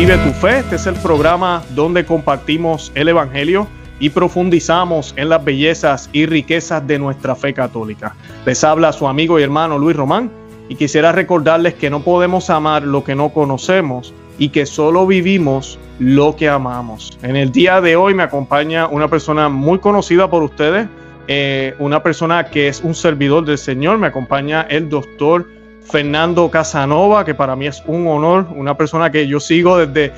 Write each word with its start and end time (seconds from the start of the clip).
Vive 0.00 0.16
tu 0.16 0.30
fe. 0.30 0.60
Este 0.60 0.76
es 0.76 0.86
el 0.86 0.94
programa 0.94 1.62
donde 1.74 2.06
compartimos 2.06 2.90
el 2.94 3.08
Evangelio 3.08 3.68
y 3.98 4.08
profundizamos 4.08 5.12
en 5.18 5.28
las 5.28 5.44
bellezas 5.44 6.08
y 6.14 6.24
riquezas 6.24 6.86
de 6.86 6.98
nuestra 6.98 7.36
fe 7.36 7.52
católica. 7.52 8.16
Les 8.46 8.64
habla 8.64 8.94
su 8.94 9.06
amigo 9.06 9.38
y 9.38 9.42
hermano 9.42 9.78
Luis 9.78 9.94
Román 9.94 10.30
y 10.70 10.76
quisiera 10.76 11.12
recordarles 11.12 11.74
que 11.74 11.90
no 11.90 12.00
podemos 12.00 12.48
amar 12.48 12.82
lo 12.82 13.04
que 13.04 13.14
no 13.14 13.28
conocemos 13.28 14.14
y 14.38 14.48
que 14.48 14.64
solo 14.64 15.06
vivimos 15.06 15.78
lo 15.98 16.34
que 16.34 16.48
amamos. 16.48 17.18
En 17.22 17.36
el 17.36 17.52
día 17.52 17.82
de 17.82 17.96
hoy 17.96 18.14
me 18.14 18.22
acompaña 18.22 18.86
una 18.86 19.08
persona 19.08 19.50
muy 19.50 19.80
conocida 19.80 20.30
por 20.30 20.42
ustedes, 20.42 20.88
eh, 21.28 21.74
una 21.78 22.02
persona 22.02 22.46
que 22.46 22.68
es 22.68 22.80
un 22.80 22.94
servidor 22.94 23.44
del 23.44 23.58
Señor, 23.58 23.98
me 23.98 24.06
acompaña 24.06 24.62
el 24.62 24.88
doctor 24.88 25.46
Fernando 25.90 26.50
Casanova, 26.50 27.24
que 27.24 27.34
para 27.34 27.56
mí 27.56 27.66
es 27.66 27.82
un 27.86 28.06
honor, 28.06 28.46
una 28.54 28.76
persona 28.76 29.10
que 29.10 29.26
yo 29.26 29.40
sigo 29.40 29.76
desde, 29.78 30.12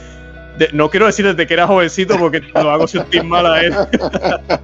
no 0.73 0.91
quiero 0.91 1.07
decir 1.07 1.27
desde 1.27 1.47
que 1.47 1.55
era 1.55 1.67
jovencito 1.67 2.19
porque 2.19 2.41
lo 2.55 2.71
hago 2.71 2.87
sentir 2.87 3.25
mal 3.25 3.47
a 3.47 3.63
él, 3.63 3.75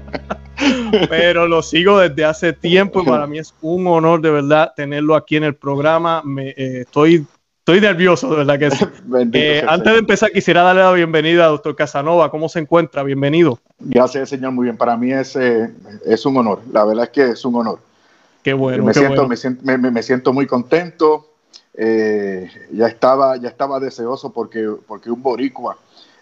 pero 1.08 1.48
lo 1.48 1.62
sigo 1.62 1.98
desde 1.98 2.24
hace 2.24 2.52
tiempo 2.52 3.02
y 3.02 3.06
para 3.06 3.26
mí 3.26 3.38
es 3.38 3.54
un 3.62 3.86
honor 3.86 4.20
de 4.20 4.30
verdad 4.30 4.72
tenerlo 4.76 5.14
aquí 5.14 5.36
en 5.36 5.44
el 5.44 5.54
programa. 5.54 6.22
Me, 6.24 6.50
eh, 6.50 6.82
estoy, 6.82 7.26
estoy 7.58 7.80
nervioso, 7.80 8.28
de 8.30 8.36
verdad 8.36 8.58
que 8.58 8.70
sí. 8.70 8.84
Eh, 9.32 9.64
antes 9.66 9.92
de 9.92 9.98
empezar, 9.98 10.30
quisiera 10.30 10.62
darle 10.62 10.82
la 10.82 10.92
bienvenida 10.92 11.46
a 11.46 11.48
doctor 11.48 11.74
Casanova. 11.74 12.30
¿Cómo 12.30 12.48
se 12.48 12.58
encuentra? 12.58 13.02
Bienvenido. 13.02 13.58
Gracias, 13.78 14.28
señor. 14.28 14.52
Muy 14.52 14.64
bien. 14.64 14.76
Para 14.76 14.96
mí 14.96 15.12
es, 15.12 15.34
eh, 15.34 15.70
es 16.04 16.26
un 16.26 16.36
honor. 16.36 16.60
La 16.72 16.84
verdad 16.84 17.04
es 17.04 17.10
que 17.10 17.30
es 17.30 17.44
un 17.44 17.54
honor. 17.54 17.78
Qué 18.42 18.52
bueno. 18.52 18.84
Me, 18.84 18.94
siento, 18.94 19.28
Me, 19.62 20.02
siento, 20.02 20.32
muy 20.32 20.46
contento. 20.46 21.26
Eh, 21.74 22.50
ya, 22.72 22.86
estaba, 22.86 23.36
ya 23.36 23.48
estaba 23.48 23.78
deseoso 23.78 24.32
porque, 24.32 24.68
porque 24.86 25.10
un 25.10 25.22
boricua 25.22 25.76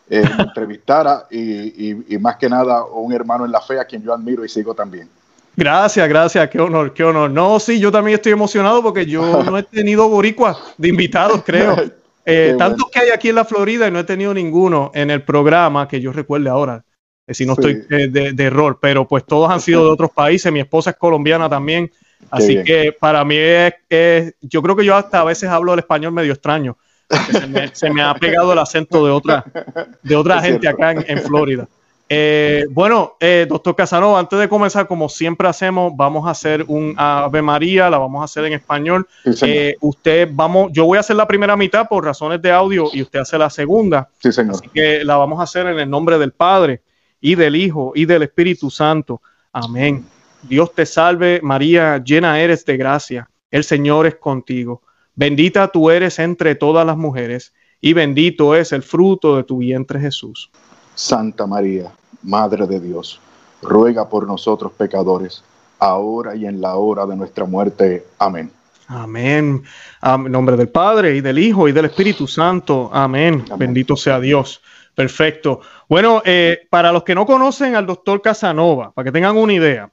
eh, 0.08 0.22
me 0.36 0.42
entrevistara 0.44 1.26
y, 1.30 2.14
y, 2.14 2.18
más 2.18 2.36
que 2.36 2.48
nada 2.48 2.84
un 2.84 3.12
hermano 3.12 3.44
en 3.44 3.52
la 3.52 3.60
fe 3.60 3.80
a 3.80 3.84
quien 3.84 4.02
yo 4.02 4.12
admiro 4.12 4.44
y 4.44 4.48
sigo 4.48 4.74
también. 4.74 5.08
Gracias, 5.56 6.06
gracias, 6.08 6.50
qué 6.50 6.60
honor, 6.60 6.92
qué 6.92 7.04
honor. 7.04 7.30
No, 7.30 7.58
sí, 7.58 7.80
yo 7.80 7.90
también 7.90 8.16
estoy 8.16 8.32
emocionado 8.32 8.82
porque 8.82 9.06
yo 9.06 9.42
no 9.44 9.56
he 9.56 9.62
tenido 9.62 10.08
boricua 10.08 10.58
de 10.76 10.88
invitados, 10.88 11.42
creo. 11.44 11.76
Eh, 12.28 12.56
tantos 12.58 12.90
que 12.90 12.98
hay 12.98 13.10
aquí 13.10 13.28
en 13.28 13.36
la 13.36 13.44
Florida 13.44 13.86
y 13.86 13.92
no 13.92 14.00
he 14.00 14.04
tenido 14.04 14.34
ninguno 14.34 14.90
en 14.94 15.12
el 15.12 15.22
programa 15.22 15.86
que 15.86 16.00
yo 16.00 16.10
recuerde 16.10 16.48
ahora. 16.48 16.84
Eh, 17.24 17.34
si 17.34 17.46
no 17.46 17.52
estoy 17.52 17.74
de, 17.88 18.08
de, 18.08 18.44
error, 18.44 18.80
pero 18.82 19.06
pues 19.06 19.24
todos 19.24 19.48
han 19.48 19.60
sido 19.60 19.84
de 19.84 19.90
otros 19.90 20.10
países. 20.10 20.52
Mi 20.52 20.58
esposa 20.58 20.90
es 20.90 20.96
colombiana 20.96 21.48
también. 21.48 21.88
Así 22.30 22.62
que 22.64 22.92
para 22.98 23.24
mí 23.24 23.36
es, 23.36 24.34
yo 24.40 24.62
creo 24.62 24.76
que 24.76 24.84
yo 24.84 24.94
hasta 24.96 25.20
a 25.20 25.24
veces 25.24 25.48
hablo 25.48 25.72
el 25.72 25.78
español 25.80 26.12
medio 26.12 26.32
extraño. 26.32 26.76
Se 27.72 27.90
me, 27.90 28.02
ha 28.02 28.14
pegado 28.14 28.52
el 28.52 28.58
acento 28.58 29.04
de 29.04 29.12
otra, 29.12 29.44
de 30.02 30.16
otra 30.16 30.42
gente 30.42 30.66
acá 30.66 30.92
en, 30.92 31.20
Florida. 31.20 31.68
Eh, 32.08 32.66
bueno, 32.70 33.14
eh, 33.20 33.46
doctor 33.48 33.74
Casanova, 33.74 34.18
antes 34.18 34.38
de 34.38 34.48
comenzar, 34.48 34.86
como 34.86 35.08
siempre 35.08 35.48
hacemos, 35.48 35.92
vamos 35.96 36.26
a 36.26 36.30
hacer 36.30 36.64
un 36.66 36.94
Ave 36.96 37.42
María, 37.42 37.90
la 37.90 37.98
vamos 37.98 38.22
a 38.22 38.24
hacer 38.24 38.44
en 38.44 38.54
español. 38.54 39.06
Eh, 39.42 39.76
usted, 39.80 40.28
vamos, 40.32 40.70
yo 40.72 40.84
voy 40.84 40.96
a 40.96 41.00
hacer 41.00 41.16
la 41.16 41.26
primera 41.26 41.56
mitad 41.56 41.88
por 41.88 42.04
razones 42.04 42.42
de 42.42 42.50
audio 42.50 42.88
y 42.92 43.02
usted 43.02 43.20
hace 43.20 43.38
la 43.38 43.50
segunda. 43.50 44.08
Sí, 44.18 44.32
señor. 44.32 44.56
Así 44.56 44.68
que 44.68 45.04
la 45.04 45.16
vamos 45.16 45.38
a 45.38 45.44
hacer 45.44 45.66
en 45.66 45.78
el 45.78 45.88
nombre 45.88 46.18
del 46.18 46.32
Padre 46.32 46.82
y 47.20 47.34
del 47.36 47.54
Hijo 47.56 47.92
y 47.94 48.04
del 48.04 48.22
Espíritu 48.22 48.70
Santo. 48.70 49.20
Amén. 49.52 50.04
Dios 50.48 50.72
te 50.72 50.86
salve 50.86 51.40
María, 51.42 51.98
llena 51.98 52.40
eres 52.40 52.64
de 52.64 52.76
gracia, 52.76 53.28
el 53.50 53.64
Señor 53.64 54.06
es 54.06 54.16
contigo. 54.16 54.82
Bendita 55.14 55.68
tú 55.68 55.90
eres 55.90 56.18
entre 56.18 56.54
todas 56.54 56.86
las 56.86 56.96
mujeres, 56.96 57.52
y 57.80 57.92
bendito 57.92 58.54
es 58.54 58.72
el 58.72 58.82
fruto 58.82 59.36
de 59.36 59.44
tu 59.44 59.58
vientre 59.58 60.00
Jesús. 60.00 60.50
Santa 60.94 61.46
María, 61.46 61.92
Madre 62.22 62.66
de 62.66 62.80
Dios, 62.80 63.20
ruega 63.62 64.08
por 64.08 64.26
nosotros 64.26 64.72
pecadores, 64.72 65.42
ahora 65.78 66.34
y 66.34 66.46
en 66.46 66.60
la 66.60 66.76
hora 66.76 67.06
de 67.06 67.16
nuestra 67.16 67.44
muerte. 67.44 68.06
Amén. 68.18 68.50
Amén. 68.88 69.64
En 70.02 70.32
nombre 70.32 70.56
del 70.56 70.68
Padre 70.68 71.16
y 71.16 71.20
del 71.20 71.38
Hijo 71.38 71.68
y 71.68 71.72
del 71.72 71.86
Espíritu 71.86 72.26
Santo. 72.26 72.90
Amén. 72.92 73.44
Bendito 73.58 73.96
sea 73.96 74.20
Dios. 74.20 74.60
Perfecto. 74.94 75.60
Bueno, 75.88 76.22
eh, 76.24 76.66
para 76.70 76.92
los 76.92 77.02
que 77.02 77.14
no 77.14 77.26
conocen 77.26 77.74
al 77.76 77.86
doctor 77.86 78.22
Casanova, 78.22 78.92
para 78.92 79.04
que 79.04 79.12
tengan 79.12 79.36
una 79.36 79.52
idea, 79.52 79.90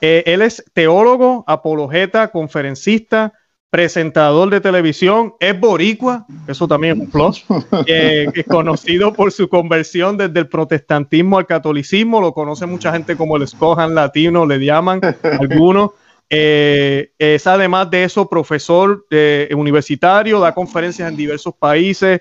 eh, 0.00 0.24
él 0.26 0.42
es 0.42 0.64
teólogo, 0.74 1.44
apologeta, 1.46 2.28
conferencista, 2.28 3.32
presentador 3.70 4.50
de 4.50 4.60
televisión, 4.60 5.34
es 5.40 5.58
boricua, 5.58 6.26
eso 6.46 6.68
también 6.68 6.94
es 6.96 7.00
un 7.00 7.10
plus, 7.10 7.44
eh, 7.86 8.26
es 8.32 8.44
conocido 8.46 9.12
por 9.12 9.32
su 9.32 9.48
conversión 9.48 10.16
desde 10.16 10.40
el 10.40 10.48
protestantismo 10.48 11.38
al 11.38 11.46
catolicismo, 11.46 12.20
lo 12.20 12.32
conoce 12.32 12.66
mucha 12.66 12.92
gente 12.92 13.16
como 13.16 13.36
el 13.36 13.42
escojan 13.42 13.94
latino, 13.94 14.46
le 14.46 14.64
llaman 14.64 15.00
algunos. 15.22 15.90
Eh, 16.28 17.12
es 17.18 17.46
además 17.46 17.88
de 17.88 18.02
eso 18.04 18.28
profesor 18.28 19.06
universitario, 19.52 20.40
da 20.40 20.52
conferencias 20.52 21.08
en 21.08 21.16
diversos 21.16 21.54
países 21.54 22.20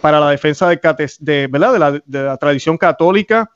para 0.00 0.18
la 0.18 0.30
defensa 0.30 0.66
de, 0.68 0.78
de, 1.20 1.48
la, 1.58 2.02
de 2.04 2.22
la 2.22 2.36
tradición 2.38 2.78
católica. 2.78 3.50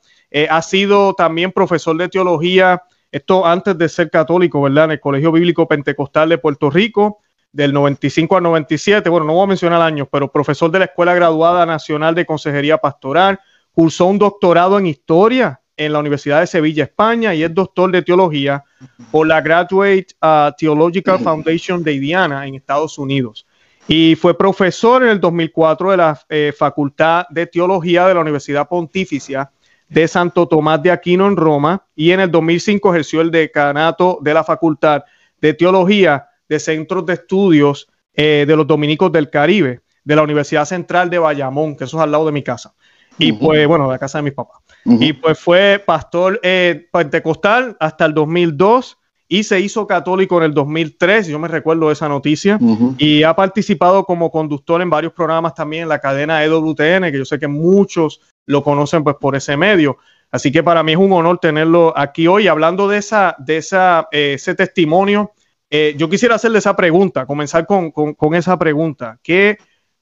ha 0.49 0.61
sido 0.61 1.15
también 1.15 1.51
profesor 1.51 1.97
de 1.97 2.07
teología 2.07 2.83
esto 3.13 3.45
antes 3.45 3.77
de 3.77 3.87
ser 3.87 4.09
católico, 4.09 4.59
¿verdad? 4.59 4.85
En 4.85 4.91
el 4.91 4.99
Colegio 4.99 5.31
Bíblico 5.31 5.67
Pentecostal 5.67 6.29
de 6.29 6.39
Puerto 6.39 6.71
Rico, 6.71 7.19
del 7.51 7.71
95 7.71 8.37
al 8.37 8.41
97, 8.41 9.07
bueno, 9.07 9.27
no 9.27 9.33
voy 9.33 9.43
a 9.43 9.47
mencionar 9.47 9.83
años, 9.83 10.07
pero 10.11 10.31
profesor 10.31 10.71
de 10.71 10.79
la 10.79 10.85
Escuela 10.85 11.13
Graduada 11.13 11.63
Nacional 11.67 12.15
de 12.15 12.25
Consejería 12.25 12.79
Pastoral, 12.79 13.39
cursó 13.71 14.07
un 14.07 14.17
doctorado 14.17 14.79
en 14.79 14.87
Historia 14.87 15.61
en 15.77 15.93
la 15.93 15.99
Universidad 15.99 16.39
de 16.39 16.47
Sevilla, 16.47 16.85
España, 16.85 17.35
y 17.35 17.43
es 17.43 17.53
doctor 17.53 17.91
de 17.91 18.01
Teología 18.01 18.63
por 19.11 19.27
la 19.27 19.41
Graduate 19.41 20.07
uh, 20.19 20.51
Theological 20.57 21.19
Foundation 21.19 21.83
de 21.83 21.93
Indiana 21.93 22.47
en 22.47 22.55
Estados 22.55 22.97
Unidos. 22.97 23.45
Y 23.87 24.15
fue 24.15 24.35
profesor 24.35 25.03
en 25.03 25.09
el 25.09 25.19
2004 25.19 25.91
de 25.91 25.97
la 25.97 26.19
eh, 26.29 26.51
Facultad 26.57 27.25
de 27.29 27.45
Teología 27.45 28.07
de 28.07 28.15
la 28.15 28.21
Universidad 28.21 28.67
Pontificia 28.67 29.51
de 29.93 30.07
Santo 30.07 30.47
Tomás 30.47 30.81
de 30.81 30.91
Aquino 30.91 31.27
en 31.27 31.35
Roma 31.35 31.85
y 31.95 32.11
en 32.11 32.19
el 32.19 32.31
2005 32.31 32.93
ejerció 32.93 33.21
el 33.21 33.31
decanato 33.31 34.17
de 34.21 34.33
la 34.33 34.43
Facultad 34.43 35.03
de 35.39 35.53
Teología 35.53 36.27
de 36.49 36.59
Centros 36.59 37.05
de 37.05 37.13
Estudios 37.13 37.87
eh, 38.13 38.45
de 38.47 38.55
los 38.55 38.65
Dominicos 38.65 39.11
del 39.11 39.29
Caribe 39.29 39.81
de 40.03 40.15
la 40.15 40.23
Universidad 40.23 40.65
Central 40.65 41.09
de 41.09 41.19
Bayamón, 41.19 41.75
que 41.75 41.85
eso 41.85 41.97
es 41.97 42.03
al 42.03 42.11
lado 42.11 42.25
de 42.25 42.31
mi 42.31 42.43
casa. 42.43 42.73
Y 43.17 43.31
pues, 43.31 43.67
bueno, 43.67 43.85
de 43.85 43.91
la 43.91 43.99
casa 43.99 44.17
de 44.17 44.23
mis 44.23 44.33
papás. 44.33 44.59
Y 44.85 45.13
pues 45.13 45.39
fue 45.39 45.81
pastor 45.85 46.39
eh, 46.43 46.87
pentecostal 46.91 47.77
hasta 47.79 48.05
el 48.05 48.13
2002 48.13 48.97
y 49.27 49.43
se 49.43 49.59
hizo 49.59 49.87
católico 49.87 50.37
en 50.37 50.43
el 50.43 50.53
2003, 50.53 51.27
yo 51.27 51.39
me 51.39 51.47
recuerdo 51.47 51.91
esa 51.91 52.09
noticia, 52.09 52.59
y 52.97 53.23
ha 53.23 53.35
participado 53.35 54.03
como 54.03 54.29
conductor 54.29 54.81
en 54.81 54.89
varios 54.89 55.13
programas 55.13 55.55
también 55.55 55.83
en 55.83 55.89
la 55.89 55.99
cadena 55.99 56.43
EWTN, 56.43 57.11
que 57.11 57.17
yo 57.17 57.25
sé 57.25 57.39
que 57.39 57.47
muchos 57.47 58.19
lo 58.45 58.63
conocen 58.63 59.03
pues 59.03 59.15
por 59.19 59.35
ese 59.35 59.57
medio. 59.57 59.97
Así 60.33 60.51
que 60.51 60.63
para 60.63 60.81
mí 60.81 60.93
es 60.93 60.97
un 60.97 61.13
honor 61.13 61.37
tenerlo 61.37 61.93
aquí 61.95 62.25
hoy. 62.25 62.47
Hablando 62.47 62.87
de, 62.87 62.97
esa, 62.97 63.35
de 63.37 63.57
esa, 63.57 64.07
eh, 64.11 64.33
ese 64.33 64.55
testimonio, 64.55 65.31
eh, 65.69 65.93
yo 65.95 66.09
quisiera 66.09 66.35
hacerle 66.35 66.57
esa 66.57 66.75
pregunta, 66.75 67.27
comenzar 67.27 67.67
con, 67.67 67.91
con, 67.91 68.33
esa 68.33 68.57
pregunta. 68.57 69.19
¿Qué, 69.21 69.59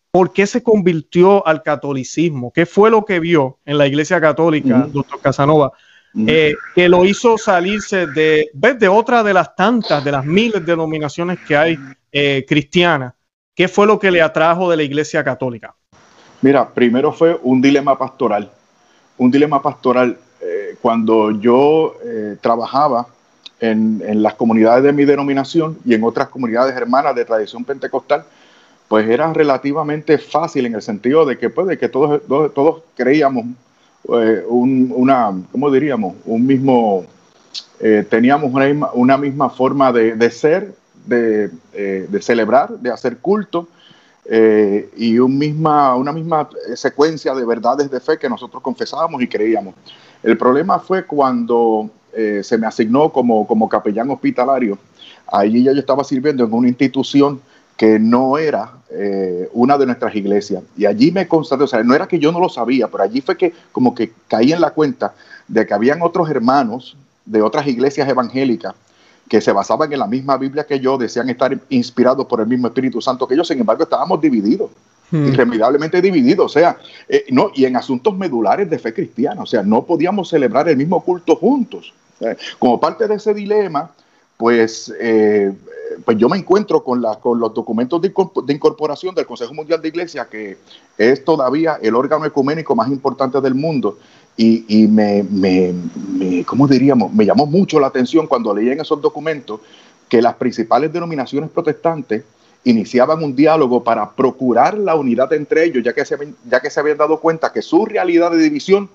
¿Por 0.10 0.32
qué 0.32 0.48
se 0.48 0.64
convirtió 0.64 1.46
al 1.46 1.62
catolicismo? 1.64 2.52
¿Qué 2.54 2.66
fue 2.66 2.90
lo 2.90 3.04
que 3.04 3.20
vio 3.20 3.60
en 3.66 3.78
la 3.78 3.88
Iglesia 3.88 4.22
Católica, 4.22 4.88
doctor 4.90 5.20
Casanova, 5.20 5.74
eh, 6.28 6.56
que 6.76 6.88
lo 6.88 7.04
hizo 7.04 7.38
salirse 7.38 8.08
de, 8.08 8.50
de 8.54 8.88
otra 8.88 9.24
de 9.24 9.34
las 9.34 9.54
tantas, 9.54 10.02
de 10.02 10.14
las 10.14 10.26
miles 10.26 10.66
de 10.66 10.72
denominaciones 10.72 11.40
que 11.46 11.58
hay 11.58 11.78
cristianas? 12.48 13.16
¿Qué 13.54 13.68
fue 13.68 13.86
lo 13.86 14.00
que 14.00 14.12
le 14.12 14.22
atrajo 14.22 14.70
de 14.70 14.78
la 14.78 14.84
Iglesia 14.84 15.26
Católica? 15.26 15.76
Mira, 16.42 16.68
primero 16.68 17.12
fue 17.14 17.40
un 17.44 17.62
dilema 17.62 17.98
pastoral. 17.98 18.50
Un 19.18 19.30
dilema 19.30 19.62
pastoral. 19.62 20.18
Eh, 20.42 20.76
cuando 20.82 21.30
yo 21.30 21.98
eh, 22.04 22.36
trabajaba 22.42 23.06
en, 23.60 24.02
las 24.24 24.34
comunidades 24.34 24.84
de 24.84 24.92
mi 24.92 25.06
denominación 25.06 25.78
y 25.86 25.94
en 25.94 26.04
otras 26.04 26.30
comunidades 26.30 26.76
hermanas 26.76 27.14
de 27.14 27.26
tradición 27.26 27.64
pentecostal, 27.64 28.24
pues 28.88 29.08
era 29.08 29.32
relativamente 29.32 30.18
fácil 30.18 30.66
en 30.66 30.74
el 30.74 30.82
sentido 30.82 31.26
de 31.26 31.38
que, 31.38 31.52
pues, 31.52 31.78
que 31.78 31.88
todos, 31.90 32.22
todos, 32.28 32.82
creíamos 32.96 33.46
eh, 34.12 34.44
una, 34.48 35.32
¿cómo 35.52 35.70
diríamos? 35.70 36.16
Un 36.26 36.48
mismo, 36.48 37.06
teníamos 38.10 38.52
una 38.96 39.18
misma, 39.18 39.50
forma 39.52 39.92
de, 39.94 40.32
ser, 40.32 40.74
de, 41.06 41.52
de, 41.72 42.22
celebrar, 42.22 42.70
de 42.80 42.92
hacer 42.92 43.18
culto 43.18 43.68
eh, 44.26 44.90
y 44.98 45.14
misma, 45.20 45.96
una 45.96 46.12
misma 46.12 46.48
secuencia 46.76 47.34
de 47.34 47.46
verdades 47.46 47.90
de 47.90 48.00
fe 48.00 48.18
que 48.18 48.30
nosotros 48.30 48.62
confesábamos 48.62 49.22
y 49.22 49.28
creíamos. 49.28 49.76
El 50.24 50.38
problema 50.38 50.80
fue 50.80 51.06
cuando 51.06 51.90
eh, 52.14 52.42
se 52.44 52.58
me 52.58 52.68
asignó 52.68 53.12
como, 53.12 53.48
como 53.48 53.68
capellán 53.68 54.10
hospitalario. 54.12 54.78
Allí 55.28 55.64
ya 55.64 55.72
yo 55.72 55.80
estaba 55.80 56.04
sirviendo 56.04 56.44
en 56.44 56.54
una 56.54 56.68
institución 56.68 57.42
que 57.78 57.98
no 57.98 58.38
era 58.38 58.74
eh, 58.92 59.50
una 59.54 59.78
de 59.78 59.88
nuestras 59.88 60.14
iglesias. 60.16 60.64
Y 60.78 60.86
allí 60.86 61.12
me 61.12 61.28
constaté, 61.28 61.64
o 61.64 61.68
sea, 61.68 61.84
no 61.84 61.96
era 61.96 62.08
que 62.08 62.20
yo 62.20 62.32
no 62.32 62.40
lo 62.40 62.50
sabía, 62.50 62.88
pero 62.88 63.04
allí 63.04 63.22
fue 63.22 63.36
que 63.38 63.54
como 63.72 63.96
que 63.96 64.12
caí 64.28 64.52
en 64.52 64.62
la 64.62 64.72
cuenta 64.72 65.16
de 65.48 65.66
que 65.66 65.74
habían 65.74 66.02
otros 66.02 66.30
hermanos 66.30 66.96
de 67.26 67.42
otras 67.42 67.66
iglesias 67.68 68.08
evangélicas 68.08 68.76
que 69.32 69.40
se 69.40 69.54
basaban 69.54 69.94
en 69.94 70.00
la 70.00 70.08
misma 70.08 70.36
Biblia 70.36 70.66
que 70.66 70.78
yo, 70.78 70.98
decían 70.98 71.30
estar 71.30 71.58
inspirados 71.70 72.26
por 72.26 72.42
el 72.42 72.48
mismo 72.48 72.68
Espíritu 72.68 73.00
Santo 73.00 73.26
que 73.26 73.38
yo, 73.38 73.46
sin 73.46 73.62
embargo 73.62 73.84
estábamos 73.84 74.20
divididos, 74.20 74.72
hmm. 75.10 75.28
irremediablemente 75.30 76.02
divididos, 76.02 76.48
o 76.48 76.60
sea, 76.60 76.78
eh, 77.08 77.24
no, 77.30 77.50
y 77.56 77.64
en 77.64 77.78
asuntos 77.78 78.14
medulares 78.18 78.70
de 78.70 78.78
fe 78.78 78.94
cristiana, 78.94 79.44
o 79.44 79.46
sea, 79.46 79.64
no 79.64 79.86
podíamos 79.86 80.28
celebrar 80.28 80.68
el 80.68 80.76
mismo 80.76 81.02
culto 81.02 81.38
juntos. 81.38 81.94
como 82.60 82.78
parte 82.78 83.08
de 83.08 83.16
ese 83.16 83.34
dilema, 83.34 83.90
pues 84.36 84.94
eh, 85.00 85.54
pues 86.04 86.18
yo 86.18 86.30
me 86.30 86.38
encuentro 86.38 86.84
con, 86.84 87.02
la, 87.02 87.16
con 87.16 87.40
los 87.40 87.54
documentos 87.54 88.02
de, 88.02 88.12
incorporación 88.54 89.16
del 89.16 89.26
Consejo 89.26 89.54
Mundial 89.54 89.82
de 89.82 89.88
Iglesia, 89.88 90.28
que 90.30 90.58
es 90.98 91.24
todavía 91.24 91.80
el 91.82 91.96
órgano 91.96 92.26
ecuménico 92.26 92.76
más 92.76 92.90
importante 92.90 93.40
del 93.42 93.56
mundo. 93.56 93.98
Y, 94.38 94.88
me, 94.88 95.24
me, 95.24 95.74
¿cómo 96.46 96.68
diríamos? 96.68 97.14
Me 97.14 97.26
llamó 97.26 97.46
mucho 97.46 97.80
la 97.80 97.88
atención 97.88 98.26
cuando 98.26 98.56
leí 98.56 98.70
en 98.70 98.82
esos 98.82 99.00
documentos 99.00 99.60
que 100.10 100.22
las 100.22 100.36
principales 100.36 100.92
denominaciones 100.92 101.52
protestantes 101.52 102.24
iniciaban 102.64 103.24
un 103.24 103.36
diálogo 103.36 103.84
para 103.84 104.12
procurar 104.12 104.78
la 104.78 104.96
unidad 104.96 105.34
entre 105.34 105.66
ellos, 105.66 105.84
ya 105.84 105.94
que 105.94 106.06
se, 106.06 106.16
ya 106.50 106.60
que 106.60 106.70
se 106.70 106.80
habían 106.80 106.98
dado 106.98 107.20
cuenta 107.20 107.52
que 107.52 107.62
su 107.62 107.86
realidad 107.86 108.32
de 108.32 108.38
división 108.38 108.90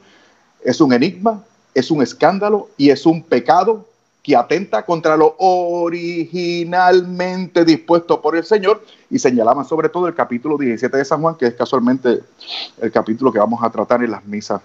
es 0.65 0.81
un 0.81 0.93
enigma, 0.93 1.45
es 1.75 1.91
un 1.91 2.03
escándalo 2.03 2.69
y 2.77 2.91
es 2.91 3.07
un 3.07 3.23
pecado 3.23 3.87
que 4.23 4.35
atenta 4.35 4.85
contra 4.85 5.17
lo 5.17 5.37
originalmente 5.39 7.65
dispuesto 7.65 8.21
por 8.21 8.37
el 8.37 8.45
Señor 8.45 8.85
y 9.09 9.21
señalaban 9.21 9.65
sobre 9.65 9.89
todo 9.89 10.09
el 10.09 10.15
capítulo 10.15 10.59
17 10.59 10.97
de 10.97 11.05
San 11.05 11.23
Juan, 11.23 11.37
que 11.37 11.47
es 11.47 11.55
casualmente 11.55 12.23
el 12.81 12.91
capítulo 12.91 13.33
que 13.33 13.39
vamos 13.39 13.63
a 13.63 13.71
tratar 13.71 14.03
en 14.03 14.11
las 14.11 14.25
misas 14.25 14.61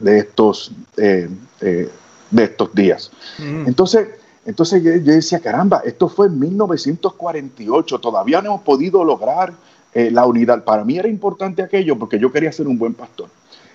de 0.00 0.18
estos, 0.18 0.72
eh, 0.96 1.28
eh, 1.60 1.90
de 2.30 2.44
estos 2.44 2.74
días. 2.74 3.10
Mm. 3.38 3.66
Entonces, 3.68 4.08
entonces 4.46 4.82
yo, 4.82 4.90
decía, 4.92 5.40
caramba, 5.40 5.82
esto 5.84 6.08
fue 6.08 6.26
en 6.26 6.38
1948, 6.38 7.98
todavía 7.98 8.42
no 8.42 8.50
hemos 8.50 8.62
podido 8.62 9.04
lograr 9.04 9.52
eh, 9.94 10.10
la 10.10 10.26
unidad. 10.26 10.64
Para 10.64 10.84
mí 10.84 10.98
era 10.98 11.08
importante 11.08 11.62
aquello 11.62 11.98
porque 11.98 12.18
yo 12.18 12.30
quería 12.30 12.52
ser 12.52 12.66
un 12.66 12.78
buen 12.78 12.94
pastor. 12.94 13.28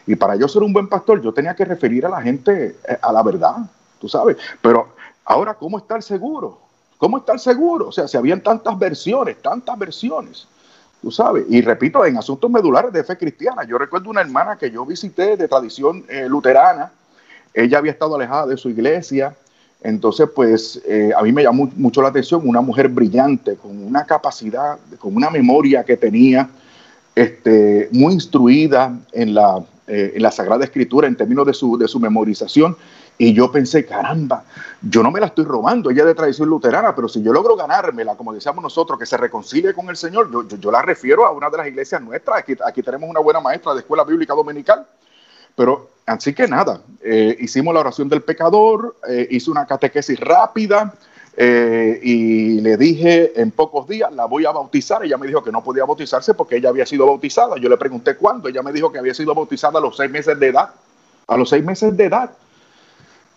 Y 0.05 0.15
para 0.15 0.35
yo 0.35 0.47
ser 0.47 0.63
un 0.63 0.73
buen 0.73 0.87
pastor, 0.87 1.21
yo 1.21 1.33
tenía 1.33 1.55
que 1.55 1.65
referir 1.65 2.05
a 2.05 2.09
la 2.09 2.21
gente 2.21 2.77
a 3.01 3.11
la 3.11 3.21
verdad, 3.21 3.57
tú 3.99 4.09
sabes. 4.09 4.37
Pero 4.61 4.99
Ahora, 5.29 5.53
¿cómo 5.53 5.77
estar 5.77 6.01
seguro? 6.01 6.57
¿Cómo 6.97 7.19
estar 7.19 7.39
seguro? 7.39 7.89
O 7.89 7.91
sea, 7.91 8.07
si 8.07 8.17
habían 8.17 8.41
tantas 8.41 8.77
versiones, 8.79 9.39
tantas 9.43 9.77
versiones, 9.77 10.47
tú 11.01 11.11
sabes. 11.11 11.45
Y 11.49 11.61
repito, 11.61 12.05
en 12.05 12.17
asuntos 12.17 12.49
medulares 12.49 12.91
de 12.91 13.03
fe 13.03 13.17
cristiana, 13.17 13.63
yo 13.63 13.77
recuerdo 13.77 14.09
una 14.09 14.21
hermana 14.21 14.57
que 14.57 14.71
yo 14.71 14.85
visité 14.85 15.37
de 15.37 15.47
tradición 15.47 16.05
eh, 16.09 16.27
luterana, 16.27 16.91
ella 17.53 17.77
había 17.77 17.91
estado 17.91 18.15
alejada 18.15 18.47
de 18.47 18.57
su 18.57 18.69
iglesia, 18.69 19.35
entonces 19.81 20.29
pues 20.35 20.81
eh, 20.85 21.11
a 21.15 21.21
mí 21.23 21.31
me 21.31 21.43
llamó 21.43 21.69
mucho 21.75 22.01
la 22.01 22.09
atención 22.09 22.41
una 22.43 22.61
mujer 22.61 22.89
brillante, 22.89 23.55
con 23.55 23.81
una 23.81 24.05
capacidad, 24.05 24.77
con 24.99 25.15
una 25.15 25.29
memoria 25.29 25.83
que 25.83 25.97
tenía, 25.97 26.49
este, 27.15 27.89
muy 27.91 28.13
instruida 28.13 28.97
en 29.11 29.33
la, 29.33 29.63
eh, 29.87 30.13
en 30.15 30.21
la 30.21 30.31
Sagrada 30.31 30.63
Escritura 30.63 31.07
en 31.07 31.15
términos 31.15 31.45
de 31.45 31.53
su, 31.53 31.77
de 31.77 31.87
su 31.87 31.99
memorización 31.99 32.77
y 33.21 33.33
yo 33.33 33.51
pensé, 33.51 33.85
caramba, 33.85 34.45
yo 34.81 35.03
no 35.03 35.11
me 35.11 35.19
la 35.19 35.25
estoy 35.25 35.43
robando, 35.43 35.89
ella 35.89 36.03
es 36.03 36.07
de 36.07 36.15
tradición 36.15 36.47
luterana, 36.47 36.95
pero 36.95 37.09
si 37.09 37.21
yo 37.21 37.33
logro 37.33 37.57
ganármela, 37.57 38.15
como 38.15 38.33
decíamos 38.33 38.63
nosotros, 38.63 38.97
que 38.97 39.05
se 39.05 39.17
reconcilie 39.17 39.73
con 39.73 39.89
el 39.89 39.97
Señor, 39.97 40.29
yo, 40.57 40.71
la 40.71 40.81
refiero 40.81 41.25
a 41.25 41.31
una 41.31 41.49
de 41.49 41.57
las 41.57 41.67
iglesias 41.67 42.01
nuestras. 42.01 42.39
Aquí, 42.39 42.55
aquí 42.65 42.81
tenemos 42.81 43.09
una 43.09 43.19
buena 43.19 43.41
maestra 43.41 43.73
de 43.73 43.81
escuela 43.81 44.05
bíblica 44.05 44.33
dominical. 44.33 44.87
Pero 45.53 45.89
así 46.05 46.33
que 46.33 46.47
nada, 46.47 46.79
eh, 47.03 47.35
hicimos 47.41 47.73
la 47.73 47.81
oración 47.81 48.07
del 48.07 48.21
pecador, 48.21 48.95
eh, 49.05 49.27
hice 49.29 49.51
una 49.51 49.65
catequesis 49.65 50.17
rápida 50.17 50.93
eh, 51.35 51.99
y 52.01 52.61
le 52.61 52.77
dije 52.77 53.33
en 53.35 53.51
pocos 53.51 53.85
días, 53.85 54.13
la 54.13 54.27
voy 54.27 54.45
a 54.45 54.51
bautizar. 54.51 55.03
Ella 55.03 55.17
me 55.17 55.27
dijo 55.27 55.43
que 55.43 55.51
no 55.51 55.61
podía 55.61 55.83
bautizarse 55.83 56.35
porque 56.35 56.55
ella 56.55 56.69
había 56.69 56.85
sido 56.85 57.05
bautizada. 57.05 57.57
Yo 57.57 57.67
le 57.67 57.75
pregunté 57.75 58.15
cuándo, 58.15 58.47
ella 58.47 58.63
me 58.63 58.71
dijo 58.71 58.93
que 58.93 58.99
había 58.99 59.13
sido 59.13 59.35
bautizada 59.35 59.79
a 59.79 59.81
los 59.81 59.97
seis 59.97 60.09
meses 60.09 60.39
de 60.39 60.47
edad. 60.47 60.69
A 61.27 61.35
los 61.35 61.49
seis 61.49 61.65
meses 61.65 61.97
de 61.97 62.05
edad. 62.05 62.31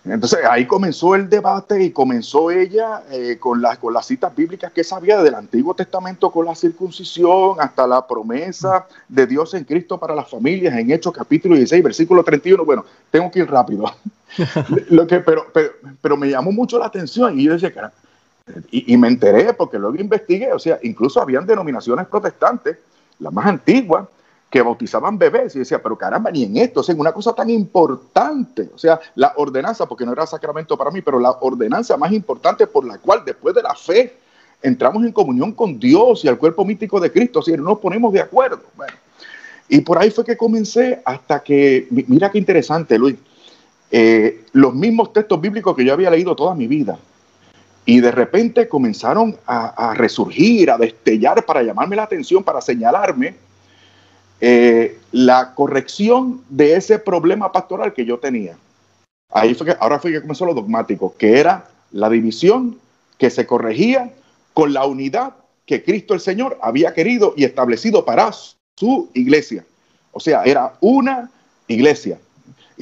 Entonces 0.04 0.40
ahí 0.50 0.66
comenzó 0.66 1.14
el 1.14 1.28
debate 1.28 1.82
y 1.82 1.92
comenzó 1.92 2.50
ella 2.50 3.04
eh, 3.10 3.36
con, 3.38 3.62
las, 3.62 3.78
con 3.78 3.94
las 3.94 4.04
citas 4.06 4.34
bíblicas 4.34 4.72
que 4.72 4.82
sabía 4.82 5.22
del 5.22 5.36
Antiguo 5.36 5.74
Testamento 5.74 6.30
con 6.30 6.46
la 6.46 6.56
circuncisión 6.56 7.60
hasta 7.60 7.86
la 7.86 8.04
promesa 8.04 8.86
de 9.08 9.26
Dios 9.28 9.54
en 9.54 9.62
Cristo 9.62 9.98
para 9.98 10.16
las 10.16 10.28
familias 10.28 10.76
en 10.76 10.90
Hechos 10.90 11.12
capítulo 11.12 11.54
16, 11.54 11.84
versículo 11.84 12.24
31. 12.24 12.64
Bueno, 12.64 12.84
tengo 13.12 13.30
que 13.30 13.40
ir 13.40 13.50
rápido. 13.50 13.84
Lo 14.88 15.06
que, 15.06 15.20
pero, 15.20 15.46
pero, 16.00 16.16
me 16.16 16.30
llamó 16.30 16.50
mucho 16.50 16.78
la 16.78 16.86
atención 16.86 17.38
y 17.38 17.44
yo 17.44 17.52
decía, 17.52 17.72
cara, 17.72 17.92
y, 18.72 18.92
y 18.92 18.96
me 18.96 19.06
enteré 19.06 19.52
porque 19.54 19.78
luego 19.78 19.94
investigué, 19.96 20.52
o 20.52 20.58
sea, 20.58 20.80
incluso 20.82 21.20
habían 21.20 21.46
denominaciones 21.46 22.08
protestantes, 22.08 22.76
la 23.20 23.30
más 23.30 23.46
antigua, 23.46 24.08
que 24.52 24.60
bautizaban 24.60 25.16
bebés. 25.16 25.56
Y 25.56 25.60
decía, 25.60 25.82
pero 25.82 25.96
caramba, 25.96 26.30
ni 26.30 26.44
en 26.44 26.58
esto, 26.58 26.80
o 26.80 26.82
sea, 26.82 26.92
en 26.92 27.00
una 27.00 27.12
cosa 27.12 27.32
tan 27.32 27.48
importante, 27.48 28.68
o 28.74 28.76
sea, 28.76 29.00
la 29.14 29.32
ordenanza, 29.36 29.86
porque 29.86 30.04
no 30.04 30.12
era 30.12 30.26
sacramento 30.26 30.76
para 30.76 30.90
mí, 30.90 31.00
pero 31.00 31.18
la 31.18 31.30
ordenanza 31.40 31.96
más 31.96 32.12
importante 32.12 32.66
por 32.66 32.84
la 32.84 32.98
cual 32.98 33.22
después 33.24 33.54
de 33.54 33.62
la 33.62 33.74
fe 33.74 34.14
entramos 34.60 35.04
en 35.04 35.12
comunión 35.12 35.52
con 35.52 35.80
Dios 35.80 36.22
y 36.26 36.28
al 36.28 36.36
cuerpo 36.36 36.66
mítico 36.66 37.00
de 37.00 37.10
Cristo, 37.10 37.40
si 37.40 37.52
no 37.52 37.62
nos 37.62 37.78
ponemos 37.78 38.12
de 38.12 38.20
acuerdo. 38.20 38.60
Bueno, 38.76 38.92
y 39.70 39.80
por 39.80 39.98
ahí 39.98 40.10
fue 40.10 40.22
que 40.22 40.36
comencé 40.36 41.00
hasta 41.02 41.42
que, 41.42 41.88
mira 41.90 42.30
qué 42.30 42.36
interesante, 42.36 42.98
Luis, 42.98 43.16
eh, 43.90 44.44
los 44.52 44.74
mismos 44.74 45.14
textos 45.14 45.40
bíblicos 45.40 45.74
que 45.74 45.84
yo 45.86 45.94
había 45.94 46.10
leído 46.10 46.36
toda 46.36 46.54
mi 46.54 46.66
vida, 46.66 46.98
y 47.86 48.00
de 48.00 48.12
repente 48.12 48.68
comenzaron 48.68 49.34
a, 49.46 49.94
resurgir, 49.94 50.70
a 50.70 50.76
destellar 50.76 51.44
para 51.46 51.62
llamarme 51.62 51.96
la 51.96 52.04
atención, 52.04 52.44
para 52.44 52.60
señalarme 52.60 53.34
eh, 54.44 54.98
la 55.12 55.54
corrección 55.54 56.42
de 56.48 56.74
ese 56.74 56.98
problema 56.98 57.52
pastoral 57.52 57.94
que 57.94 58.04
yo 58.04 58.18
tenía. 58.18 58.56
Ahí 59.30 59.54
fue 59.54 59.68
que, 59.68 59.76
ahora 59.78 60.00
fue 60.00 60.10
que 60.10 60.20
comenzó 60.20 60.44
lo 60.44 60.52
dogmático, 60.52 61.14
que 61.16 61.38
era 61.38 61.68
la 61.92 62.10
división 62.10 62.76
que 63.18 63.30
se 63.30 63.46
corregía 63.46 64.12
con 64.52 64.72
la 64.72 64.84
unidad 64.84 65.34
que 65.64 65.84
Cristo 65.84 66.12
el 66.12 66.18
Señor 66.18 66.58
había 66.60 66.92
querido 66.92 67.34
y 67.36 67.44
establecido 67.44 68.04
para 68.04 68.32
su 68.32 69.08
iglesia. 69.14 69.64
O 70.10 70.18
sea, 70.18 70.42
era 70.42 70.74
una 70.80 71.30
iglesia 71.68 72.18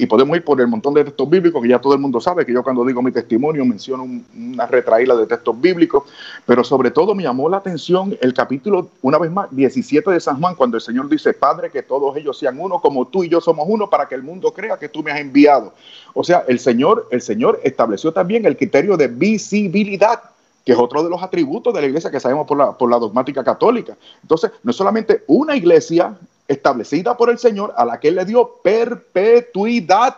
y 0.01 0.07
podemos 0.07 0.35
ir 0.35 0.43
por 0.43 0.59
el 0.59 0.65
montón 0.65 0.95
de 0.95 1.03
textos 1.03 1.29
bíblicos 1.29 1.61
que 1.61 1.67
ya 1.69 1.77
todo 1.77 1.93
el 1.93 1.99
mundo 1.99 2.19
sabe, 2.19 2.43
que 2.43 2.51
yo 2.51 2.63
cuando 2.63 2.83
digo 2.83 3.03
mi 3.03 3.11
testimonio 3.11 3.63
menciono 3.63 4.07
una 4.35 4.65
retraída 4.65 5.15
de 5.15 5.27
textos 5.27 5.61
bíblicos, 5.61 6.05
pero 6.43 6.63
sobre 6.63 6.89
todo 6.89 7.13
me 7.13 7.21
llamó 7.21 7.47
la 7.47 7.57
atención 7.57 8.17
el 8.19 8.33
capítulo, 8.33 8.89
una 9.03 9.19
vez 9.19 9.29
más, 9.29 9.55
17 9.55 10.09
de 10.09 10.19
San 10.19 10.39
Juan, 10.39 10.55
cuando 10.55 10.77
el 10.77 10.81
Señor 10.81 11.07
dice, 11.07 11.35
Padre, 11.35 11.69
que 11.69 11.83
todos 11.83 12.17
ellos 12.17 12.35
sean 12.39 12.59
uno, 12.59 12.79
como 12.81 13.09
tú 13.09 13.23
y 13.23 13.29
yo 13.29 13.39
somos 13.41 13.67
uno, 13.69 13.91
para 13.91 14.07
que 14.07 14.15
el 14.15 14.23
mundo 14.23 14.51
crea 14.51 14.75
que 14.79 14.89
tú 14.89 15.03
me 15.03 15.11
has 15.11 15.19
enviado. 15.19 15.71
O 16.15 16.23
sea, 16.23 16.45
el 16.47 16.57
Señor, 16.57 17.07
el 17.11 17.21
Señor 17.21 17.59
estableció 17.63 18.11
también 18.11 18.47
el 18.47 18.57
criterio 18.57 18.97
de 18.97 19.07
visibilidad 19.07 20.30
que 20.65 20.73
es 20.73 20.77
otro 20.77 21.03
de 21.03 21.09
los 21.09 21.21
atributos 21.21 21.73
de 21.73 21.81
la 21.81 21.87
iglesia 21.87 22.11
que 22.11 22.19
sabemos 22.19 22.47
por 22.47 22.57
la, 22.57 22.77
por 22.77 22.89
la 22.89 22.99
dogmática 22.99 23.43
católica. 23.43 23.97
Entonces, 24.21 24.51
no 24.63 24.71
es 24.71 24.77
solamente 24.77 25.23
una 25.27 25.55
iglesia 25.55 26.15
establecida 26.47 27.17
por 27.17 27.29
el 27.29 27.39
Señor 27.39 27.73
a 27.75 27.85
la 27.85 27.99
que 27.99 28.09
Él 28.09 28.15
le 28.15 28.25
dio 28.25 28.57
perpetuidad 28.63 30.17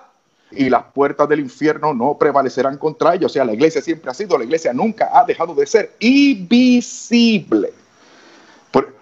y 0.56 0.70
las 0.70 0.84
puertas 0.94 1.28
del 1.30 1.40
infierno 1.40 1.94
no 1.94 2.18
prevalecerán 2.18 2.78
contra 2.78 3.16
ella. 3.16 3.28
O 3.28 3.30
sea, 3.30 3.46
la 3.46 3.54
iglesia 3.54 3.82
siempre 3.82 4.12
ha 4.12 4.14
sido, 4.14 4.38
la 4.38 4.44
iglesia 4.44 4.74
nunca 4.74 5.10
ha 5.14 5.26
dejado 5.26 5.56
de 5.56 5.66
ser 5.66 5.96
invisible. 6.00 7.74
Por, 8.72 8.94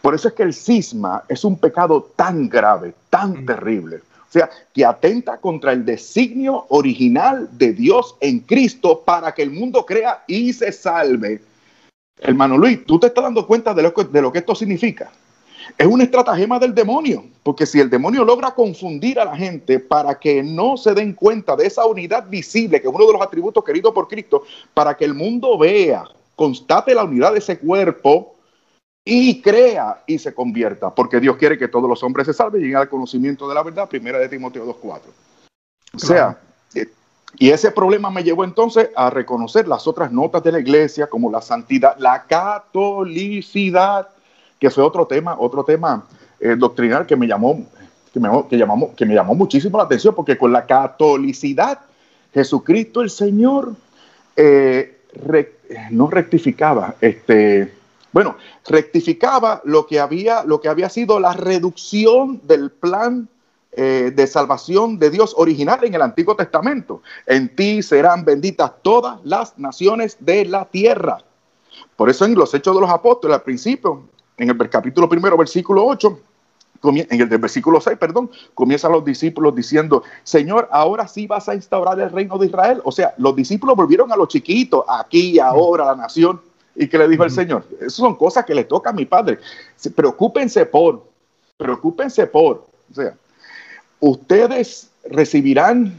por, 0.00 0.14
eso 0.14 0.28
es 0.28 0.34
que 0.34 0.42
el 0.42 0.54
cisma 0.54 1.24
es 1.28 1.44
un 1.44 1.58
pecado 1.58 2.10
tan 2.16 2.48
grave, 2.48 2.94
tan 3.10 3.42
mm. 3.42 3.46
terrible. 3.46 4.00
O 4.28 4.30
sea, 4.30 4.50
que 4.74 4.84
atenta 4.84 5.38
contra 5.38 5.72
el 5.72 5.86
designio 5.86 6.66
original 6.68 7.48
de 7.52 7.72
Dios 7.72 8.14
en 8.20 8.40
Cristo 8.40 9.02
para 9.04 9.32
que 9.32 9.42
el 9.42 9.50
mundo 9.50 9.86
crea 9.86 10.22
y 10.26 10.52
se 10.52 10.70
salve. 10.70 11.40
Hermano 12.20 12.58
Luis, 12.58 12.84
¿tú 12.84 12.98
te 13.00 13.06
estás 13.06 13.24
dando 13.24 13.46
cuenta 13.46 13.72
de 13.72 13.82
lo 13.82 13.90
de 13.90 14.22
lo 14.22 14.30
que 14.30 14.40
esto 14.40 14.54
significa? 14.54 15.10
Es 15.76 15.86
una 15.86 16.04
estratagema 16.04 16.58
del 16.58 16.74
demonio, 16.74 17.24
porque 17.42 17.66
si 17.66 17.80
el 17.80 17.90
demonio 17.90 18.24
logra 18.24 18.52
confundir 18.52 19.18
a 19.20 19.24
la 19.24 19.36
gente 19.36 19.78
para 19.78 20.18
que 20.18 20.42
no 20.42 20.76
se 20.76 20.94
den 20.94 21.12
cuenta 21.12 21.56
de 21.56 21.66
esa 21.66 21.84
unidad 21.86 22.28
visible, 22.28 22.80
que 22.80 22.88
es 22.88 22.94
uno 22.94 23.06
de 23.06 23.12
los 23.12 23.22
atributos 23.22 23.64
queridos 23.64 23.92
por 23.92 24.08
Cristo, 24.08 24.44
para 24.74 24.96
que 24.96 25.04
el 25.04 25.14
mundo 25.14 25.58
vea, 25.58 26.04
constate 26.36 26.94
la 26.94 27.04
unidad 27.04 27.32
de 27.32 27.38
ese 27.38 27.58
cuerpo 27.58 28.37
y 29.10 29.40
crea 29.40 30.02
y 30.06 30.18
se 30.18 30.34
convierta, 30.34 30.94
porque 30.94 31.18
Dios 31.18 31.38
quiere 31.38 31.56
que 31.56 31.66
todos 31.66 31.88
los 31.88 32.02
hombres 32.02 32.26
se 32.26 32.34
salven 32.34 32.60
y 32.60 32.64
lleguen 32.64 32.76
al 32.76 32.90
conocimiento 32.90 33.48
de 33.48 33.54
la 33.54 33.62
verdad, 33.62 33.88
primera 33.88 34.18
de 34.18 34.28
Timoteo 34.28 34.66
2.4. 34.66 35.00
O 35.94 35.98
sea, 35.98 36.38
eh, 36.74 36.86
y 37.38 37.48
ese 37.48 37.70
problema 37.70 38.10
me 38.10 38.22
llevó 38.22 38.44
entonces 38.44 38.90
a 38.94 39.08
reconocer 39.08 39.66
las 39.66 39.86
otras 39.86 40.12
notas 40.12 40.42
de 40.42 40.52
la 40.52 40.60
iglesia, 40.60 41.06
como 41.06 41.30
la 41.30 41.40
santidad, 41.40 41.96
la 41.96 42.24
catolicidad, 42.24 44.08
que 44.60 44.68
fue 44.68 44.84
otro 44.84 45.06
tema, 45.06 45.36
otro 45.38 45.64
tema 45.64 46.04
eh, 46.38 46.54
doctrinal 46.58 47.06
que 47.06 47.16
me 47.16 47.26
llamó, 47.26 47.64
que 48.12 48.20
me, 48.20 48.28
que, 48.46 48.58
llamamos, 48.58 48.90
que 48.94 49.06
me 49.06 49.14
llamó 49.14 49.34
muchísimo 49.34 49.78
la 49.78 49.84
atención, 49.84 50.14
porque 50.14 50.36
con 50.36 50.52
la 50.52 50.66
catolicidad, 50.66 51.78
Jesucristo 52.34 53.00
el 53.00 53.08
Señor 53.08 53.74
eh, 54.36 55.00
no 55.92 56.10
rectificaba, 56.10 56.96
este, 57.00 57.77
bueno, 58.12 58.36
rectificaba 58.66 59.60
lo 59.64 59.86
que 59.86 60.00
había, 60.00 60.44
lo 60.44 60.60
que 60.60 60.68
había 60.68 60.88
sido 60.88 61.20
la 61.20 61.32
reducción 61.32 62.40
del 62.44 62.70
plan 62.70 63.28
eh, 63.72 64.12
de 64.14 64.26
salvación 64.26 64.98
de 64.98 65.10
Dios 65.10 65.34
original 65.36 65.84
en 65.84 65.94
el 65.94 66.02
Antiguo 66.02 66.34
Testamento. 66.34 67.02
En 67.26 67.54
ti 67.54 67.82
serán 67.82 68.24
benditas 68.24 68.72
todas 68.82 69.20
las 69.24 69.58
naciones 69.58 70.16
de 70.20 70.46
la 70.46 70.64
tierra. 70.64 71.18
Por 71.96 72.08
eso 72.08 72.24
en 72.24 72.34
los 72.34 72.52
Hechos 72.54 72.74
de 72.74 72.80
los 72.80 72.90
Apóstoles, 72.90 73.36
al 73.36 73.42
principio, 73.42 74.04
en 74.36 74.50
el 74.50 74.70
capítulo 74.70 75.08
primero, 75.08 75.36
versículo 75.36 75.84
8, 75.84 76.20
en 76.82 77.20
el 77.20 77.28
del 77.28 77.38
versículo 77.38 77.80
6, 77.80 77.98
perdón, 77.98 78.30
comienzan 78.54 78.92
los 78.92 79.04
discípulos 79.04 79.54
diciendo, 79.54 80.02
Señor, 80.22 80.68
ahora 80.70 81.08
sí 81.08 81.26
vas 81.26 81.48
a 81.48 81.54
instaurar 81.54 82.00
el 82.00 82.10
reino 82.10 82.38
de 82.38 82.46
Israel. 82.46 82.80
O 82.84 82.92
sea, 82.92 83.14
los 83.18 83.34
discípulos 83.34 83.76
volvieron 83.76 84.12
a 84.12 84.16
los 84.16 84.28
chiquitos, 84.28 84.84
aquí 84.88 85.38
ahora, 85.38 85.86
la 85.86 85.96
nación. 85.96 86.40
¿Y 86.78 86.86
que 86.86 86.96
le 86.96 87.08
dijo 87.08 87.24
el 87.24 87.30
Señor? 87.30 87.64
Esas 87.78 87.94
son 87.94 88.14
cosas 88.14 88.44
que 88.44 88.54
le 88.54 88.62
toca 88.62 88.90
a 88.90 88.92
mi 88.92 89.04
Padre. 89.04 89.38
Preocúpense 89.96 90.64
por, 90.64 91.04
preocúpense 91.56 92.24
por. 92.28 92.66
O 92.90 92.94
sea, 92.94 93.14
ustedes 93.98 94.88
recibirán 95.10 95.92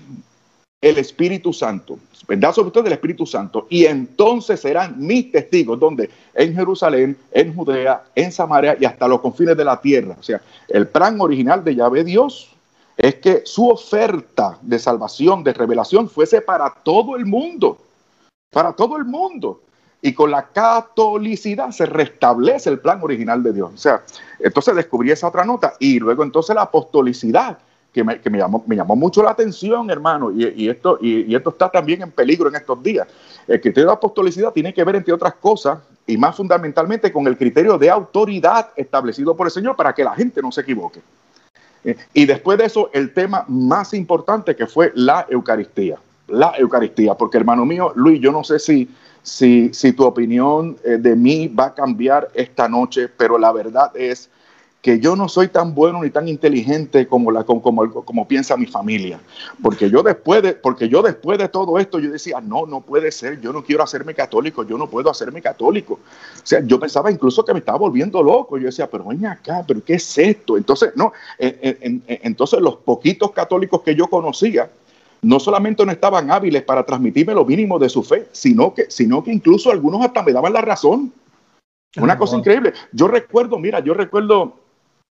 el 0.82 0.98
Espíritu 0.98 1.52
Santo, 1.52 2.00
vendrá 2.26 2.54
sobre 2.54 2.68
ustedes 2.68 2.88
el 2.88 2.94
Espíritu 2.94 3.26
Santo, 3.26 3.68
y 3.70 3.86
entonces 3.86 4.62
serán 4.62 4.96
mis 4.98 5.30
testigos, 5.30 5.78
donde 5.78 6.10
en 6.34 6.56
Jerusalén, 6.56 7.18
en 7.34 7.54
Judea, 7.54 8.06
en 8.16 8.32
Samaria 8.32 8.78
y 8.80 8.86
hasta 8.86 9.06
los 9.10 9.20
confines 9.20 9.58
de 9.58 9.66
la 9.66 9.82
tierra. 9.82 10.16
O 10.18 10.24
sea, 10.24 10.42
el 10.70 10.88
plan 10.88 11.20
original 11.20 11.62
de 11.62 11.76
Yahvé 11.76 12.06
Dios 12.06 12.56
es 12.96 13.16
que 13.16 13.42
su 13.44 13.68
oferta 13.68 14.58
de 14.62 14.80
salvación, 14.80 15.44
de 15.44 15.52
revelación, 15.52 16.10
fuese 16.10 16.40
para 16.40 16.74
todo 16.74 17.18
el 17.18 17.26
mundo, 17.26 17.78
para 18.50 18.72
todo 18.72 18.96
el 18.96 19.04
mundo. 19.04 19.60
Y 20.02 20.14
con 20.14 20.32
la 20.32 20.48
catolicidad 20.48 21.72
se 21.72 21.86
restablece 21.86 22.70
el 22.70 22.80
plan 22.80 23.00
original 23.02 23.44
de 23.44 23.54
Dios. 23.54 23.72
O 23.74 23.78
sea, 23.78 24.02
entonces 24.40 24.76
descubrí 24.76 25.12
esa 25.12 25.28
otra 25.28 25.44
nota 25.44 25.74
y 25.80 26.00
luego 26.00 26.24
entonces 26.24 26.56
la 26.56 26.64
apostolicidad 26.64 27.58
que 27.94 28.04
me, 28.04 28.38
llamó, 28.38 28.64
me 28.68 28.76
llamó 28.76 28.96
mucho 28.96 29.24
la 29.24 29.32
atención, 29.32 29.90
hermano, 29.90 30.32
y, 30.32 30.70
esto, 30.70 31.00
y, 31.02 31.34
esto 31.34 31.50
está 31.50 31.70
también 31.70 32.02
en 32.04 32.12
peligro 32.12 32.48
en 32.48 32.56
estos 32.56 32.82
días. 32.84 33.08
El 33.48 33.60
criterio 33.60 33.88
de 33.88 33.94
apostolicidad 33.94 34.52
tiene 34.54 34.74
que 34.74 34.84
ver, 34.84 34.96
entre 34.96 35.14
otras 35.14 35.34
cosas, 35.36 35.80
y 36.06 36.16
más 36.18 36.36
fundamentalmente 36.36 37.12
con 37.12 37.26
el 37.28 37.38
criterio 37.38 37.78
de 37.78 37.90
autoridad 37.90 38.70
establecido 38.76 39.36
por 39.36 39.48
el 39.48 39.52
Señor 39.52 39.76
para 39.76 39.94
que 39.94 40.04
la 40.04 40.14
gente 40.14 40.42
no 40.42 40.52
se 40.52 40.62
equivoque. 40.62 41.02
Eh, 41.84 41.98
y 42.14 42.26
después 42.26 42.58
de 42.58 42.66
eso, 42.66 42.90
el 42.94 43.14
tema 43.14 43.46
más 43.48 43.94
importante 43.94 44.56
que 44.56 44.68
fue 44.68 44.92
la 44.96 45.26
Eucaristía. 45.30 45.98
La 46.28 46.54
Eucaristía, 46.58 47.16
porque 47.16 47.38
hermano 47.38 47.66
mío, 47.66 47.92
Luis, 47.96 48.22
yo 48.22 48.32
no 48.32 48.44
sé 48.44 48.60
si, 48.60 48.88
si, 49.24 49.74
si 49.74 49.94
tu 49.94 50.04
opinión 50.06 50.78
eh, 50.84 50.98
de 50.98 51.16
mí 51.16 51.48
va 51.48 51.68
a 51.68 51.74
cambiar 51.74 52.30
esta 52.34 52.68
noche, 52.68 53.08
pero 53.10 53.38
la 53.38 53.52
verdad 53.52 53.92
es 53.96 54.30
que 54.82 55.00
yo 55.00 55.16
no 55.16 55.28
soy 55.28 55.50
tan 55.50 55.76
bueno 55.76 56.02
ni 56.02 56.10
tan 56.10 56.28
inteligente 56.30 57.06
como, 57.06 57.32
la, 57.32 57.44
como, 57.44 57.92
como, 57.92 58.28
piensa 58.28 58.56
mi 58.56 58.66
familia. 58.66 59.20
Porque 59.62 59.90
yo, 59.90 60.02
después 60.04 60.42
de, 60.42 60.54
porque 60.54 60.88
yo 60.88 61.02
después 61.02 61.38
de 61.38 61.50
todo 61.50 61.78
esto, 61.80 62.00
yo 62.00 62.10
decía, 62.10 62.40
no, 62.40 62.66
no 62.66 62.80
puede 62.80 63.12
ser, 63.12 63.42
yo 63.42 63.52
no 63.52 63.64
quiero 63.64 63.84
hacerme 63.84 64.14
católico, 64.14 64.64
yo 64.64 64.78
no 64.78 64.90
puedo 64.90 65.10
hacerme 65.10 65.42
católico. 65.42 65.96
O 65.96 66.46
sea, 66.46 66.62
yo 66.64 66.80
pensaba 66.80 67.12
incluso 67.12 67.44
que 67.44 67.52
me 67.52 67.60
estaba 67.60 67.78
volviendo 67.78 68.24
loco. 68.24 68.58
Yo 68.58 68.68
decía, 68.68 68.90
pero 68.90 69.04
ven 69.04 69.26
acá, 69.26 69.66
pero 69.68 69.84
¿qué 69.84 69.96
es 69.96 70.18
esto? 70.18 70.56
Entonces, 70.56 70.92
no, 70.96 71.12
entonces 71.38 72.62
los 72.62 72.78
poquitos 72.78 73.32
católicos 73.32 73.82
que 73.82 73.96
yo 73.96 74.08
conocía, 74.08 74.70
no 75.22 75.40
solamente 75.40 75.86
no 75.86 75.92
estaban 75.92 76.32
hábiles 76.32 76.64
para 76.64 76.86
transmitirme 76.86 77.34
lo 77.34 77.46
mínimo 77.46 77.80
de 77.80 77.90
su 77.90 78.04
fe, 78.04 78.28
sino 78.32 78.74
que, 78.74 78.90
sino 78.90 79.24
que 79.24 79.32
incluso 79.32 79.72
algunos 79.72 80.02
hasta 80.02 80.24
me 80.24 80.32
daban 80.32 80.54
la 80.54 80.62
razón. 80.62 81.12
Una 81.98 82.18
cosa 82.18 82.38
increíble. 82.38 82.74
Yo 82.92 83.08
recuerdo, 83.08 83.58
mira, 83.58 83.80
yo 83.80 83.94
recuerdo 83.94 84.56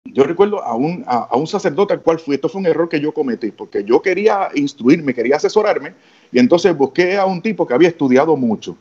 yo 0.06 0.25
recuerdo 0.25 0.62
a 0.62 0.75
un, 0.75 1.02
a, 1.06 1.34
un 1.34 1.46
sacerdote 1.46 1.94
al 1.94 2.02
cual 2.02 2.18
fui, 2.18 2.34
esto 2.34 2.49
fue 2.49 2.61
un 2.61 2.66
error 2.66 2.88
que 2.88 3.00
yo 3.00 3.12
cometí, 3.12 3.50
porque 3.50 3.84
yo 3.84 4.02
quería 4.02 4.50
instruirme, 4.54 5.14
quería 5.14 5.37
asesorarme, 5.37 5.94
y 6.30 6.38
entonces 6.38 6.76
busqué 6.76 7.16
a 7.16 7.25
un 7.25 7.40
tipo 7.40 7.66
que 7.66 7.73
había 7.73 7.88
estudiado 7.88 8.37
mucho, 8.37 8.76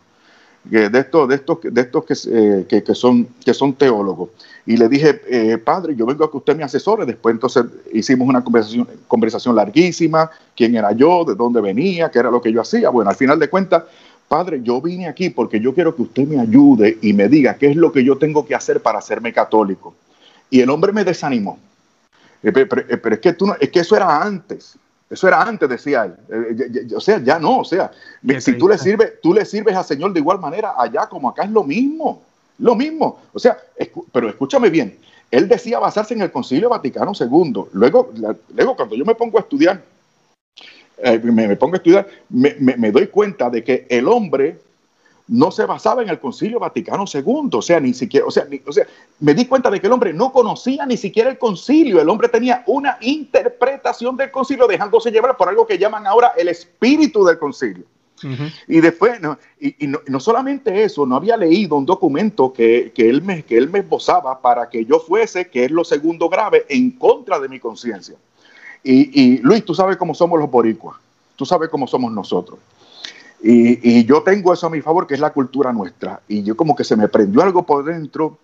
de 0.63 0.99
estos, 0.99 1.27
de 1.27 1.35
estos, 1.35 1.57
de 1.61 1.81
estos 1.81 2.05
que, 2.05 2.13
eh, 2.31 2.65
que, 2.67 2.83
que 2.83 2.95
son, 2.95 3.27
que 3.43 3.53
son 3.53 3.73
teólogos. 3.73 4.29
Y 4.65 4.77
le 4.77 4.87
dije, 4.87 5.21
eh, 5.27 5.57
padre, 5.57 5.93
yo 5.95 6.05
vengo 6.05 6.23
a 6.23 6.31
que 6.31 6.37
usted 6.37 6.55
me 6.55 6.63
asesore. 6.63 7.05
Después 7.05 7.33
entonces 7.33 7.65
hicimos 7.91 8.27
una 8.27 8.43
conversación, 8.43 8.87
conversación 9.07 9.55
larguísima, 9.55 10.29
quién 10.55 10.75
era 10.75 10.93
yo, 10.93 11.25
de 11.25 11.35
dónde 11.35 11.59
venía, 11.59 12.09
qué 12.09 12.19
era 12.19 12.31
lo 12.31 12.41
que 12.41 12.51
yo 12.51 12.61
hacía. 12.61 12.89
Bueno, 12.89 13.09
al 13.09 13.17
final 13.17 13.39
de 13.39 13.49
cuentas, 13.49 13.83
padre, 14.27 14.61
yo 14.63 14.81
vine 14.81 15.07
aquí 15.07 15.29
porque 15.29 15.59
yo 15.59 15.73
quiero 15.73 15.95
que 15.95 16.03
usted 16.03 16.25
me 16.25 16.39
ayude 16.39 16.97
y 17.01 17.11
me 17.11 17.27
diga 17.27 17.55
qué 17.55 17.67
es 17.67 17.75
lo 17.75 17.91
que 17.91 18.03
yo 18.05 18.17
tengo 18.17 18.45
que 18.45 18.55
hacer 18.55 18.81
para 18.81 18.99
hacerme 18.99 19.33
católico. 19.33 19.93
Y 20.49 20.61
el 20.61 20.69
hombre 20.69 20.93
me 20.93 21.03
desanimó. 21.03 21.59
Eh, 22.41 22.51
pero, 22.51 22.81
eh, 22.87 23.01
es 23.11 23.19
que 23.19 23.33
tú 23.33 23.47
no, 23.47 23.55
es 23.59 23.69
que 23.69 23.81
eso 23.81 23.97
era 23.97 24.21
antes. 24.21 24.77
Eso 25.13 25.27
era 25.27 25.41
antes, 25.41 25.69
decía 25.69 26.05
él. 26.05 26.15
Eh, 26.29 26.87
o 26.95 26.99
sea, 26.99 27.19
ya 27.23 27.39
no, 27.39 27.59
o 27.59 27.63
sea, 27.63 27.91
si 28.39 28.57
tú 28.57 28.67
le 28.67 28.77
sirves, 28.77 29.21
tú 29.21 29.33
le 29.33 29.45
sirves 29.45 29.75
al 29.75 29.85
Señor 29.85 30.11
de 30.11 30.19
igual 30.19 30.39
manera 30.39 30.73
allá 30.77 31.07
como 31.07 31.29
acá 31.29 31.43
es 31.43 31.51
lo 31.51 31.63
mismo. 31.63 32.23
Lo 32.59 32.75
mismo. 32.75 33.19
O 33.31 33.39
sea, 33.39 33.57
pero 34.11 34.29
escúchame 34.29 34.69
bien. 34.69 34.97
Él 35.31 35.47
decía 35.47 35.79
basarse 35.79 36.13
en 36.13 36.21
el 36.21 36.31
Concilio 36.31 36.69
Vaticano 36.69 37.11
II. 37.19 37.65
Luego, 37.73 38.11
luego 38.55 38.75
cuando 38.75 38.95
yo 38.95 39.05
me 39.05 39.15
pongo 39.15 39.37
a 39.37 39.41
estudiar, 39.41 39.81
me, 41.23 41.55
pongo 41.55 41.73
a 41.73 41.77
estudiar, 41.77 42.07
me 42.29 42.91
doy 42.91 43.07
cuenta 43.07 43.49
de 43.49 43.63
que 43.63 43.87
el 43.89 44.07
hombre 44.07 44.59
no 45.27 45.51
se 45.51 45.65
basaba 45.65 46.01
en 46.01 46.09
el 46.09 46.19
Concilio 46.19 46.59
Vaticano 46.59 47.05
II, 47.11 47.49
o 47.53 47.61
sea, 47.61 47.79
ni 47.79 47.93
siquiera, 47.93 48.25
o 48.25 48.31
sea, 48.31 48.45
o 48.65 48.71
sea, 48.71 48.85
me 49.19 49.33
di 49.33 49.45
cuenta 49.45 49.69
de 49.69 49.79
que 49.79 49.87
el 49.87 49.93
hombre 49.93 50.13
no 50.13 50.31
conocía 50.31 50.85
ni 50.85 50.97
siquiera 50.97 51.29
el 51.29 51.37
concilio, 51.37 52.01
el 52.01 52.09
hombre 52.09 52.27
tenía 52.27 52.63
una 52.67 52.97
interpretación 53.01 54.17
del 54.17 54.31
concilio 54.31 54.67
dejándose 54.67 55.11
llevar 55.11 55.37
por 55.37 55.47
algo 55.47 55.65
que 55.65 55.77
llaman 55.77 56.05
ahora 56.07 56.33
el 56.37 56.49
espíritu 56.49 57.23
del 57.23 57.37
concilio. 57.37 57.85
Y 58.69 58.79
después, 58.79 59.19
no, 59.19 59.37
y, 59.59 59.75
no, 60.07 60.19
solamente 60.19 60.83
eso, 60.83 61.05
no 61.05 61.17
había 61.17 61.35
leído 61.35 61.75
un 61.75 61.85
documento 61.85 62.53
que, 62.53 62.93
él 62.95 63.21
me, 63.21 63.43
que 63.43 63.57
él 63.57 63.69
me 63.69 63.79
esbozaba 63.79 64.39
para 64.39 64.69
que 64.69 64.85
yo 64.85 65.01
fuese, 65.01 65.49
que 65.49 65.65
es 65.65 65.71
lo 65.71 65.83
segundo 65.83 66.29
grave, 66.29 66.65
en 66.69 66.91
contra 66.91 67.37
de 67.37 67.49
mi 67.49 67.59
conciencia. 67.59 68.15
Y, 68.81 69.21
y 69.21 69.37
Luis, 69.39 69.65
tú 69.65 69.75
sabes 69.75 69.97
cómo 69.97 70.13
somos 70.13 70.39
los 70.39 70.49
boricuas, 70.49 70.95
tú 71.35 71.45
sabes 71.45 71.67
cómo 71.67 71.85
somos 71.85 72.13
nosotros. 72.13 72.59
Y, 73.45 74.05
yo 74.05 74.23
tengo 74.23 74.53
eso 74.53 74.67
a 74.67 74.69
mi 74.69 74.81
favor, 74.81 75.05
que 75.05 75.15
es 75.15 75.19
la 75.19 75.33
cultura 75.33 75.73
nuestra. 75.73 76.21
Y 76.29 76.43
yo 76.43 76.55
como 76.55 76.75
que 76.75 76.85
se 76.85 76.95
me 76.95 77.09
prendió 77.09 77.41
algo 77.41 77.65
por 77.65 77.83
dentro 77.83 78.37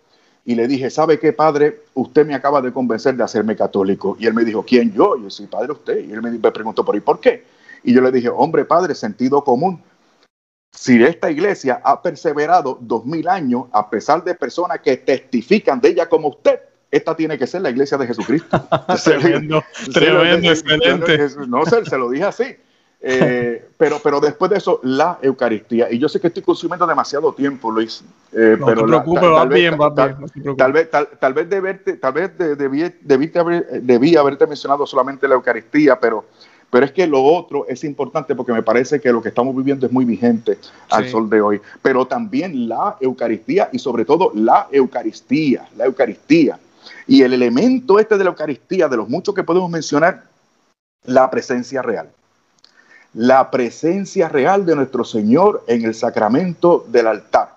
y 0.44 0.56
le 0.56 0.68
dije, 0.68 0.90
¿sabe 0.90 1.18
qué, 1.18 1.32
padre? 1.32 1.84
Usted 1.94 2.26
me 2.26 2.36
acaba 2.36 2.62
de 2.62 2.74
convencer 2.74 3.16
de 3.16 3.24
hacerme 3.24 3.56
católico. 3.56 4.18
Y 4.20 4.28
él 4.28 4.34
me 4.34 4.44
dijo, 4.44 4.64
¿quién 4.64 4.92
yo? 4.92 5.16
Y 5.16 5.24
yo, 5.24 5.30
sí, 5.30 5.48
padre, 5.48 5.72
usted. 5.72 6.06
Y 6.06 6.12
él 6.12 6.22
me, 6.22 6.38
preguntó, 6.52 6.84
¿por 6.84 6.98
y 6.98 7.00
por 7.00 7.22
qué? 7.22 7.46
Y 7.82 7.94
yo 7.94 8.02
le 8.02 8.12
dije, 8.12 8.28
hombre, 8.28 8.66
padre, 8.66 8.94
sentido 8.94 9.42
común. 9.42 9.82
Si 10.74 11.02
esta 11.02 11.32
iglesia 11.32 11.82
ha 11.82 12.02
perseverado 12.02 12.78
dos 12.82 13.06
mil 13.06 13.30
años, 13.30 13.66
a 13.72 13.90
pesar 13.90 14.24
de 14.26 14.36
personas 14.36 14.82
que 14.82 14.98
testifican 14.98 15.80
de 15.80 15.90
ella 15.90 16.10
como 16.10 16.28
usted, 16.28 16.60
esta 16.92 17.16
tiene 17.16 17.38
que 17.38 17.48
ser 17.48 17.62
la 17.62 17.70
iglesia 17.70 17.98
de 17.98 18.08
Jesucristo. 18.08 18.68
tremendo, 19.04 19.64
tremendo, 19.94 20.52
excelente. 20.52 21.20
No, 21.48 21.66
sé, 21.66 21.86
se 21.86 21.98
lo 21.98 22.10
dije 22.10 22.26
así. 22.26 22.56
Eh, 23.02 23.66
pero, 23.78 24.00
pero 24.04 24.20
después 24.20 24.52
de 24.52 24.58
eso, 24.58 24.80
la 24.84 25.20
Eucaristía. 25.22 25.92
Y 25.92 26.00
yo 26.00 26.10
sé 26.10 26.20
que 26.20 26.28
estoy 26.28 26.44
consumiendo 26.44 26.86
demasiado 26.86 27.34
tiempo, 27.34 27.72
Luis. 27.72 28.04
Eh, 28.34 28.58
no 28.60 28.66
pero 28.66 28.82
te 28.82 28.88
preocupes, 28.88 29.24
va 29.24 29.46
bien, 29.46 29.78
va 29.80 29.90
bien. 29.90 30.56
Tal 30.58 30.74
vez, 30.74 30.90
tal, 30.90 31.08
vez, 31.08 31.20
tal 32.00 32.14
vez 32.14 32.38
debí, 32.58 33.32
haber, 33.36 33.82
debí 33.82 34.16
haberte 34.16 34.46
mencionado 34.48 34.86
solamente 34.86 35.28
la 35.28 35.36
Eucaristía, 35.36 36.00
pero, 36.00 36.26
pero 36.70 36.86
es 36.86 36.92
que 36.92 37.08
lo 37.08 37.24
otro 37.24 37.66
es 37.68 37.84
importante 37.84 38.36
porque 38.36 38.52
me 38.52 38.64
parece 38.64 39.00
que 39.00 39.12
lo 39.12 39.22
que 39.22 39.30
estamos 39.30 39.56
viviendo 39.56 39.86
es 39.86 39.92
muy 39.92 40.06
vigente 40.06 40.58
al 40.90 41.08
sol 41.08 41.30
de 41.30 41.42
hoy. 41.42 41.62
Pero 41.82 42.06
también 42.06 42.68
la 42.68 42.98
Eucaristía 43.00 43.70
y 43.72 43.80
sobre 43.80 44.04
todo 44.06 44.32
la 44.36 44.68
Eucaristía, 44.72 45.68
la 45.78 45.86
Eucaristía. 45.86 46.60
Y 47.08 47.24
el 47.24 47.34
elemento 47.34 47.98
este 47.98 48.18
de 48.18 48.24
la 48.24 48.30
Eucaristía, 48.32 48.88
de 48.88 48.98
los 48.98 49.10
muchos 49.10 49.34
que 49.34 49.44
podemos 49.44 49.70
mencionar, 49.70 50.24
la 51.06 51.30
presencia 51.32 51.82
real 51.82 52.10
la 53.14 53.50
presencia 53.50 54.30
real 54.30 54.66
de 54.66 54.76
nuestro 54.76 55.04
Señor 55.04 55.64
en 55.68 55.84
el 55.84 55.96
sacramento 55.96 56.86
del 56.88 57.08
altar. 57.08 57.56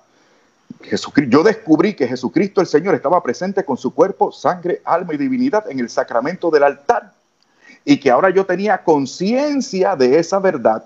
Yo 1.29 1.43
descubrí 1.43 1.95
que 1.95 2.09
Jesucristo 2.09 2.61
el 2.61 2.67
Señor 2.67 2.95
estaba 2.95 3.23
presente 3.23 3.65
con 3.65 3.77
su 3.77 3.95
cuerpo, 3.95 4.33
sangre, 4.33 4.81
alma 4.85 5.15
y 5.15 5.19
divinidad 5.19 5.71
en 5.71 5.79
el 5.81 5.89
sacramento 5.89 6.51
del 6.51 6.65
altar 6.65 7.13
y 7.85 7.99
que 7.99 8.11
ahora 8.11 8.31
yo 8.31 8.47
tenía 8.47 8.83
conciencia 8.83 9.97
de 9.97 10.19
esa 10.19 10.39
verdad 10.39 10.85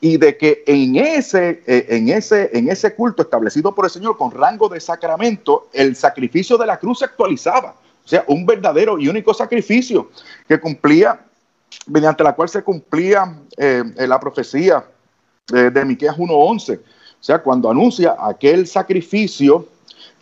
y 0.00 0.16
de 0.16 0.36
que 0.36 0.62
en 0.66 0.96
ese, 0.96 1.62
eh, 1.66 1.86
en, 1.88 2.08
ese, 2.08 2.50
en 2.52 2.68
ese 2.68 2.94
culto 2.94 3.22
establecido 3.22 3.74
por 3.74 3.84
el 3.84 3.90
Señor 3.90 4.16
con 4.16 4.30
rango 4.30 4.68
de 4.68 4.80
sacramento, 4.80 5.68
el 5.72 5.96
sacrificio 5.96 6.56
de 6.56 6.66
la 6.66 6.78
cruz 6.78 7.00
se 7.00 7.04
actualizaba. 7.04 7.74
O 8.04 8.08
sea, 8.08 8.24
un 8.28 8.46
verdadero 8.46 8.98
y 8.98 9.08
único 9.08 9.34
sacrificio 9.34 10.10
que 10.46 10.58
cumplía, 10.60 11.20
mediante 11.86 12.24
la 12.24 12.34
cual 12.34 12.48
se 12.48 12.62
cumplía 12.62 13.38
eh, 13.56 13.84
la 13.96 14.20
profecía 14.20 14.84
de, 15.48 15.70
de 15.70 15.84
Miqueas 15.84 16.16
1.11. 16.16 16.78
O 16.78 16.82
sea, 17.20 17.42
cuando 17.42 17.70
anuncia 17.70 18.16
aquel 18.18 18.66
sacrificio 18.66 19.66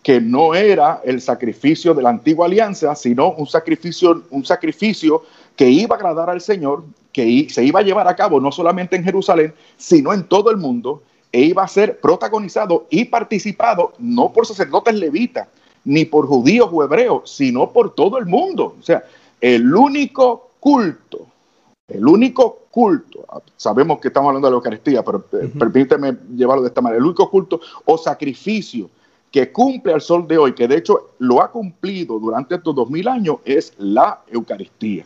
que 0.06 0.20
no 0.20 0.54
era 0.54 1.00
el 1.04 1.20
sacrificio 1.20 1.92
de 1.92 2.00
la 2.00 2.10
antigua 2.10 2.46
alianza, 2.46 2.94
sino 2.94 3.32
un 3.32 3.46
sacrificio, 3.48 4.22
un 4.30 4.44
sacrificio 4.44 5.24
que 5.56 5.68
iba 5.68 5.96
a 5.96 5.98
agradar 5.98 6.30
al 6.30 6.40
Señor, 6.40 6.84
que 7.12 7.48
se 7.50 7.64
iba 7.64 7.80
a 7.80 7.82
llevar 7.82 8.06
a 8.06 8.14
cabo 8.14 8.38
no 8.40 8.52
solamente 8.52 8.94
en 8.94 9.02
Jerusalén, 9.02 9.52
sino 9.76 10.12
en 10.12 10.22
todo 10.22 10.52
el 10.52 10.58
mundo, 10.58 11.02
e 11.32 11.40
iba 11.40 11.64
a 11.64 11.68
ser 11.68 11.98
protagonizado 11.98 12.86
y 12.88 13.06
participado 13.06 13.94
no 13.98 14.32
por 14.32 14.46
sacerdotes 14.46 14.94
levitas, 14.94 15.48
ni 15.84 16.04
por 16.04 16.26
judíos 16.26 16.68
o 16.72 16.84
hebreos, 16.84 17.28
sino 17.28 17.72
por 17.72 17.94
todo 17.94 18.18
el 18.18 18.26
mundo. 18.26 18.76
O 18.78 18.82
sea, 18.84 19.02
el 19.40 19.74
único 19.74 20.50
culto, 20.60 21.26
el 21.88 22.07
único 22.07 22.66
culto, 22.71 23.25
sabemos 23.57 24.00
que 24.00 24.09
estamos 24.09 24.28
hablando 24.28 24.49
de 24.49 24.52
la 24.52 24.57
Eucaristía, 24.57 25.05
pero 25.05 25.25
eh, 25.33 25.52
permíteme 25.57 26.16
llevarlo 26.35 26.62
de 26.62 26.69
esta 26.69 26.81
manera, 26.81 26.99
el 26.99 27.05
único 27.05 27.31
culto 27.31 27.61
o 27.85 27.97
sacrificio 27.97 28.90
que 29.31 29.52
cumple 29.52 29.93
al 29.93 30.00
sol 30.00 30.26
de 30.26 30.37
hoy, 30.37 30.52
que 30.52 30.66
de 30.66 30.78
hecho 30.78 31.11
lo 31.19 31.40
ha 31.43 31.50
cumplido 31.50 32.19
durante 32.19 32.57
estos 32.57 32.75
dos 32.75 32.90
mil 32.90 33.07
años, 33.07 33.37
es 33.45 33.73
la 33.78 34.21
Eucaristía. 34.28 35.05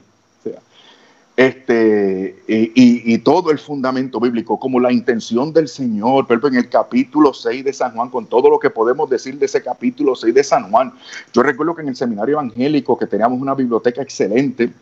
este, 1.36 2.42
y, 2.46 3.18
todo 3.18 3.50
el 3.50 3.58
fundamento 3.58 4.18
bíblico, 4.18 4.58
como 4.58 4.80
la 4.80 4.92
intención 4.92 5.52
del 5.52 5.68
Señor, 5.68 6.26
pero 6.26 6.48
en 6.48 6.56
el 6.56 6.68
capítulo 6.68 7.34
6 7.34 7.64
de 7.64 7.72
San 7.72 7.94
Juan, 7.94 8.08
con 8.08 8.26
todo 8.26 8.48
lo 8.48 8.58
que 8.58 8.70
podemos 8.70 9.08
decir 9.08 9.38
de 9.38 9.46
ese 9.46 9.62
capítulo 9.62 10.14
6 10.14 10.34
de 10.34 10.44
San 10.44 10.70
Juan. 10.70 10.92
Yo 11.32 11.42
recuerdo 11.42 11.74
que 11.74 11.82
en 11.82 11.88
el 11.88 11.96
seminario 11.96 12.34
evangélico, 12.34 12.98
que 12.98 13.06
teníamos 13.06 13.40
una 13.40 13.54
biblioteca 13.54 14.02
excelente, 14.02 14.72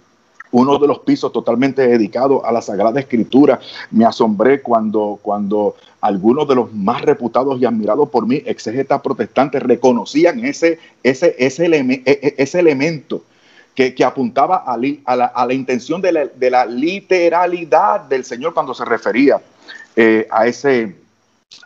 uno 0.51 0.79
de 0.79 0.87
los 0.87 1.01
pisos 1.01 1.33
totalmente 1.33 1.87
dedicado 1.87 2.45
a 2.45 2.53
la 2.53 2.63
Sagrada 2.63 3.01
Escritura. 3.01 3.61
Me 3.91 4.05
asombré 4.05 4.63
cuando, 4.63 5.19
cuando 5.23 5.77
algunos 6.01 6.49
de 6.49 6.55
los 6.55 6.73
más 6.73 7.03
reputados 7.03 7.61
y 7.61 7.65
admirados 7.65 8.09
por 8.09 8.27
mí, 8.27 8.43
exegetas 8.47 9.01
protestantes, 9.03 9.63
reconocían 9.63 10.45
ese, 10.45 10.79
ese, 11.03 11.35
ese, 11.39 11.67
e, 11.67 12.03
e, 12.05 12.35
ese 12.39 12.59
elemento 12.61 13.23
que, 13.75 14.05
apuntaba 14.05 14.65
a, 14.67 14.77
la, 14.77 15.55
intención 15.55 16.03
de 16.03 16.13
la, 16.51 16.67
literalidad 16.67 18.01
del 18.01 18.25
Señor 18.25 18.53
cuando 18.53 18.75
se 18.75 18.85
refería 18.85 19.41
eh, 19.95 20.27
a 20.31 20.49
ese 20.49 20.97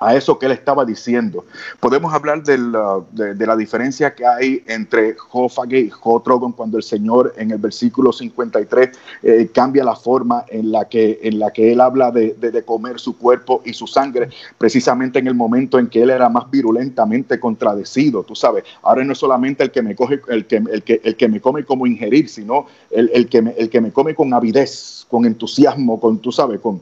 a 0.03 0.15
eso 0.15 0.39
que 0.39 0.47
él 0.47 0.53
estaba 0.53 0.85
diciendo. 0.85 1.45
Podemos 1.81 2.12
hablar 2.12 2.43
de 2.43 2.59
la, 2.59 3.57
diferencia 3.57 4.15
que 4.15 4.27
hay 4.27 4.62
entre 4.67 5.15
Jofage 5.15 5.79
y 5.79 5.91
Jotrogon 5.91 6.53
cuando 6.53 6.77
el 6.77 6.83
Señor 6.83 7.35
en 7.37 7.51
el 7.51 7.59
versículo 7.59 8.12
53 8.12 8.91
eh, 9.23 9.51
cambia 9.53 9.85
la 9.85 9.95
forma 9.95 10.45
en 10.49 10.73
la 10.73 10.89
que, 10.89 11.21
en 11.23 11.39
la 11.39 11.53
que 11.53 11.73
él 11.73 11.81
habla 11.81 12.11
de, 12.11 12.62
comer 12.65 12.99
su 13.01 13.19
cuerpo 13.19 13.62
y 13.65 13.73
su 13.73 13.87
sangre, 13.87 14.29
precisamente 14.57 15.19
en 15.19 15.27
el 15.27 15.35
momento 15.35 15.79
en 15.79 15.89
que 15.89 16.03
él 16.03 16.11
era 16.11 16.29
más 16.29 16.51
virulentamente 16.51 17.39
contradecido, 17.41 18.23
tú 18.23 18.35
sabes. 18.35 18.65
Ahora 18.83 19.05
no 19.05 19.12
es 19.12 19.19
solamente 19.19 19.65
el 19.65 19.71
que 19.71 19.83
me 19.83 19.95
coge, 19.97 20.21
el 20.29 20.47
que, 20.47 20.57
el 20.57 20.83
que, 20.83 21.01
el 21.03 21.17
que 21.17 21.29
me 21.29 21.41
come 21.41 21.65
como 21.65 21.87
ingerir, 21.87 22.29
sino 22.29 22.67
el, 22.91 23.11
el, 23.12 23.29
que 23.29 23.43
me, 23.43 23.51
el 23.53 23.69
que 23.69 23.81
me 23.81 23.93
come 23.93 24.15
con 24.15 24.33
avidez, 24.33 25.07
con 25.09 25.25
entusiasmo, 25.27 26.01
con, 26.01 26.19
tú 26.19 26.31
sabes, 26.31 26.61
con 26.61 26.81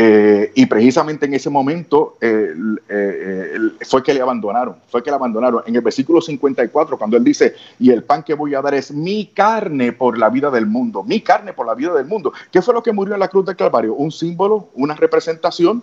eh, 0.00 0.52
y 0.54 0.66
precisamente 0.66 1.26
en 1.26 1.34
ese 1.34 1.50
momento 1.50 2.18
eh, 2.20 2.54
eh, 2.88 3.58
fue 3.80 4.00
que 4.00 4.14
le 4.14 4.20
abandonaron, 4.20 4.76
fue 4.86 5.02
que 5.02 5.10
le 5.10 5.16
abandonaron. 5.16 5.64
En 5.66 5.74
el 5.74 5.80
versículo 5.80 6.20
54, 6.20 6.96
cuando 6.96 7.16
él 7.16 7.24
dice, 7.24 7.56
y 7.80 7.90
el 7.90 8.04
pan 8.04 8.22
que 8.22 8.34
voy 8.34 8.54
a 8.54 8.62
dar 8.62 8.74
es 8.74 8.92
mi 8.92 9.26
carne 9.26 9.90
por 9.90 10.16
la 10.16 10.28
vida 10.28 10.52
del 10.52 10.66
mundo, 10.66 11.02
mi 11.02 11.20
carne 11.20 11.52
por 11.52 11.66
la 11.66 11.74
vida 11.74 11.92
del 11.94 12.06
mundo. 12.06 12.32
¿Qué 12.52 12.62
fue 12.62 12.74
lo 12.74 12.80
que 12.80 12.92
murió 12.92 13.14
en 13.14 13.18
la 13.18 13.26
cruz 13.26 13.44
del 13.44 13.56
Calvario? 13.56 13.94
¿Un 13.94 14.12
símbolo? 14.12 14.68
¿Una 14.74 14.94
representación? 14.94 15.82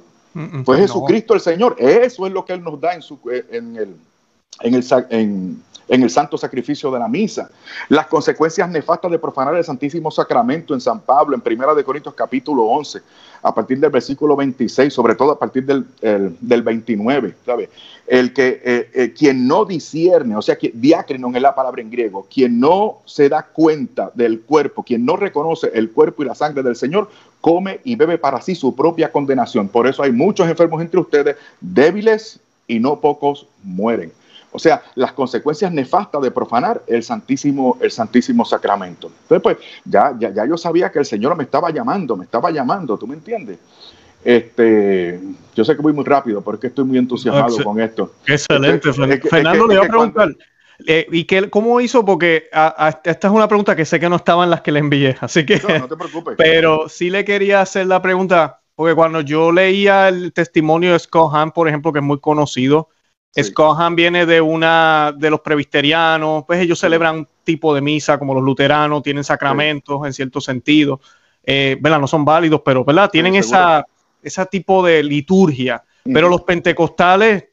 fue 0.64 0.78
Jesucristo 0.78 1.34
el 1.34 1.42
Señor. 1.42 1.76
Eso 1.78 2.26
es 2.26 2.32
lo 2.32 2.46
que 2.46 2.54
Él 2.54 2.64
nos 2.64 2.80
da 2.80 2.94
en, 2.94 3.02
su, 3.02 3.20
en, 3.52 3.76
el, 3.76 3.98
en, 4.62 4.74
el, 4.74 4.86
en, 5.10 6.04
el 6.04 6.10
santo 6.10 6.38
sacrificio 6.38 6.92
de 6.92 7.00
la 7.00 7.08
misa. 7.08 7.50
Las 7.90 8.08
consecuencias 8.08 8.70
nefastas 8.70 9.12
de 9.12 9.20
profanar 9.20 9.56
el 9.56 9.64
Santísimo 9.64 10.10
Sacramento 10.12 10.74
en 10.74 10.82
San 10.82 11.00
Pablo, 11.02 11.36
en 11.36 11.42
Primera 11.42 11.74
de 11.74 11.84
Corintios 11.84 12.16
capítulo 12.16 12.64
11, 12.64 13.02
a 13.44 13.54
partir 13.54 13.80
del 13.80 13.92
versículo 13.92 14.36
26, 14.36 14.92
sobre 14.92 15.16
todo 15.16 15.32
a 15.32 15.40
partir 15.40 15.66
del, 15.66 15.86
del 16.40 16.64
29, 16.64 17.36
¿sabe? 17.46 17.70
El 18.08 18.34
que 18.34 18.62
eh, 18.64 18.90
eh, 18.94 19.14
quien 19.16 19.48
no 19.48 19.66
discierne, 19.66 20.36
o 20.36 20.42
sea, 20.42 20.58
que 20.58 20.72
diacrinon 20.74 21.36
es 21.36 21.42
la 21.42 21.54
palabra 21.54 21.82
en 21.82 21.92
griego, 21.92 22.28
quien 22.32 22.60
no 22.60 23.00
se 23.06 23.30
da 23.30 23.44
cuenta 23.44 24.12
del 24.14 24.42
cuerpo, 24.42 24.84
quien 24.84 25.06
no 25.06 25.16
reconoce 25.16 25.72
el 25.74 25.92
cuerpo 25.92 26.24
y 26.24 26.28
la 26.28 26.36
sangre 26.36 26.64
del 26.64 26.76
Señor, 26.76 27.10
come 27.42 27.80
y 27.84 27.96
bebe 27.96 28.18
para 28.18 28.42
sí 28.42 28.56
su 28.56 28.76
propia 28.76 29.12
condenación. 29.12 29.68
Por 29.68 29.88
eso 29.88 30.02
hay 30.02 30.12
muchos 30.12 30.48
enfermos 30.48 30.82
entre 30.82 31.00
ustedes, 31.00 31.36
débiles 31.62 32.40
y 32.68 32.80
no 32.80 33.00
pocos 33.00 33.48
mueren. 33.64 34.12
O 34.56 34.60
sea, 34.60 34.82
las 34.96 35.12
consecuencias 35.12 35.70
nefastas 35.70 36.22
de 36.22 36.32
profanar 36.32 36.82
el 36.88 37.04
Santísimo, 37.04 37.78
el 37.82 37.92
Santísimo 37.92 38.46
Sacramento. 38.46 39.12
Entonces, 39.24 39.42
pues, 39.44 39.58
ya, 39.84 40.16
ya, 40.18 40.34
ya 40.34 40.46
yo 40.46 40.56
sabía 40.56 40.90
que 40.90 41.00
el 41.00 41.06
Señor 41.06 41.36
me 41.36 41.44
estaba 41.44 41.72
llamando, 41.72 42.16
me 42.16 42.24
estaba 42.24 42.52
llamando, 42.52 42.98
¿tú 42.98 43.06
me 43.06 43.16
entiendes? 43.16 43.60
Este, 44.24 45.20
yo 45.54 45.66
sé 45.66 45.76
que 45.76 45.82
voy 45.82 45.92
muy 45.92 46.06
rápido, 46.06 46.42
porque 46.42 46.68
estoy 46.68 46.86
muy 46.86 46.98
entusiasmado 46.98 47.62
con 47.66 47.82
esto. 47.82 48.14
Excelente, 48.26 48.94
Fernando. 48.94 49.68
le 49.68 49.78
voy 49.78 49.86
a 49.86 49.90
preguntar, 49.90 50.36
eh, 50.88 51.06
¿y 51.12 51.26
qué, 51.26 51.50
cómo 51.50 51.82
hizo? 51.82 52.06
Porque 52.06 52.46
esta 53.04 53.28
es 53.28 53.34
una 53.34 53.50
pregunta 53.50 53.76
que 53.76 53.84
sé 53.84 54.00
que 54.00 54.08
no 54.08 54.16
estaba 54.16 54.46
en 54.46 54.52
las 54.52 54.62
que 54.62 54.72
le 54.72 54.80
envié, 54.80 55.18
así 55.20 55.46
que. 55.46 55.60
No, 55.60 55.80
no 55.80 55.88
te 55.90 55.98
preocupes. 55.98 56.36
Pero 56.38 56.88
sí 56.88 57.10
le 57.10 57.26
quería 57.26 57.60
hacer 57.60 57.88
la 57.88 58.02
pregunta, 58.02 58.62
porque 58.74 58.96
cuando 58.96 59.20
yo 59.20 59.52
leía 59.52 60.08
el 60.08 60.32
testimonio 60.32 60.94
de 60.94 61.00
Scott 61.00 61.34
Hahn, 61.34 61.52
por 61.52 61.68
ejemplo, 61.68 61.92
que 61.92 62.00
es 62.00 62.06
muy 62.06 62.22
conocido, 62.22 62.88
Scohan 63.44 63.96
viene 63.96 64.26
de 64.26 64.40
una 64.40 65.14
de 65.16 65.30
los 65.30 65.42
presbiterianos, 65.42 66.46
pues 66.46 66.62
ellos 66.62 66.80
celebran 66.80 67.18
un 67.18 67.28
tipo 67.44 67.76
de 67.76 67.82
misa 67.82 68.18
como 68.18 68.34
los 68.34 68.44
luteranos, 68.44 69.04
tienen 69.04 69.24
sacramentos 69.24 70.06
en 70.06 70.14
cierto 70.14 70.40
sentido, 70.40 71.02
eh, 71.44 71.78
¿verdad? 71.82 72.00
No 72.00 72.08
son 72.08 72.24
válidos, 72.24 72.62
pero 72.64 72.86
¿verdad? 72.86 73.10
Tienen 73.10 73.36
esa, 73.36 73.86
ese 74.22 74.46
tipo 74.46 74.86
de 74.86 75.04
liturgia. 75.04 75.84
Pero 76.04 76.30
los 76.30 76.44
pentecostales, 76.44 77.46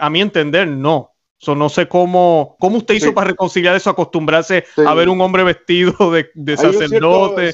a 0.00 0.10
mi 0.10 0.20
entender, 0.22 0.66
no 0.66 1.09
no 1.48 1.68
sé 1.68 1.88
cómo, 1.88 2.56
cómo 2.58 2.78
usted 2.78 2.94
hizo 2.94 3.14
para 3.14 3.28
reconciliar 3.28 3.74
eso, 3.74 3.88
acostumbrarse 3.90 4.64
a 4.86 4.94
ver 4.94 5.08
un 5.08 5.20
hombre 5.20 5.42
vestido 5.42 5.94
de, 6.12 6.56
sacerdote. 6.56 7.52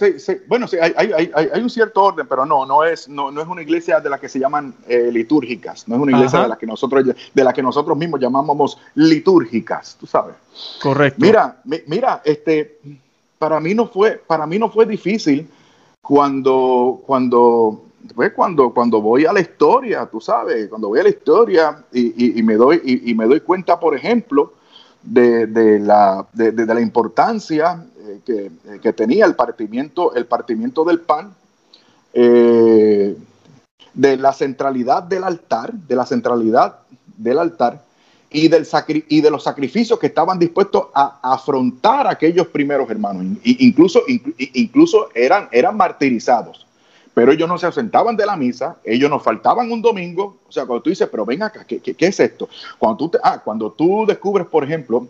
bueno, 0.49 0.67
sí, 0.67 0.77
hay, 0.81 1.61
un 1.63 1.71
cierto 1.71 2.03
orden, 2.03 2.27
pero 2.27 2.45
no, 2.45 2.67
no 2.67 2.85
es, 2.85 3.09
no, 3.09 3.31
no 3.31 3.41
es 3.41 3.47
una 3.47 3.63
iglesia 3.63 4.01
de 4.01 4.11
la 4.11 4.19
que 4.19 4.29
se 4.29 4.39
llaman 4.39 4.75
eh, 4.89 5.11
litúrgicas, 5.13 5.87
no 5.89 5.95
es 5.95 6.01
una 6.03 6.17
iglesia 6.17 6.43
de 6.43 6.49
la 6.49 6.59
que 6.59 6.67
nosotros, 6.67 7.05
de 7.33 7.45
la 7.45 7.53
que 7.53 7.63
nosotros 7.63 7.97
mismos 7.97 8.21
llamamos 8.21 8.79
litúrgicas, 8.97 9.97
tú 9.99 10.07
sabes. 10.07 10.35
Correcto. 10.83 11.21
Mira, 11.21 11.61
mira, 11.87 12.23
este, 12.25 12.79
para 13.39 13.61
mí 13.61 13.75
no 13.75 13.87
fue, 13.87 14.21
para 14.27 14.47
mí 14.47 14.59
no 14.59 14.69
fue 14.69 14.87
difícil 14.87 15.49
cuando, 16.03 17.03
cuando 17.07 17.86
pues 18.15 18.33
cuando, 18.33 18.73
cuando 18.73 19.01
voy 19.01 19.27
a 19.27 19.33
la 19.33 19.41
historia, 19.41 20.07
tú 20.07 20.21
sabes, 20.21 20.69
cuando 20.69 20.89
voy 20.89 21.01
a 21.01 21.05
la 21.05 21.09
historia 21.09 21.85
y, 21.93 22.43
me, 22.43 22.55
doy, 22.55 22.81
y, 22.85 23.15
me 23.15 23.27
doy 23.27 23.41
cuenta, 23.41 23.79
por 23.81 23.95
ejemplo, 23.97 24.53
de, 25.03 25.79
la, 25.81 26.27
importancia 26.81 27.85
eh, 27.99 28.21
eh, 28.27 28.81
que, 28.83 28.93
tenía 28.93 29.25
el 29.25 29.35
partimiento, 29.35 30.15
el 30.15 30.27
partimiento 30.27 30.85
del 30.85 31.01
pan, 31.01 31.35
eh, 32.13 33.17
de 33.95 34.17
la 34.17 34.33
centralidad 34.33 35.03
del 35.03 35.25
altar, 35.25 35.73
de 35.73 35.97
la 35.97 36.07
centralidad 36.07 36.81
del 37.17 37.39
altar 37.39 37.83
y, 38.31 38.49
del 38.49 38.67
y 39.09 39.21
de 39.21 39.31
los 39.31 39.43
sacrificios 39.43 39.99
que 39.99 40.09
estaban 40.09 40.39
dispuestos 40.39 40.89
a, 40.95 41.19
afrontar 41.23 42.07
aquellos 42.07 42.49
primeros 42.49 42.91
hermanos. 42.91 43.39
incluso, 43.45 44.03
incluso 44.07 45.09
eran, 45.15 45.49
eran 45.51 45.77
martirizados 45.77 46.67
pero 47.17 47.33
ellos 47.33 47.49
no 47.49 47.57
se 47.57 47.65
ausentaban 47.65 48.15
de 48.15 48.27
la 48.27 48.37
misa, 48.37 48.77
ellos 48.85 49.09
nos 49.09 49.23
faltaban 49.23 49.73
un 49.73 49.81
domingo, 49.81 50.41
o 50.47 50.53
sea, 50.53 50.67
cuando 50.67 50.83
tú 50.83 50.91
dices, 50.91 51.09
pero 51.11 51.25
ven 51.25 51.43
acá, 51.43 51.65
¿qué, 51.65 51.81
qué, 51.81 52.07
es 52.07 52.21
esto? 52.21 52.47
Cuando 52.79 52.99
tú, 52.99 53.09
te, 53.09 53.19
ah, 53.23 53.41
cuando 53.43 53.73
tú 53.73 54.05
descubres, 54.07 54.47
por 54.47 54.63
ejemplo, 54.63 55.09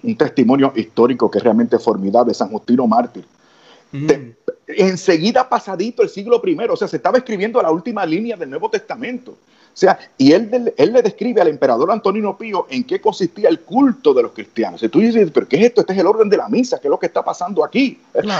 un 0.00 0.16
testimonio 0.16 0.72
histórico 0.76 1.28
que 1.28 1.38
es 1.38 1.42
realmente 1.42 1.76
formidable, 1.80 2.34
San 2.34 2.50
Justino 2.50 2.86
Mártir, 2.86 3.24
enseguida 4.68 5.48
pasadito 5.48 6.04
el 6.04 6.08
siglo 6.08 6.40
I, 6.44 6.56
o 6.70 6.76
sea, 6.76 6.86
se 6.86 6.98
estaba 6.98 7.18
escribiendo 7.18 7.60
la 7.60 7.72
última 7.72 8.06
línea 8.06 8.36
del 8.36 8.48
Nuevo 8.48 8.70
Testamento. 8.70 9.36
O 9.72 9.76
sea, 9.80 9.98
y 10.18 10.32
él, 10.32 10.74
él 10.76 10.92
le 10.92 11.00
describe 11.00 11.40
al 11.40 11.48
emperador 11.48 11.90
Antonino 11.90 12.36
Pío 12.36 12.66
en 12.68 12.84
qué 12.84 13.00
consistía 13.00 13.48
el 13.48 13.60
culto 13.60 14.12
de 14.12 14.22
los 14.22 14.32
cristianos. 14.32 14.82
Y 14.82 14.88
tú 14.88 14.98
dices, 14.98 15.30
pero 15.32 15.48
¿qué 15.48 15.56
es 15.56 15.64
esto? 15.66 15.80
Este 15.80 15.92
es 15.92 15.98
el 16.00 16.06
orden 16.06 16.28
de 16.28 16.36
la 16.36 16.48
misa, 16.48 16.78
¿qué 16.78 16.88
es 16.88 16.90
lo 16.90 16.98
que 16.98 17.06
está 17.06 17.24
pasando 17.24 17.64
aquí? 17.64 17.98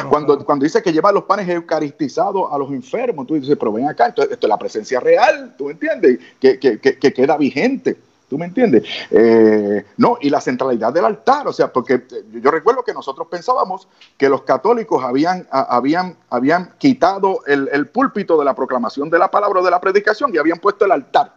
cuando, 0.09 0.45
cuando 0.45 0.65
dice 0.65 0.83
que 0.83 0.93
lleva 0.93 1.13
los 1.13 1.25
panes 1.25 1.49
eucaristizados 1.49 2.53
a 2.53 2.59
los 2.59 2.71
enfermos, 2.71 3.27
tú 3.27 3.35
dices, 3.35 3.57
pero 3.59 3.73
ven 3.73 3.89
acá, 3.89 4.09
esto, 4.09 4.23
esto 4.23 4.47
es 4.47 4.49
la 4.49 4.59
presencia 4.59 5.01
real, 5.01 5.55
¿tú 5.57 5.71
entiendes? 5.71 6.19
Que, 6.41 6.59
que, 6.59 6.79
que, 6.79 6.99
que 6.99 7.13
queda 7.13 7.37
vigente. 7.37 7.97
¿Tú 8.31 8.39
me 8.39 8.47
entiendes? 8.47 8.85
Eh, 9.11 9.85
no, 9.97 10.17
y 10.21 10.31
la 10.31 10.41
centralidad 10.41 10.93
del 10.93 11.05
altar, 11.05 11.49
o 11.49 11.53
sea, 11.53 11.73
porque 11.73 12.05
yo 12.33 12.53
recuerdo 12.53 12.85
que 12.85 12.95
nosotros 12.95 13.27
pensábamos 13.29 13.89
que 14.17 14.29
los 14.29 14.43
católicos 14.43 15.03
habían, 15.03 15.49
habían, 15.51 16.17
habían 16.31 16.75
quitado 16.79 17.41
el, 17.45 17.89
púlpito 17.89 18.39
de 18.39 18.45
la 18.45 18.55
proclamación 18.55 19.11
de 19.11 19.19
la 19.19 19.33
palabra 19.33 19.59
o 19.59 19.65
de 19.65 19.71
la 19.73 19.81
predicación 19.81 20.33
y 20.33 20.39
habían 20.39 20.61
puesto 20.61 20.85
el 20.85 20.93
altar 20.93 21.35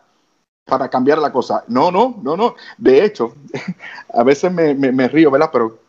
para 0.66 0.88
cambiar 0.88 1.18
la 1.18 1.32
cosa. 1.32 1.64
No, 1.68 1.90
no, 1.90 2.20
no, 2.22 2.38
no. 2.38 2.54
De 2.78 3.04
hecho, 3.04 3.34
a 4.14 4.22
veces 4.22 4.54
me, 4.54 5.08
río, 5.08 5.32
¿verdad? 5.32 5.50
Pero, 5.52 5.80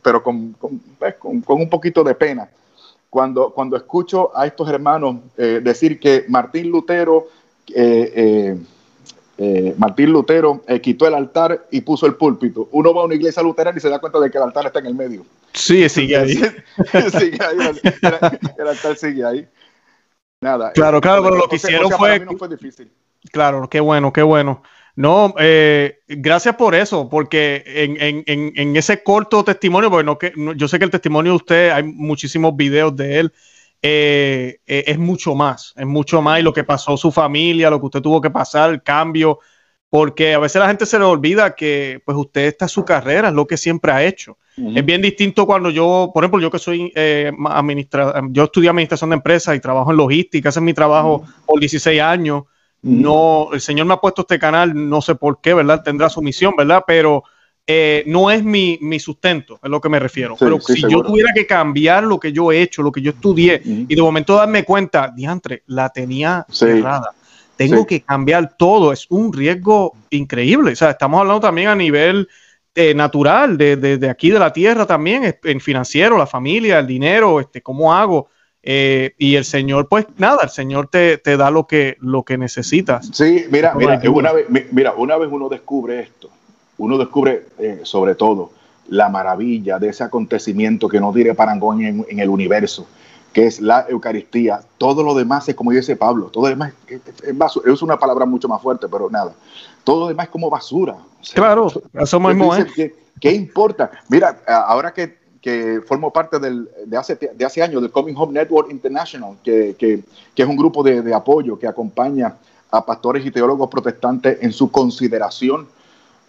pero 0.00 0.22
con, 0.22 0.52
con, 0.52 0.80
un 1.60 1.68
poquito 1.68 2.04
de 2.04 2.14
pena. 2.14 2.48
Cuando, 3.10 3.50
cuando 3.50 3.76
escucho 3.76 4.30
a 4.32 4.46
estos 4.46 4.68
hermanos 4.68 5.16
eh, 5.36 5.60
decir 5.60 5.98
que 5.98 6.24
Martín 6.28 6.70
Lutero 6.70 7.26
eh, 7.74 8.56
eh, 9.38 9.74
Martín 9.78 10.10
Lutero 10.12 10.62
eh, 10.68 10.80
quitó 10.80 11.06
el 11.06 11.14
altar 11.14 11.66
y 11.70 11.80
puso 11.80 12.06
el 12.06 12.14
púlpito. 12.14 12.68
Uno 12.72 12.94
va 12.94 13.02
a 13.02 13.04
una 13.04 13.14
iglesia 13.14 13.42
luterana 13.42 13.78
y 13.78 13.80
se 13.80 13.88
da 13.88 13.98
cuenta 13.98 14.20
de 14.20 14.30
que 14.30 14.38
el 14.38 14.44
altar 14.44 14.66
está 14.66 14.78
en 14.80 14.86
el 14.86 14.94
medio. 14.94 15.24
Sí, 15.52 15.88
sigue 15.88 16.16
ahí. 16.16 16.34
sigue 17.18 17.38
ahí 17.44 17.80
el, 18.58 18.68
altar 18.68 18.96
sigue 18.96 19.24
ahí. 19.24 19.48
Nada. 20.40 20.72
Claro, 20.72 21.00
claro, 21.00 21.22
pero 21.22 21.36
lo 21.36 21.48
que 21.48 21.56
hicieron 21.56 21.90
fue... 21.92 22.20
no 22.20 22.36
fue 22.36 22.48
difícil. 22.48 22.90
Claro, 23.30 23.68
qué 23.68 23.80
bueno, 23.80 24.12
qué 24.12 24.22
bueno. 24.22 24.62
No, 24.94 25.34
eh, 25.38 26.00
gracias 26.06 26.56
por 26.56 26.74
eso, 26.74 27.08
porque 27.08 27.62
en, 27.66 28.24
en, 28.26 28.52
en, 28.56 28.76
ese 28.76 29.02
corto 29.02 29.42
testimonio, 29.42 29.90
porque 29.90 30.04
no, 30.04 30.18
que, 30.18 30.32
yo 30.56 30.68
sé 30.68 30.78
que 30.78 30.84
el 30.84 30.90
testimonio 30.90 31.32
de 31.32 31.36
usted, 31.36 31.70
hay 31.70 31.82
muchísimos 31.82 32.54
videos 32.56 32.94
de 32.94 33.20
él, 33.20 33.32
eh, 33.84 34.60
eh, 34.64 34.84
es 34.86 34.98
mucho 34.98 35.34
más, 35.34 35.74
es 35.76 35.86
mucho 35.86 36.22
más 36.22 36.38
y 36.38 36.42
lo 36.42 36.52
que 36.52 36.62
pasó 36.62 36.96
su 36.96 37.10
familia, 37.10 37.68
lo 37.68 37.80
que 37.80 37.86
usted 37.86 38.00
tuvo 38.00 38.20
que 38.20 38.30
pasar, 38.30 38.70
el 38.70 38.82
cambio, 38.82 39.40
porque 39.90 40.34
a 40.34 40.38
veces 40.38 40.60
la 40.60 40.68
gente 40.68 40.86
se 40.86 41.00
le 41.00 41.04
olvida 41.04 41.56
que 41.56 42.00
pues 42.06 42.16
usted 42.16 42.42
está 42.42 42.66
en 42.66 42.68
su 42.68 42.84
carrera, 42.84 43.28
es 43.28 43.34
lo 43.34 43.46
que 43.46 43.56
siempre 43.56 43.90
ha 43.90 44.04
hecho. 44.04 44.38
Es 44.56 44.84
bien 44.84 45.02
distinto 45.02 45.46
cuando 45.46 45.70
yo, 45.70 46.10
por 46.14 46.22
ejemplo, 46.22 46.38
yo 46.38 46.50
que 46.50 46.58
soy 46.58 46.92
eh, 46.94 47.32
yo 48.30 48.44
estudié 48.44 48.68
administración 48.68 49.10
de 49.10 49.16
empresas 49.16 49.56
y 49.56 49.60
trabajo 49.60 49.90
en 49.90 49.96
logística, 49.96 50.50
ese 50.50 50.60
es 50.60 50.64
mi 50.64 50.74
trabajo 50.74 51.24
por 51.46 51.58
16 51.58 52.00
años. 52.00 52.44
No, 52.82 53.48
el 53.52 53.60
Señor 53.60 53.86
me 53.86 53.94
ha 53.94 53.96
puesto 53.96 54.22
este 54.22 54.38
canal, 54.38 54.72
no 54.88 55.00
sé 55.00 55.14
por 55.14 55.40
qué, 55.40 55.54
¿verdad? 55.54 55.82
Tendrá 55.82 56.08
su 56.08 56.20
misión, 56.20 56.54
¿verdad? 56.56 56.84
Pero 56.86 57.24
eh, 57.66 58.02
no 58.06 58.30
es 58.30 58.42
mi, 58.42 58.78
sustento, 58.98 59.58
es 59.62 59.70
lo 59.70 59.80
que 59.80 59.88
me 59.88 59.98
refiero. 59.98 60.36
Pero 60.38 60.60
si 60.60 60.80
yo 60.82 61.02
tuviera 61.02 61.30
que 61.34 61.46
cambiar 61.46 62.04
lo 62.04 62.18
que 62.18 62.32
yo 62.32 62.50
he 62.50 62.60
hecho, 62.60 62.82
lo 62.82 62.90
que 62.92 63.00
yo 63.00 63.10
estudié, 63.10 63.62
y 63.64 63.94
de 63.94 64.02
momento 64.02 64.34
darme 64.34 64.64
cuenta, 64.64 65.12
diantre, 65.14 65.62
la 65.66 65.88
tenía 65.90 66.44
cerrada. 66.50 67.12
Tengo 67.56 67.86
que 67.86 68.00
cambiar 68.00 68.56
todo, 68.56 68.92
es 68.92 69.06
un 69.08 69.32
riesgo 69.32 69.92
increíble. 70.10 70.72
O 70.72 70.76
sea, 70.76 70.90
estamos 70.90 71.20
hablando 71.20 71.40
también 71.40 71.68
a 71.68 71.76
nivel 71.76 72.28
eh, 72.74 72.94
natural, 72.94 73.56
de, 73.58 74.08
aquí 74.10 74.30
de 74.30 74.38
la 74.38 74.52
tierra 74.52 74.86
también, 74.86 75.36
en 75.44 75.60
financiero, 75.60 76.16
la 76.16 76.26
familia, 76.26 76.78
el 76.78 76.86
dinero, 76.86 77.38
este, 77.38 77.62
cómo 77.62 77.94
hago. 77.94 78.28
Eh, 78.64 79.14
y 79.18 79.34
el 79.34 79.44
Señor, 79.44 79.88
pues 79.88 80.06
nada, 80.18 80.38
el 80.44 80.48
Señor 80.48 80.88
te, 80.88 81.18
da 81.18 81.50
lo 81.50 81.66
que, 81.66 81.96
lo 82.00 82.22
que 82.22 82.38
necesitas. 82.38 83.08
Sí, 83.12 83.44
mira, 83.50 83.74
mira, 83.74 84.00
una 84.10 84.32
vez, 84.32 84.46
mira, 84.70 84.94
una 84.94 85.16
vez 85.16 85.28
uno 85.30 85.48
descubre 85.48 86.00
esto, 86.00 86.30
uno 86.78 86.98
descubre 86.98 87.46
eh, 87.58 87.80
sobre 87.84 88.14
todo 88.14 88.50
la 88.88 89.08
maravilla 89.08 89.78
de 89.78 89.88
ese 89.88 90.04
acontecimiento 90.04 90.88
que 90.88 91.00
no 91.00 91.12
tiene 91.12 91.34
parangón 91.34 91.82
en, 91.82 92.18
el 92.18 92.28
universo, 92.28 92.86
que 93.32 93.46
es 93.46 93.60
la 93.60 93.86
Eucaristía. 93.88 94.60
Todo 94.78 95.02
lo 95.02 95.14
demás 95.14 95.48
es 95.48 95.54
como 95.54 95.70
dice 95.70 95.96
Pablo, 95.96 96.26
todo 96.26 96.44
lo 96.44 96.50
demás 96.50 96.72
es, 96.88 97.00
es, 97.64 97.82
una 97.82 97.98
palabra 97.98 98.26
mucho 98.26 98.48
más 98.48 98.60
fuerte, 98.60 98.88
pero 98.88 99.08
nada. 99.08 99.32
Todo 99.84 100.00
lo 100.00 100.08
demás 100.08 100.26
es 100.26 100.32
como 100.32 100.50
basura. 100.50 100.96
claro, 101.34 101.68
eso 101.94 102.20
mismo 102.20 102.54
es. 102.54 102.66
¿qué, 103.20 103.32
importa? 103.32 103.90
Mira, 104.08 104.42
ahora 104.46 104.92
que, 104.92 105.16
que 105.40 105.80
formo 105.86 106.12
parte 106.12 106.38
del, 106.38 106.68
de, 106.86 106.96
hace, 106.96 107.16
de 107.16 107.44
hace 107.44 107.62
años 107.62 107.80
del 107.82 107.90
Coming 107.90 108.14
Home 108.16 108.32
Network 108.32 108.70
International, 108.70 109.36
que, 109.42 109.76
que, 109.78 110.02
que 110.34 110.42
es 110.42 110.48
un 110.48 110.56
grupo 110.56 110.82
de, 110.82 111.02
de 111.02 111.14
apoyo 111.14 111.58
que 111.58 111.68
acompaña 111.68 112.34
a 112.70 112.84
pastores 112.84 113.24
y 113.24 113.30
teólogos 113.30 113.68
protestantes 113.68 114.38
en 114.42 114.52
su 114.52 114.70
consideración 114.70 115.68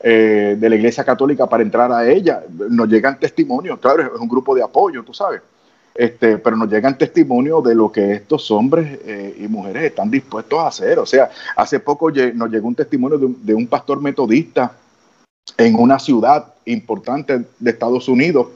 eh, 0.05 0.57
de 0.59 0.69
la 0.69 0.75
Iglesia 0.75 1.05
Católica 1.05 1.47
para 1.47 1.63
entrar 1.63 1.89
a 1.89 2.05
ella. 2.05 2.43
Nos 2.69 2.89
llegan 2.89 3.17
testimonios, 3.17 3.79
claro, 3.79 4.13
es 4.13 4.19
un 4.19 4.27
grupo 4.27 4.53
de 4.53 4.61
apoyo, 4.61 5.01
tú 5.01 5.13
sabes, 5.13 5.41
este, 5.95 6.39
pero 6.39 6.57
nos 6.57 6.69
llegan 6.69 6.97
testimonios 6.97 7.63
de 7.63 7.73
lo 7.73 7.89
que 7.89 8.11
estos 8.11 8.51
hombres 8.51 8.99
eh, 9.05 9.33
y 9.39 9.47
mujeres 9.47 9.83
están 9.83 10.11
dispuestos 10.11 10.59
a 10.59 10.67
hacer. 10.67 10.99
O 10.99 11.05
sea, 11.05 11.29
hace 11.55 11.79
poco 11.79 12.11
nos 12.11 12.51
llegó 12.51 12.67
un 12.67 12.75
testimonio 12.75 13.17
de 13.17 13.53
un, 13.53 13.65
pastor 13.67 14.01
metodista 14.01 14.73
en 15.57 15.75
una 15.75 15.97
ciudad 15.99 16.53
importante 16.65 17.45
de 17.57 17.71
Estados 17.71 18.09
Unidos, 18.09 18.47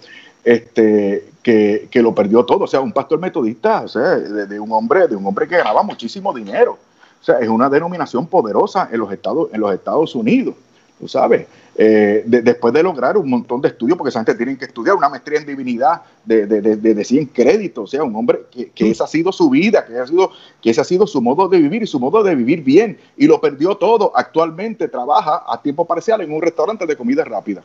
este, 0.43 1.29
que, 1.41 1.89
lo 1.93 2.13
perdió 2.13 2.43
todo. 2.43 2.65
O 2.65 2.67
sea, 2.67 2.81
un 2.81 2.91
pastor 2.91 3.19
metodista, 3.19 3.83
o 3.83 3.88
sea, 3.88 4.17
de, 4.17 4.60
un 4.60 4.73
hombre, 4.73 5.07
de 5.07 5.15
un 5.15 5.25
hombre 5.25 5.47
que 5.47 5.55
ganaba 5.55 5.81
muchísimo 5.81 6.33
dinero. 6.33 6.77
O 7.21 7.23
sea, 7.23 7.39
es 7.39 7.47
una 7.47 7.69
denominación 7.69 8.27
poderosa 8.27 8.89
en 8.91 8.99
los 8.99 9.13
Estados, 9.13 9.47
en 9.53 9.62
los 9.62 9.73
Estados 9.73 10.13
Unidos 10.13 10.53
tú 10.99 11.07
sabes, 11.07 11.45
eh, 11.75 12.23
después 12.25 12.73
de 12.73 12.81
lograr 12.81 13.17
un 13.17 13.29
montón 13.29 13.62
de 13.62 13.67
estudios, 13.67 13.97
porque 13.97 14.10
esa 14.10 14.19
gente 14.19 14.36
tiene 14.36 14.57
que 14.57 14.65
estudiar 14.65 14.95
una 14.95 15.10
maestría 15.10 15.39
en 15.39 15.45
divinidad 15.45 16.01
de, 16.25 16.47
de, 16.47 16.62
de, 16.75 17.03
100 17.03 17.27
créditos, 17.27 17.83
o 17.83 17.88
sea, 17.88 18.03
un 18.03 18.15
hombre 18.15 18.41
que, 18.51 18.71
que, 18.71 18.89
esa 18.89 19.03
ha 19.03 19.07
sido 19.07 19.31
su 19.31 19.49
vida, 19.49 19.86
que, 19.86 19.97
ha 19.97 20.07
sido, 20.07 20.31
que 20.62 20.71
ese 20.71 20.81
ha 20.81 20.83
sido 20.83 21.05
su 21.05 21.21
modo 21.21 21.47
de 21.47 21.60
vivir 21.60 21.83
y 21.83 21.88
su 21.88 21.99
modo 21.99 22.23
de 22.23 22.36
vivir 22.36 22.63
bien, 22.63 22.97
y 23.15 23.27
lo 23.27 23.39
perdió 23.39 23.75
todo. 23.75 24.12
Actualmente 24.15 24.88
trabaja 24.88 25.43
a 25.47 25.62
tiempo 25.62 25.86
parcial 25.86 26.21
en 26.21 26.31
un 26.33 26.41
restaurante 26.41 26.86
de 26.86 26.95
comida 26.95 27.23
rápida. 27.23 27.62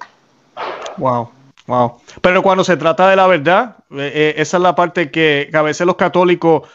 Wow. 0.98 1.30
Wow. 1.66 2.00
Pero 2.20 2.42
cuando 2.42 2.64
se 2.64 2.76
trata 2.76 3.08
de 3.08 3.16
la 3.16 3.26
verdad, 3.26 3.76
eh, 3.92 4.12
eh, 4.14 4.34
esa 4.36 4.56
es 4.56 4.62
la 4.62 4.74
parte 4.74 5.10
que 5.10 5.48
a 5.52 5.62
veces 5.62 5.86
los 5.86 5.96
católicos 5.96 6.68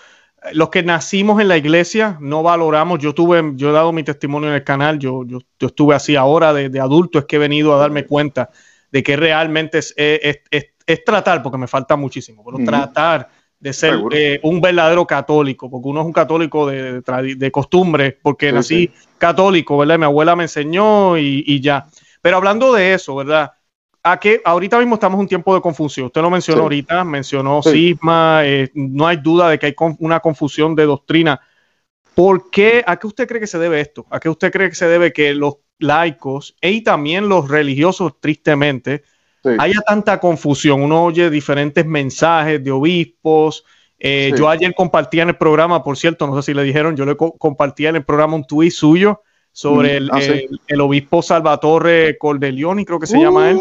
los 0.54 0.70
que 0.70 0.84
nacimos 0.84 1.42
en 1.42 1.48
la 1.48 1.58
iglesia 1.58 2.18
no 2.20 2.44
valoramos. 2.44 3.00
Yo 3.00 3.14
tuve, 3.14 3.54
yo 3.56 3.70
he 3.70 3.74
dado 3.74 3.92
mi 3.92 4.04
testimonio 4.04 4.50
en 4.50 4.56
el 4.56 4.64
canal, 4.64 5.00
yo, 5.00 5.26
yo, 5.26 5.40
estuve 5.60 5.96
así 5.96 6.16
ahora 6.16 6.54
de, 6.54 6.80
adulto, 6.80 7.20
es 7.20 7.26
que 7.26 7.38
he 7.38 7.40
venido 7.40 7.76
a 7.76 7.80
darme 7.80 8.06
cuenta 8.06 8.50
de 8.92 9.04
que 9.04 9.16
realmente 9.16 9.80
es, 9.80 9.94
es, 9.98 11.04
tratar, 11.06 11.44
porque 11.44 11.58
me 11.58 11.68
falta 11.68 11.96
muchísimo, 11.96 12.44
pero 12.46 12.64
tratar 12.66 13.30
de 13.60 13.74
ser 13.74 14.00
eh, 14.12 14.40
un 14.44 14.62
verdadero 14.62 15.06
católico, 15.06 15.70
porque 15.70 15.88
uno 15.90 16.02
es 16.02 16.06
un 16.06 16.14
católico 16.14 16.68
de, 16.68 17.02
de 17.02 17.52
costumbre, 17.52 18.18
porque 18.22 18.52
nací 18.52 18.92
católico, 19.18 19.78
¿verdad? 19.78 19.98
Mi 19.98 20.06
abuela 20.06 20.36
me 20.36 20.44
enseñó 20.44 21.18
y, 21.18 21.44
y 21.46 21.60
ya. 21.60 21.88
Pero 22.22 22.38
hablando 22.38 22.74
de 22.74 22.94
eso, 22.94 23.16
¿verdad? 23.16 23.52
A 24.12 24.18
que 24.18 24.42
ahorita 24.44 24.80
mismo 24.80 24.96
estamos 24.96 25.18
en 25.18 25.22
un 25.22 25.28
tiempo 25.28 25.54
de 25.54 25.62
confusión. 25.62 26.08
Usted 26.08 26.22
lo 26.22 26.30
mencionó 26.30 26.64
ahorita, 26.64 27.04
mencionó 27.04 27.62
cisma, 27.62 28.42
eh, 28.46 28.72
no 28.74 29.06
hay 29.06 29.18
duda 29.18 29.50
de 29.50 29.60
que 29.60 29.66
hay 29.68 29.76
una 30.00 30.20
confusión 30.22 30.76
de 30.76 30.86
doctrina. 30.86 31.42
¿Por 32.16 32.50
qué? 32.50 32.84
¿A 32.88 32.98
qué 32.98 33.08
usted 33.08 33.28
cree 33.28 33.42
que 33.42 33.48
se 33.48 33.60
debe 33.60 33.82
esto? 33.82 34.06
¿A 34.10 34.20
qué 34.20 34.30
usted 34.30 34.52
cree 34.52 34.70
que 34.70 34.76
se 34.76 34.88
debe 34.88 35.12
que 35.12 35.34
los 35.34 35.58
laicos 35.80 36.56
y 36.62 36.82
también 36.82 37.28
los 37.28 37.50
religiosos, 37.50 38.14
tristemente, 38.20 39.04
haya 39.60 39.82
tanta 39.86 40.20
confusión? 40.20 40.82
Uno 40.82 41.04
oye 41.04 41.30
diferentes 41.30 41.86
mensajes 41.86 42.64
de 42.64 42.72
obispos. 42.72 43.66
Eh, 44.00 44.32
yo 44.38 44.48
ayer 44.48 44.74
compartía 44.74 45.24
en 45.24 45.30
el 45.30 45.38
programa, 45.38 45.84
por 45.84 45.98
cierto, 45.98 46.28
no 46.28 46.42
sé 46.42 46.52
si 46.52 46.54
le 46.54 46.64
dijeron, 46.64 46.96
yo 46.96 47.06
le 47.06 47.18
compartía 47.18 47.90
en 47.90 47.98
el 47.98 48.06
programa 48.06 48.36
un 48.36 48.46
tuit 48.46 48.72
suyo 48.72 49.22
sobre 49.52 50.00
mm, 50.00 50.10
ah, 50.12 50.20
el, 50.68 50.82
obispo 50.82 51.24
Salvatore 51.24 52.16
Cordelioni, 52.20 52.86
creo 52.86 53.00
que 53.00 53.08
se 53.08 53.18
llama 53.18 53.50
él. 53.50 53.60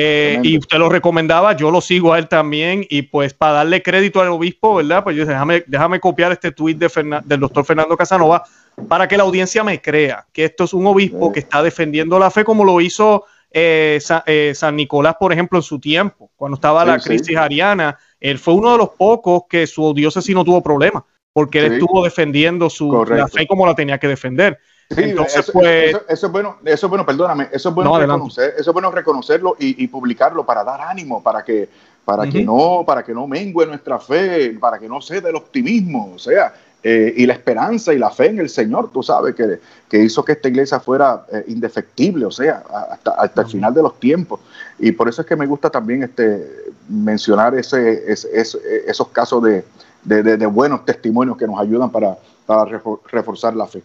Eh, 0.00 0.38
y 0.44 0.56
usted 0.56 0.78
lo 0.78 0.88
recomendaba, 0.88 1.56
yo 1.56 1.72
lo 1.72 1.80
sigo 1.80 2.12
a 2.12 2.20
él 2.20 2.28
también, 2.28 2.86
y 2.88 3.02
pues 3.02 3.34
para 3.34 3.54
darle 3.54 3.82
crédito 3.82 4.20
al 4.20 4.28
obispo, 4.28 4.76
¿verdad? 4.76 5.02
Pues 5.02 5.16
yo 5.16 5.22
dije, 5.22 5.32
déjame, 5.32 5.64
déjame 5.66 5.98
copiar 5.98 6.30
este 6.30 6.52
tuit 6.52 6.78
de 6.78 6.88
del 7.24 7.40
doctor 7.40 7.64
Fernando 7.64 7.96
Casanova 7.96 8.44
para 8.86 9.08
que 9.08 9.16
la 9.16 9.24
audiencia 9.24 9.64
me 9.64 9.82
crea 9.82 10.24
que 10.32 10.44
esto 10.44 10.64
es 10.64 10.72
un 10.72 10.86
obispo 10.86 11.32
que 11.32 11.40
está 11.40 11.64
defendiendo 11.64 12.16
la 12.16 12.30
fe 12.30 12.44
como 12.44 12.64
lo 12.64 12.80
hizo 12.80 13.24
eh, 13.50 13.98
eh, 14.26 14.52
San 14.54 14.76
Nicolás, 14.76 15.16
por 15.18 15.32
ejemplo, 15.32 15.58
en 15.58 15.62
su 15.64 15.80
tiempo, 15.80 16.30
cuando 16.36 16.54
estaba 16.54 16.84
la 16.84 17.00
crisis 17.00 17.36
ariana. 17.36 17.98
Él 18.20 18.38
fue 18.38 18.54
uno 18.54 18.72
de 18.72 18.78
los 18.78 18.90
pocos 18.90 19.42
que 19.48 19.66
su 19.66 19.94
diócesis 19.94 20.32
no 20.32 20.44
tuvo 20.44 20.62
problema, 20.62 21.04
porque 21.32 21.58
él 21.58 21.72
estuvo 21.72 22.04
defendiendo 22.04 22.70
su, 22.70 23.04
la 23.04 23.26
fe 23.26 23.48
como 23.48 23.66
la 23.66 23.74
tenía 23.74 23.98
que 23.98 24.06
defender. 24.06 24.58
Entonces, 24.90 25.50
pues, 25.52 25.96
eso, 26.08 26.26
es 26.26 26.32
bueno, 26.32 26.56
eso 26.64 26.86
es 26.86 26.90
bueno, 26.90 27.04
perdóname, 27.04 27.48
eso 27.52 27.68
es 27.68 27.74
bueno, 27.74 27.98
reconocer, 27.98 28.54
eso 28.56 28.70
es 28.70 28.72
bueno 28.72 28.90
reconocerlo 28.90 29.56
y, 29.58 29.86
publicarlo 29.88 30.46
para 30.46 30.64
dar 30.64 30.80
ánimo, 30.80 31.22
para 31.22 31.44
que, 31.44 31.68
para 32.04 32.26
que 32.28 32.42
no, 32.42 32.84
para 32.86 33.02
que 33.04 33.12
no 33.12 33.26
mengue 33.26 33.66
nuestra 33.66 33.98
fe, 33.98 34.56
para 34.58 34.78
que 34.78 34.88
no 34.88 35.02
ceda 35.02 35.28
el 35.28 35.36
optimismo, 35.36 36.12
o 36.14 36.18
sea, 36.18 36.54
eh, 36.82 37.12
y 37.16 37.26
la 37.26 37.34
esperanza 37.34 37.92
y 37.92 37.98
la 37.98 38.08
fe 38.08 38.26
en 38.26 38.38
el 38.38 38.48
Señor, 38.48 38.90
tú 38.90 39.02
sabes, 39.02 39.34
que, 39.34 39.60
que 39.88 39.98
hizo 39.98 40.24
que 40.24 40.32
esta 40.32 40.48
iglesia 40.48 40.80
fuera 40.80 41.26
eh, 41.30 41.44
indefectible, 41.48 42.24
o 42.24 42.30
sea, 42.30 42.62
hasta, 42.90 43.10
hasta 43.10 43.42
el 43.42 43.48
final 43.48 43.74
de 43.74 43.82
los 43.82 44.00
tiempos. 44.00 44.40
Y 44.78 44.92
por 44.92 45.08
eso 45.08 45.20
es 45.20 45.26
que 45.26 45.36
me 45.36 45.46
gusta 45.46 45.68
también 45.68 46.04
este, 46.04 46.48
mencionar 46.88 47.54
ese, 47.56 48.04
esos 48.10 49.08
casos 49.08 49.42
de, 49.42 49.64
de, 50.04 50.46
buenos 50.46 50.84
testimonios 50.86 51.36
que 51.36 51.46
nos 51.46 51.60
ayudan 51.60 51.90
para, 51.90 52.16
para 52.46 52.64
reforzar 53.10 53.54
la 53.54 53.66
fe. 53.66 53.82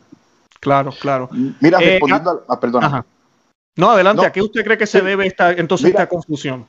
Claro, 0.63 0.93
claro. 0.97 1.29
Mira, 1.59 1.79
eh, 1.81 1.91
respondiendo 1.91 2.45
a, 2.47 2.57
perdón. 2.57 3.03
No, 3.75 3.89
adelante. 3.89 4.25
¿A 4.25 4.31
qué 4.31 4.41
usted 4.41 4.63
cree 4.63 4.77
que 4.77 4.87
se 4.87 5.01
debe 5.01 5.27
esta, 5.27 5.51
entonces 5.51 5.89
esta 5.89 6.07
confusión? 6.07 6.65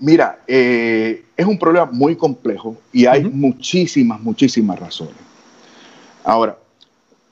Mira, 0.00 0.40
es 0.46 1.46
un 1.46 1.58
problema 1.58 1.86
muy 1.90 2.14
complejo 2.14 2.76
y 2.92 3.06
hay 3.06 3.24
muchísimas, 3.24 4.20
muchísimas 4.20 4.78
razones. 4.78 5.14
Ahora, 6.24 6.58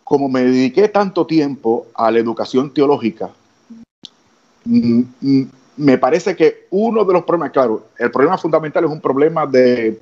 como 0.05 0.29
me 0.29 0.43
dediqué 0.43 0.89
tanto 0.89 1.27
tiempo 1.27 1.89
a 1.95 2.11
la 2.11 2.19
educación 2.19 2.73
teológica, 2.73 3.29
me 4.65 5.99
parece 5.99 6.35
que 6.35 6.67
uno 6.71 7.05
de 7.05 7.13
los 7.13 7.25
problemas, 7.25 7.51
claro, 7.51 7.89
el 7.99 8.11
problema 8.11 8.39
fundamental 8.39 8.85
es 8.85 8.91
un 8.91 9.01
problema 9.03 9.47
de, 9.47 10.01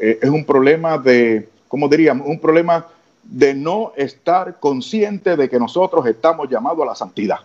eh, 0.00 0.18
es 0.20 0.30
un 0.30 0.44
problema 0.44 0.98
de, 0.98 1.48
¿cómo 1.68 1.88
diríamos? 1.88 2.26
Un 2.26 2.40
problema 2.40 2.86
de 3.24 3.54
no 3.54 3.92
estar 3.96 4.60
consciente 4.60 5.36
de 5.36 5.48
que 5.48 5.58
nosotros 5.58 6.06
estamos 6.06 6.48
llamados 6.48 6.82
a 6.82 6.86
la 6.86 6.94
santidad. 6.94 7.38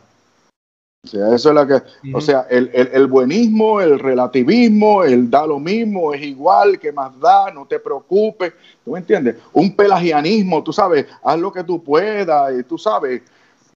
O 1.02 1.08
sea, 1.08 1.34
eso 1.34 1.50
es 1.50 1.56
la 1.56 1.65
que, 1.65 1.82
o 2.13 2.20
sea, 2.20 2.46
el, 2.50 3.08
buenismo, 3.08 3.80
el 3.80 4.00
relativismo, 4.00 5.06
el 5.06 5.30
da 5.30 5.48
lo 5.48 5.58
mismo, 5.58 6.13
es 6.13 6.22
igual, 6.22 6.78
que 6.78 6.92
más 6.92 7.18
da, 7.22 7.52
no 7.52 7.65
te 7.65 7.80
preocupes, 7.80 8.52
¿tú 8.84 8.92
me 8.92 9.00
entiendes? 9.00 9.38
Un 9.54 9.74
pelagianismo, 9.74 10.62
tú 10.62 10.74
sabes, 10.74 11.06
haz 11.24 11.39
lo 11.39 11.54
que 11.54 11.63
tú 11.63 11.82
puedas, 11.82 12.54
y 12.60 12.63
tú 12.63 12.78
sabes, 12.78 13.22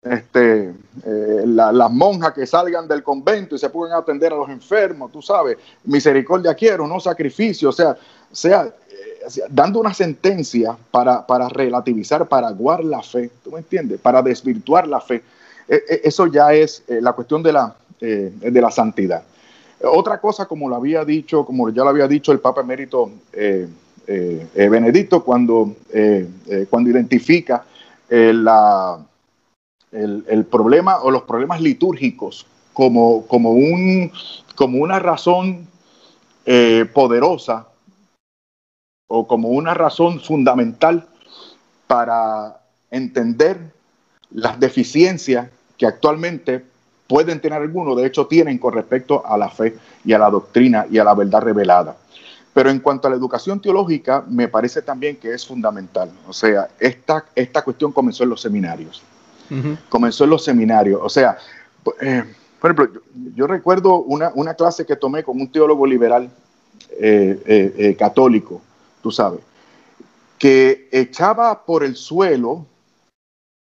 este, 0.02 0.74
eh, 1.06 1.44
las 1.46 1.92
monjas 1.92 2.34
que 2.34 2.46
salgan 2.46 2.90
del 2.90 3.02
convento 3.02 3.56
y 3.56 3.58
se 3.58 3.70
pueden 3.70 3.96
atender 3.96 4.34
a 4.34 4.36
los 4.36 4.50
enfermos, 4.50 5.10
tú 5.10 5.22
sabes, 5.22 5.58
misericordia 5.86 6.54
quiero, 6.54 6.86
no 6.86 7.00
sacrificio, 7.00 7.70
o 7.70 7.72
sea, 7.72 7.96
sea, 8.34 8.74
dando 9.50 9.80
una 9.80 9.94
sentencia 9.94 10.78
para, 10.92 11.26
para 11.26 11.50
relativizar, 11.50 12.28
para 12.28 12.48
aguar 12.48 12.84
la 12.84 13.02
fe, 13.02 13.32
¿tú 13.44 13.52
me 13.52 13.60
entiendes? 13.60 14.00
Para 14.00 14.22
desvirtuar 14.22 14.88
la 14.88 15.02
fe. 15.02 15.24
E, 15.68 15.76
e, 15.76 16.02
eso 16.04 16.28
ya 16.28 16.54
es 16.54 16.84
eh, 16.88 17.00
la 17.02 17.14
cuestión 17.14 17.42
de 17.44 17.54
la, 17.54 17.76
de 18.00 18.62
la 18.62 18.70
santidad. 18.70 19.24
Otra 19.82 20.20
cosa, 20.20 20.46
como 20.46 20.68
lo 20.68 20.76
había 20.76 21.06
dicho, 21.06 21.46
como 21.46 21.70
ya 21.70 21.84
lo 21.84 21.90
había 21.90 22.08
dicho 22.08 22.34
el 22.34 22.40
Papa 22.40 22.62
Emérito 22.62 23.12
Benedicto, 24.56 25.24
cuando, 25.24 25.74
cuando 26.70 26.90
identifica 26.90 27.64
la 28.10 29.00
el, 29.94 30.46
problema 30.46 31.02
o 31.02 31.12
los 31.12 31.24
problemas 31.24 31.62
litúrgicos 31.62 32.46
como, 32.74 33.26
como, 33.28 33.52
un, 33.52 34.12
como 34.56 34.80
una 34.80 35.00
razón 35.00 35.68
eh, 36.46 36.86
poderosa 36.94 37.68
o 39.16 39.28
como 39.28 39.50
una 39.50 39.74
razón 39.74 40.20
fundamental 40.20 41.06
para 41.88 42.60
entender 42.90 43.58
las 44.32 44.60
deficiencias 44.60 45.50
que 45.78 45.86
actualmente 45.86 46.66
pueden 47.08 47.40
tener 47.40 47.62
algunos, 47.62 47.96
de 47.98 48.08
hecho 48.08 48.26
tienen 48.26 48.58
con 48.58 48.74
respecto 48.74 49.24
a 49.26 49.38
la 49.38 49.50
fe 49.50 49.78
y 50.04 50.14
a 50.14 50.18
la 50.18 50.30
doctrina 50.30 50.88
y 50.90 50.98
a 50.98 51.04
la 51.04 51.14
verdad 51.14 51.42
revelada. 51.42 51.96
Pero 52.54 52.70
en 52.70 52.80
cuanto 52.80 53.08
a 53.08 53.12
la 53.12 53.18
educación 53.18 53.60
teológica, 53.60 54.24
me 54.28 54.48
parece 54.48 54.82
también 54.82 55.18
que 55.18 55.34
es 55.34 55.46
fundamental. 55.46 56.10
O 56.28 56.34
sea, 56.34 56.70
esta, 56.80 57.26
esta 57.36 57.64
cuestión 57.64 57.92
comenzó 57.92 58.24
en 58.24 58.30
los 58.30 58.42
seminarios 58.42 59.04
comenzó 59.90 60.24
en 60.24 60.30
los 60.32 60.44
seminarios. 60.44 61.00
O 61.04 61.10
sea, 61.10 61.38
eh, 62.02 62.24
por 62.60 62.72
ejemplo, 62.72 63.02
yo, 63.36 63.48
recuerdo 63.48 63.98
una, 63.98 64.54
clase 64.54 64.86
que 64.86 64.96
tomé 64.96 65.24
con 65.24 65.40
un 65.40 65.52
teólogo 65.52 65.86
liberal 65.86 66.30
eh, 67.00 67.74
eh, 67.78 67.96
católico, 67.98 68.62
tú 69.04 69.12
sabes, 69.12 69.42
que 70.40 70.90
echaba 70.92 71.66
por 71.66 71.84
el 71.84 71.96
suelo 71.96 72.66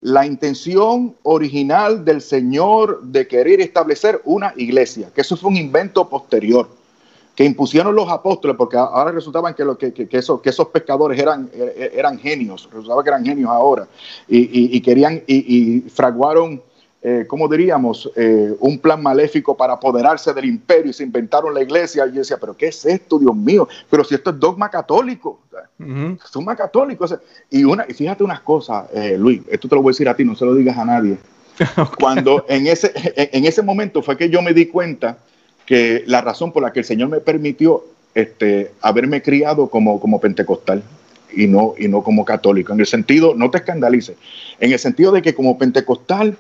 la 0.03 0.25
intención 0.25 1.17
original 1.25 2.05
del 2.05 2.23
Señor 2.23 3.03
de 3.03 3.27
querer 3.27 3.61
establecer 3.61 4.23
una 4.25 4.55
iglesia, 4.57 5.11
que 5.15 5.23
eso 5.23 5.37
fue 5.37 5.51
un 5.51 5.57
invento 5.57 6.09
posterior 6.09 6.69
que 7.35 7.45
impusieron 7.45 7.95
los 7.95 8.09
apóstoles, 8.11 8.55
porque 8.57 8.77
ahora 8.77 9.13
resultaban 9.13 9.55
que, 9.55 10.09
esos, 10.11 10.69
pescadores 10.69 11.19
eran, 11.19 11.51
eran 11.55 12.19
genios, 12.19 12.69
resultaba 12.71 13.03
que 13.03 13.09
eran 13.09 13.25
genios 13.25 13.49
ahora, 13.49 13.89
y, 14.29 14.79
querían 14.83 15.23
y, 15.27 15.81
fraguaron, 15.89 16.63
eh, 17.03 17.25
¿cómo 17.27 17.49
diríamos?, 17.49 18.11
eh, 18.15 18.55
un 18.61 18.79
plan 18.79 19.03
maléfico 19.03 19.57
para 19.57 19.73
apoderarse 19.73 20.35
del 20.35 20.45
imperio 20.45 20.91
y 20.91 20.93
se 20.93 21.03
inventaron 21.03 21.55
la 21.55 21.63
iglesia. 21.63 22.07
Y 22.07 22.13
yo 22.13 22.19
decía, 22.19 22.37
¿pero 22.39 22.57
qué 22.57 22.69
es 22.69 22.85
esto, 22.85 23.19
Dios 23.19 23.35
mío? 23.35 23.67
Pero 23.89 24.05
si 24.05 24.15
esto 24.15 24.31
es 24.31 24.39
dogma 24.39 24.69
católico, 24.69 25.41
es 25.79 26.33
dogma 26.33 26.55
católico. 26.55 27.07
y, 27.51 27.65
una, 27.65 27.87
y 27.89 27.95
fíjate 27.95 28.23
unas 28.23 28.41
cosas, 28.41 28.87
eh, 28.93 29.17
Luis, 29.19 29.43
esto 29.51 29.69
te 29.69 29.75
lo 29.75 29.83
voy 29.83 29.91
a 29.91 29.95
decir 29.95 30.09
a 30.09 30.15
ti, 30.15 30.25
no 30.25 30.35
se 30.35 30.45
lo 30.45 30.55
digas 30.55 30.77
a 30.77 30.85
nadie. 30.85 31.17
Cuando 31.99 32.45
en 32.49 32.67
ese, 32.67 32.93
en 33.17 33.45
ese 33.47 33.63
momento 33.63 34.03
fue 34.03 34.17
que 34.17 34.29
yo 34.29 34.43
me 34.43 34.53
di 34.53 34.67
cuenta 34.67 35.19
que 35.65 36.05
la 36.07 36.21
razón 36.21 36.53
por 36.53 36.63
la 36.63 36.73
que 36.73 36.81
el 36.81 36.85
Señor 36.85 37.09
me 37.09 37.21
permitió 37.21 37.85
este, 38.15 38.73
haberme 38.81 39.23
criado 39.23 39.69
como, 39.69 40.01
como 40.01 40.21
pentecostal 40.21 40.83
y 41.33 41.47
no, 41.47 41.75
y 41.79 41.89
no 41.89 42.03
como 42.03 42.25
católico. 42.25 42.73
En 42.73 42.81
el 42.81 42.87
sentido, 42.87 43.35
no 43.35 43.51
te 43.51 43.59
escandalices, 43.59 44.17
en 44.59 44.73
el 44.73 44.79
sentido 44.79 45.13
de 45.13 45.23
que 45.23 45.35
como 45.35 45.59
pentecostal 45.59 46.37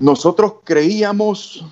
nosotros 0.00 0.54
creíamos, 0.64 1.64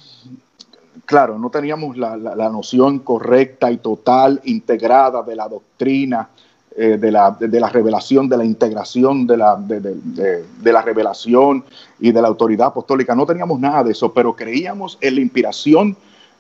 claro, 1.05 1.39
no 1.39 1.51
teníamos 1.51 1.97
la, 1.97 2.17
noción 2.51 3.01
correcta 3.01 3.71
y 3.71 3.77
total, 3.79 4.41
integrada 4.45 5.23
de 5.23 5.37
la 5.37 5.49
doctrina, 5.49 6.29
eh, 6.77 6.97
de, 6.99 7.13
la, 7.13 7.37
la, 7.39 7.69
revelación, 7.69 8.29
de 8.29 8.37
la 8.37 8.45
integración 8.45 9.27
de 9.27 9.37
la, 9.37 9.57
de, 9.57 10.73
la 10.73 10.83
revelación 10.83 11.65
y 12.01 12.11
de 12.11 12.23
la 12.23 12.29
autoridad 12.29 12.69
apostólica. 12.69 13.15
No 13.15 13.27
teníamos 13.27 13.61
nada 13.61 13.85
de 13.85 13.93
eso, 13.93 14.13
pero 14.13 14.35
creíamos 14.35 14.99
en 15.01 15.15
la 15.15 15.21
inspiración 15.21 15.97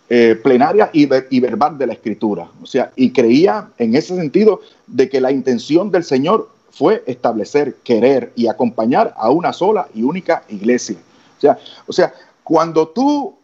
eh, 0.08 0.38
plenaria 0.42 0.90
y, 0.92 1.06
verbal 1.40 1.78
de 1.78 1.86
la 1.86 1.92
escritura. 1.92 2.48
O 2.62 2.66
sea, 2.66 2.92
y 2.96 3.10
creía 3.10 3.68
en 3.78 3.94
ese 3.94 4.16
sentido 4.16 4.60
de 4.86 5.08
que 5.08 5.20
la 5.20 5.30
intención 5.30 5.90
del 5.90 6.04
Señor 6.04 6.48
fue 6.70 7.04
establecer, 7.06 7.76
querer 7.84 8.32
y 8.34 8.48
acompañar 8.48 9.14
a 9.16 9.30
una 9.30 9.52
sola 9.52 9.86
y 9.94 10.02
única 10.02 10.42
iglesia. 10.48 10.96
O 11.86 11.92
sea, 11.92 12.12
cuando 12.42 12.88
tú 12.88 13.36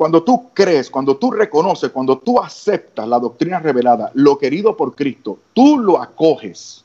cuando 0.00 0.22
tú 0.22 0.48
crees, 0.54 0.88
cuando 0.88 1.18
tú 1.18 1.30
reconoces, 1.30 1.90
cuando 1.90 2.16
tú 2.16 2.40
aceptas 2.40 3.06
la 3.06 3.18
doctrina 3.18 3.58
revelada, 3.58 4.10
lo 4.14 4.38
querido 4.38 4.74
por 4.74 4.94
Cristo, 4.94 5.36
tú 5.52 5.76
lo 5.78 6.00
acoges. 6.00 6.82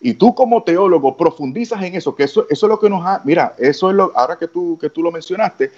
Y 0.00 0.14
tú 0.14 0.34
como 0.34 0.64
teólogo 0.64 1.16
profundizas 1.16 1.80
en 1.84 1.94
eso, 1.94 2.16
que 2.16 2.24
eso, 2.24 2.46
eso 2.50 2.66
es 2.66 2.68
lo 2.68 2.80
que 2.80 2.90
nos 2.90 3.06
ha, 3.06 3.20
mira, 3.24 3.54
eso 3.58 3.90
es 3.90 3.96
lo, 3.96 4.10
ahora 4.12 4.36
que 4.36 4.48
tú, 4.48 4.76
que 4.80 4.90
tú 4.90 5.04
lo 5.04 5.12
mencionaste, 5.12 5.70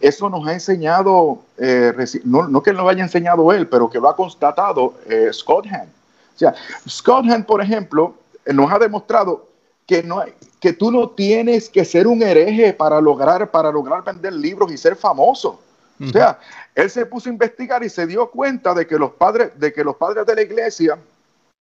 eso 0.00 0.30
nos 0.30 0.46
ha 0.46 0.52
enseñado, 0.52 1.40
eh, 1.56 1.92
no, 2.24 2.62
que 2.62 2.72
lo 2.72 2.88
haya 2.88 3.02
enseñado 3.02 3.52
él, 3.52 3.66
pero 3.66 3.90
que 3.90 3.98
lo 3.98 4.08
ha 4.08 4.14
constatado 4.14 4.94
eh, 5.08 5.30
Scott. 5.32 5.66
O 5.66 6.38
sea, 6.38 6.54
Scott 6.88 7.26
por 7.46 7.60
ejemplo, 7.60 8.14
eh, 8.44 8.52
nos 8.52 8.70
ha 8.70 8.78
demostrado 8.78 9.48
que, 9.86 10.04
no 10.04 10.22
que 10.60 10.72
tú 10.72 10.90
no 10.90 11.10
tienes 11.10 11.68
que 11.68 11.84
ser 11.84 12.06
un 12.06 12.22
hereje 12.22 12.72
para 12.72 13.00
lograr, 13.00 13.50
para 13.50 13.70
lograr 13.70 14.04
vender 14.04 14.32
libros 14.32 14.72
y 14.72 14.76
ser 14.76 14.96
famoso. 14.96 15.60
O 16.00 16.08
sea, 16.10 16.38
él 16.74 16.88
se 16.90 17.06
puso 17.06 17.28
a 17.28 17.32
investigar 17.32 17.82
y 17.82 17.88
se 17.88 18.06
dio 18.06 18.30
cuenta 18.30 18.72
de 18.72 18.86
que 18.86 18.96
los 18.96 19.10
padres, 19.10 19.50
de 19.58 19.72
que 19.72 19.82
los 19.82 19.96
padres 19.96 20.24
de 20.26 20.34
la 20.34 20.42
iglesia, 20.42 20.96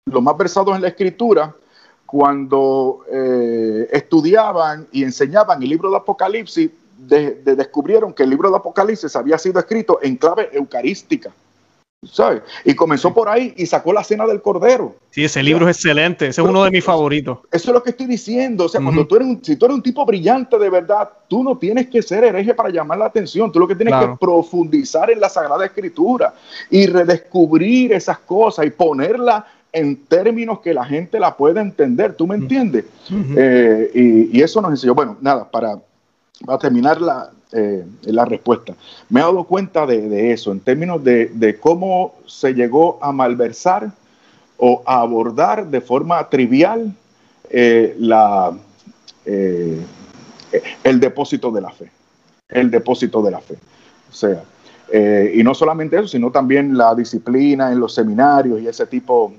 los 0.06 0.24
más 0.24 0.38
versados 0.38 0.76
en 0.76 0.82
la 0.82 0.88
escritura, 0.88 1.54
cuando 2.06 3.06
estudiaban 3.92 4.88
y 4.92 5.04
enseñaban 5.04 5.62
el 5.62 5.70
libro 5.70 5.90
de 5.90 5.98
Apocalipsis, 5.98 6.70
descubrieron 6.98 8.14
que 8.14 8.24
el 8.24 8.30
libro 8.30 8.50
de 8.50 8.58
Apocalipsis 8.58 9.16
había 9.16 9.38
sido 9.38 9.60
escrito 9.60 10.00
en 10.02 10.16
clave 10.16 10.50
eucarística. 10.54 11.32
¿Sabes? 12.04 12.42
Y 12.66 12.74
comenzó 12.74 13.14
por 13.14 13.30
ahí 13.30 13.54
y 13.58 13.66
sacó 13.66 13.94
la 13.94 14.04
cena 14.04 14.26
del 14.26 14.42
cordero. 14.42 14.96
Sí, 15.12 15.24
ese 15.24 15.44
libro 15.44 15.70
es 15.70 15.78
excelente, 15.78 16.28
ese 16.28 16.42
es 16.42 16.48
uno 16.48 16.64
de 16.64 16.72
mis 16.72 16.84
favoritos. 16.84 17.40
Eso 17.52 17.70
es 17.70 17.74
lo 17.74 17.84
que 17.84 17.92
estoy 17.92 18.08
diciendo, 18.08 18.66
o 18.66 18.70
sea, 18.70 18.82
cuando 18.82 19.06
tú 19.06 19.18
eres 19.18 19.28
un, 19.28 19.44
si 19.44 19.56
tú 19.56 19.66
eres 19.66 19.76
un 19.76 19.84
tipo 19.84 20.06
brillante 20.06 20.58
de 20.58 20.70
verdad, 20.70 21.10
tú 21.28 21.44
no 21.44 21.58
tienes 21.58 21.88
que 21.88 22.02
ser 22.02 22.24
hereje 22.24 22.54
para 22.54 22.70
llamar 22.70 22.98
la 22.98 23.06
atención, 23.06 23.52
tú 23.52 23.60
lo 23.60 23.68
que 23.68 23.76
tienes 23.76 23.94
que 23.94 24.16
profundizar 24.20 25.12
en 25.12 25.20
la 25.20 25.30
Sagrada 25.30 25.66
Escritura 25.66 26.34
y 26.70 26.88
redescubrir 26.88 27.94
esas 27.94 28.20
cosas 28.20 28.66
y 28.66 28.72
ponerla 28.72 29.46
en 29.74 29.96
términos 30.06 30.60
que 30.60 30.74
la 30.74 30.84
gente 30.84 31.20
la 31.20 31.38
pueda 31.38 31.62
entender, 31.62 32.16
¿tú 32.16 32.28
me 32.28 32.36
entiendes? 32.36 32.86
Eh, 33.38 33.92
y, 33.94 34.38
y, 34.38 34.42
eso 34.42 34.60
nos 34.60 34.72
enseñó, 34.72 34.94
bueno, 34.96 35.18
nada, 35.22 35.50
para 35.50 35.78
para 36.46 36.60
terminar 36.60 37.02
la, 37.02 37.32
eh, 37.54 37.86
la 38.04 38.24
respuesta, 38.24 38.74
me 39.10 39.20
he 39.20 39.24
dado 39.24 39.44
cuenta 39.44 39.86
de, 39.86 40.32
eso, 40.32 40.54
en 40.54 40.62
términos 40.62 41.04
de, 41.04 41.58
cómo 41.60 42.16
se 42.26 42.54
llegó 42.54 42.98
a 43.02 43.12
malversar 43.12 43.92
o 44.58 44.82
a 44.86 45.02
abordar 45.02 45.68
de 45.68 45.82
forma 45.82 46.30
trivial 46.30 46.94
eh, 47.50 47.94
la, 48.00 48.54
eh, 49.26 49.82
el 50.82 51.00
depósito 51.02 51.52
de 51.52 51.60
la 51.60 51.72
fe. 51.72 51.92
El 52.48 52.72
depósito 52.72 53.22
de 53.22 53.32
la 53.32 53.42
fe. 53.42 53.56
O 54.10 54.14
sea, 54.14 54.44
y 55.34 55.42
no 55.44 55.54
solamente 55.54 55.98
eso, 55.98 56.08
sino 56.08 56.32
también 56.32 56.78
la 56.78 56.96
disciplina 56.96 57.72
en 57.72 57.80
los 57.80 57.94
seminarios 57.94 58.62
y 58.62 58.68
ese 58.68 58.86
tipo, 58.86 59.34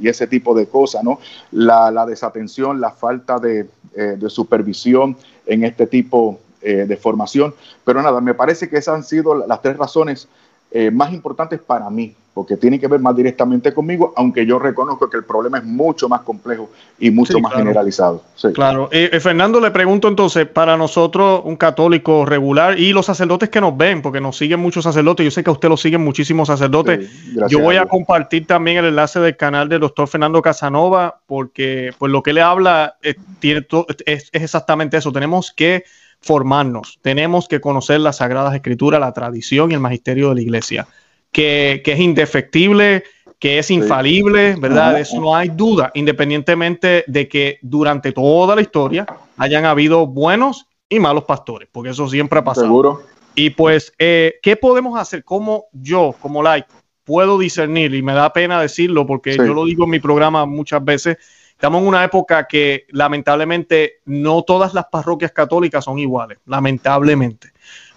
y 0.00 0.08
ese 0.08 0.26
tipo 0.26 0.52
de 0.52 0.66
cosas, 0.66 1.04
¿no? 1.04 1.20
La, 1.52 2.04
desatención, 2.06 2.80
la 2.80 2.90
falta 2.90 3.38
de, 3.38 3.68
de 3.94 4.30
supervisión 4.30 5.16
en 5.46 5.62
este 5.62 5.86
tipo 5.86 6.40
eh, 6.66 6.84
de 6.84 6.96
formación. 6.96 7.54
Pero 7.84 8.02
nada, 8.02 8.20
me 8.20 8.34
parece 8.34 8.68
que 8.68 8.76
esas 8.76 8.96
han 8.96 9.04
sido 9.04 9.46
las 9.46 9.62
tres 9.62 9.76
razones 9.76 10.28
eh, 10.72 10.90
más 10.90 11.12
importantes 11.12 11.60
para 11.60 11.88
mí, 11.90 12.12
porque 12.34 12.56
tienen 12.56 12.80
que 12.80 12.88
ver 12.88 12.98
más 12.98 13.14
directamente 13.14 13.72
conmigo, 13.72 14.12
aunque 14.16 14.44
yo 14.44 14.58
reconozco 14.58 15.08
que 15.08 15.16
el 15.16 15.22
problema 15.22 15.58
es 15.58 15.64
mucho 15.64 16.08
más 16.08 16.22
complejo 16.22 16.68
y 16.98 17.12
mucho 17.12 17.38
más 17.38 17.54
generalizado. 17.54 18.24
Claro. 18.52 18.88
Eh, 18.90 19.20
Fernando, 19.20 19.60
le 19.60 19.70
pregunto 19.70 20.08
entonces, 20.08 20.44
para 20.48 20.76
nosotros, 20.76 21.42
un 21.44 21.54
católico 21.54 22.26
regular 22.26 22.80
y 22.80 22.92
los 22.92 23.06
sacerdotes 23.06 23.48
que 23.48 23.60
nos 23.60 23.76
ven, 23.76 24.02
porque 24.02 24.20
nos 24.20 24.36
siguen 24.36 24.58
muchos 24.58 24.82
sacerdotes, 24.82 25.22
yo 25.22 25.30
sé 25.30 25.44
que 25.44 25.50
a 25.50 25.52
usted 25.52 25.68
lo 25.68 25.76
siguen 25.76 26.02
muchísimos 26.02 26.48
sacerdotes, 26.48 27.08
yo 27.48 27.60
voy 27.60 27.76
a, 27.76 27.86
compartir 27.86 28.44
también 28.44 28.78
el 28.78 28.86
enlace 28.86 29.20
del 29.20 29.36
canal 29.36 29.68
del 29.68 29.78
doctor 29.78 30.08
Fernando 30.08 30.42
Casanova, 30.42 31.20
porque 31.26 31.92
pues 31.96 32.10
lo 32.10 32.24
que 32.24 32.32
le 32.32 32.42
habla 32.42 32.96
tiene 33.38 33.64
es 34.04 34.30
exactamente 34.32 34.96
eso, 34.96 35.12
tenemos 35.12 35.52
que 35.52 35.84
formarnos, 36.26 36.98
tenemos 37.02 37.48
que 37.48 37.60
conocer 37.60 38.00
las 38.00 38.16
Sagradas 38.16 38.54
Escrituras, 38.54 39.00
la 39.00 39.12
tradición 39.12 39.70
y 39.70 39.74
el 39.74 39.80
magisterio 39.80 40.30
de 40.30 40.34
la 40.34 40.40
iglesia, 40.42 40.88
que, 41.32 41.82
es 41.84 42.00
indefectible, 42.00 43.04
que 43.38 43.58
es 43.58 43.70
infalible, 43.70 44.56
¿verdad? 44.58 44.94
De 44.94 45.02
eso 45.02 45.20
no 45.20 45.36
hay 45.36 45.48
duda, 45.50 45.90
independientemente 45.94 47.04
de 47.06 47.28
que 47.28 47.58
durante 47.62 48.12
toda 48.12 48.54
la 48.54 48.62
historia 48.62 49.06
hayan 49.36 49.64
habido 49.64 50.06
buenos 50.06 50.66
y 50.88 50.98
malos 50.98 51.24
pastores, 51.24 51.68
porque 51.70 51.90
eso 51.90 52.08
siempre 52.08 52.38
ha 52.38 52.44
pasado. 52.44 52.66
Seguro. 52.66 53.02
Y 53.34 53.50
pues, 53.50 53.92
eh, 53.98 54.36
¿qué 54.42 54.56
podemos 54.56 54.98
hacer? 54.98 55.22
¿Cómo 55.22 55.66
yo, 55.72 56.14
como 56.20 56.42
laico, 56.42 56.74
puedo 57.04 57.38
discernir? 57.38 57.94
Y 57.94 58.02
me 58.02 58.14
da 58.14 58.32
pena 58.32 58.60
decirlo 58.60 59.06
porque 59.06 59.36
yo 59.36 59.52
lo 59.52 59.66
digo 59.66 59.84
en 59.84 59.90
mi 59.90 60.00
programa 60.00 60.46
muchas 60.46 60.82
veces, 60.82 61.18
Estamos 61.56 61.80
en 61.80 61.88
una 61.88 62.04
época 62.04 62.46
que 62.46 62.84
lamentablemente 62.90 64.00
no 64.04 64.42
todas 64.42 64.74
las 64.74 64.84
parroquias 64.86 65.32
católicas 65.32 65.84
son 65.84 65.98
iguales, 65.98 66.36
lamentablemente. 66.44 67.48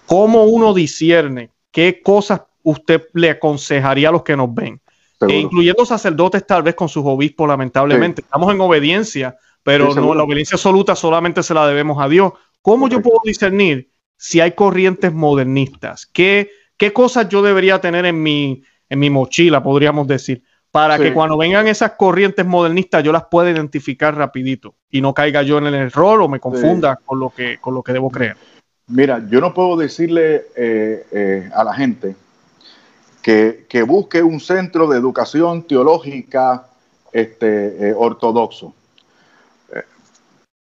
¿Cómo 0.06 0.44
uno 0.44 0.72
discierne 0.72 1.50
qué 1.70 2.00
cosas 2.00 2.40
usted 2.62 3.08
le 3.12 3.28
aconsejaría 3.28 4.08
a 4.08 4.12
los 4.12 4.22
que 4.22 4.34
nos 4.34 4.54
ven? 4.54 4.80
E 5.28 5.38
incluyendo 5.38 5.84
sacerdotes 5.84 6.46
tal 6.46 6.62
vez 6.62 6.74
con 6.74 6.88
sus 6.88 7.04
obispos, 7.04 7.46
lamentablemente. 7.46 8.22
Estamos 8.22 8.50
en 8.54 8.62
obediencia, 8.62 9.36
pero 9.62 9.94
no, 9.94 10.14
la 10.14 10.22
obediencia 10.22 10.54
absoluta 10.54 10.96
solamente 10.96 11.42
se 11.42 11.52
la 11.52 11.66
debemos 11.66 12.02
a 12.02 12.08
Dios. 12.08 12.32
¿Cómo 12.62 12.88
yo 12.88 13.02
puedo 13.02 13.20
discernir 13.24 13.90
si 14.16 14.40
hay 14.40 14.52
corrientes 14.52 15.12
modernistas? 15.12 16.06
¿Qué, 16.06 16.50
qué 16.78 16.94
cosas 16.94 17.28
yo 17.28 17.42
debería 17.42 17.78
tener 17.78 18.06
en 18.06 18.22
mi, 18.22 18.62
en 18.88 18.98
mi 18.98 19.10
mochila, 19.10 19.62
podríamos 19.62 20.06
decir? 20.06 20.42
Para 20.70 20.98
que 20.98 21.12
cuando 21.12 21.36
vengan 21.36 21.66
esas 21.66 21.92
corrientes 21.92 22.46
modernistas 22.46 23.02
yo 23.02 23.12
las 23.12 23.24
pueda 23.24 23.50
identificar 23.50 24.16
rapidito 24.16 24.74
y 24.90 25.00
no 25.00 25.12
caiga 25.12 25.42
yo 25.42 25.58
en 25.58 25.66
el 25.66 25.74
error 25.74 26.20
o 26.22 26.28
me 26.28 26.38
confunda 26.38 26.96
con, 27.04 27.18
lo 27.18 27.30
que, 27.30 27.58
con 27.58 27.74
lo 27.74 27.82
que 27.82 27.92
debo 27.92 28.10
creer. 28.10 28.36
Mira, 28.86 29.24
yo 29.28 29.40
no 29.40 29.54
puedo 29.54 29.76
decirle 29.76 30.46
eh, 30.56 31.06
eh, 31.12 31.50
a 31.54 31.64
la 31.64 31.74
gente 31.74 32.16
que, 33.22 33.84
busque 33.86 34.22
un 34.22 34.40
centro 34.40 34.88
de 34.88 34.98
educación 34.98 35.62
teológica 35.62 36.66
este, 37.12 37.88
eh, 37.88 37.94
ortodoxo. 37.96 38.74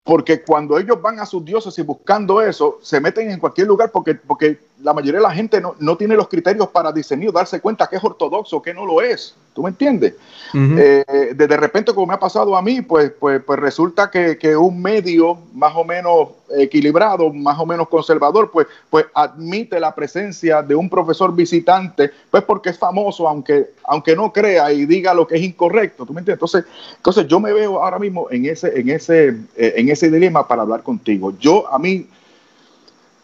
Porque 0.02 0.42
cuando 0.42 0.78
ellos 0.78 1.00
van 1.00 1.20
a 1.20 1.26
sus 1.26 1.44
dioses 1.44 1.78
y 1.78 1.82
buscando 1.82 2.42
eso, 2.42 2.78
se 2.82 3.00
meten 3.00 3.30
en 3.30 3.38
cualquier 3.38 3.66
lugar 3.66 3.90
porque, 3.92 4.14
porque 4.14 4.58
la 4.82 4.92
mayoría 4.92 5.20
de 5.20 5.26
la 5.26 5.34
gente 5.34 5.60
no, 5.60 5.74
no 5.78 5.96
tiene 5.96 6.16
los 6.16 6.28
criterios 6.28 6.68
para 6.68 6.92
diseñar, 6.92 7.32
darse 7.32 7.60
cuenta 7.60 7.86
que 7.86 7.96
es 7.96 8.04
ortodoxo, 8.04 8.62
que 8.62 8.74
no 8.74 8.86
lo 8.86 9.00
es. 9.02 9.34
¿Tú 9.52 9.64
me 9.64 9.70
entiendes? 9.70 10.14
Eh, 10.54 11.34
de, 11.34 11.56
repente, 11.56 11.92
como 11.92 12.06
me 12.06 12.14
ha 12.14 12.20
pasado 12.20 12.56
a 12.56 12.62
mí, 12.62 12.82
pues, 12.82 13.12
pues, 13.18 13.42
pues 13.44 13.58
resulta 13.58 14.08
que, 14.10 14.56
un 14.56 14.80
medio 14.80 15.38
más 15.54 15.72
o 15.74 15.84
menos 15.84 16.28
equilibrado, 16.56 17.32
más 17.32 17.58
o 17.58 17.66
menos 17.66 17.88
conservador, 17.88 18.50
pues, 18.50 18.68
pues 18.88 19.06
admite 19.12 19.80
la 19.80 19.94
presencia 19.94 20.62
de 20.62 20.74
un 20.74 20.88
profesor 20.88 21.34
visitante, 21.34 22.10
pues 22.30 22.44
porque 22.44 22.70
es 22.70 22.78
famoso, 22.78 23.28
aunque, 23.28 23.70
aunque 23.84 24.14
no 24.14 24.32
crea 24.32 24.72
y 24.72 24.86
diga 24.86 25.14
lo 25.14 25.26
que 25.26 25.36
es 25.36 25.42
incorrecto. 25.42 26.06
¿Tú 26.06 26.12
me 26.12 26.20
entiendes? 26.20 26.36
Entonces, 26.42 26.64
entonces 26.96 27.26
yo 27.26 27.40
me 27.40 27.52
veo 27.52 27.82
ahora 27.82 27.98
mismo 27.98 28.28
en 28.30 28.46
ese, 28.46 28.78
en 28.78 28.88
ese, 28.88 29.28
eh, 29.56 29.74
en 29.76 29.88
ese 29.88 30.10
dilema 30.10 30.46
para 30.46 30.62
hablar 30.62 30.82
contigo. 30.82 31.34
Yo, 31.38 31.72
a 31.72 31.78
mí, 31.78 32.06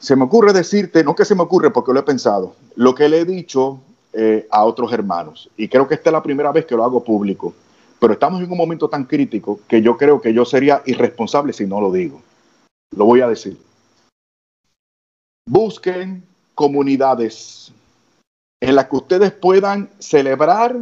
se 0.06 0.14
me 0.14 0.22
ocurre 0.22 0.52
decirte, 0.52 1.02
no 1.02 1.16
que 1.16 1.24
se 1.24 1.34
me 1.34 1.42
ocurre 1.42 1.72
porque 1.72 1.92
lo 1.92 1.98
he 1.98 2.04
pensado, 2.04 2.54
lo 2.76 2.94
que 2.94 3.08
le 3.08 3.18
he 3.18 3.24
dicho 3.24 3.80
eh, 4.12 4.46
a 4.52 4.64
otros 4.64 4.92
hermanos. 4.92 5.50
Y 5.56 5.66
creo 5.66 5.88
que 5.88 5.94
esta 5.94 6.10
es 6.10 6.12
la 6.12 6.22
primera 6.22 6.52
vez 6.52 6.64
que 6.64 6.76
lo 6.76 6.84
hago 6.84 7.02
público. 7.02 7.52
Pero 7.98 8.12
estamos 8.12 8.40
en 8.40 8.48
un 8.48 8.56
momento 8.56 8.88
tan 8.88 9.02
crítico 9.02 9.58
que 9.66 9.82
yo 9.82 9.96
creo 9.96 10.20
que 10.20 10.32
yo 10.32 10.44
sería 10.44 10.80
irresponsable 10.86 11.52
si 11.52 11.66
no 11.66 11.80
lo 11.80 11.90
digo. 11.90 12.22
Lo 12.96 13.04
voy 13.04 13.20
a 13.20 13.26
decir. 13.26 13.58
Busquen 15.50 16.22
comunidades 16.54 17.72
en 18.60 18.76
las 18.76 18.86
que 18.86 18.96
ustedes 18.96 19.32
puedan 19.32 19.90
celebrar 19.98 20.76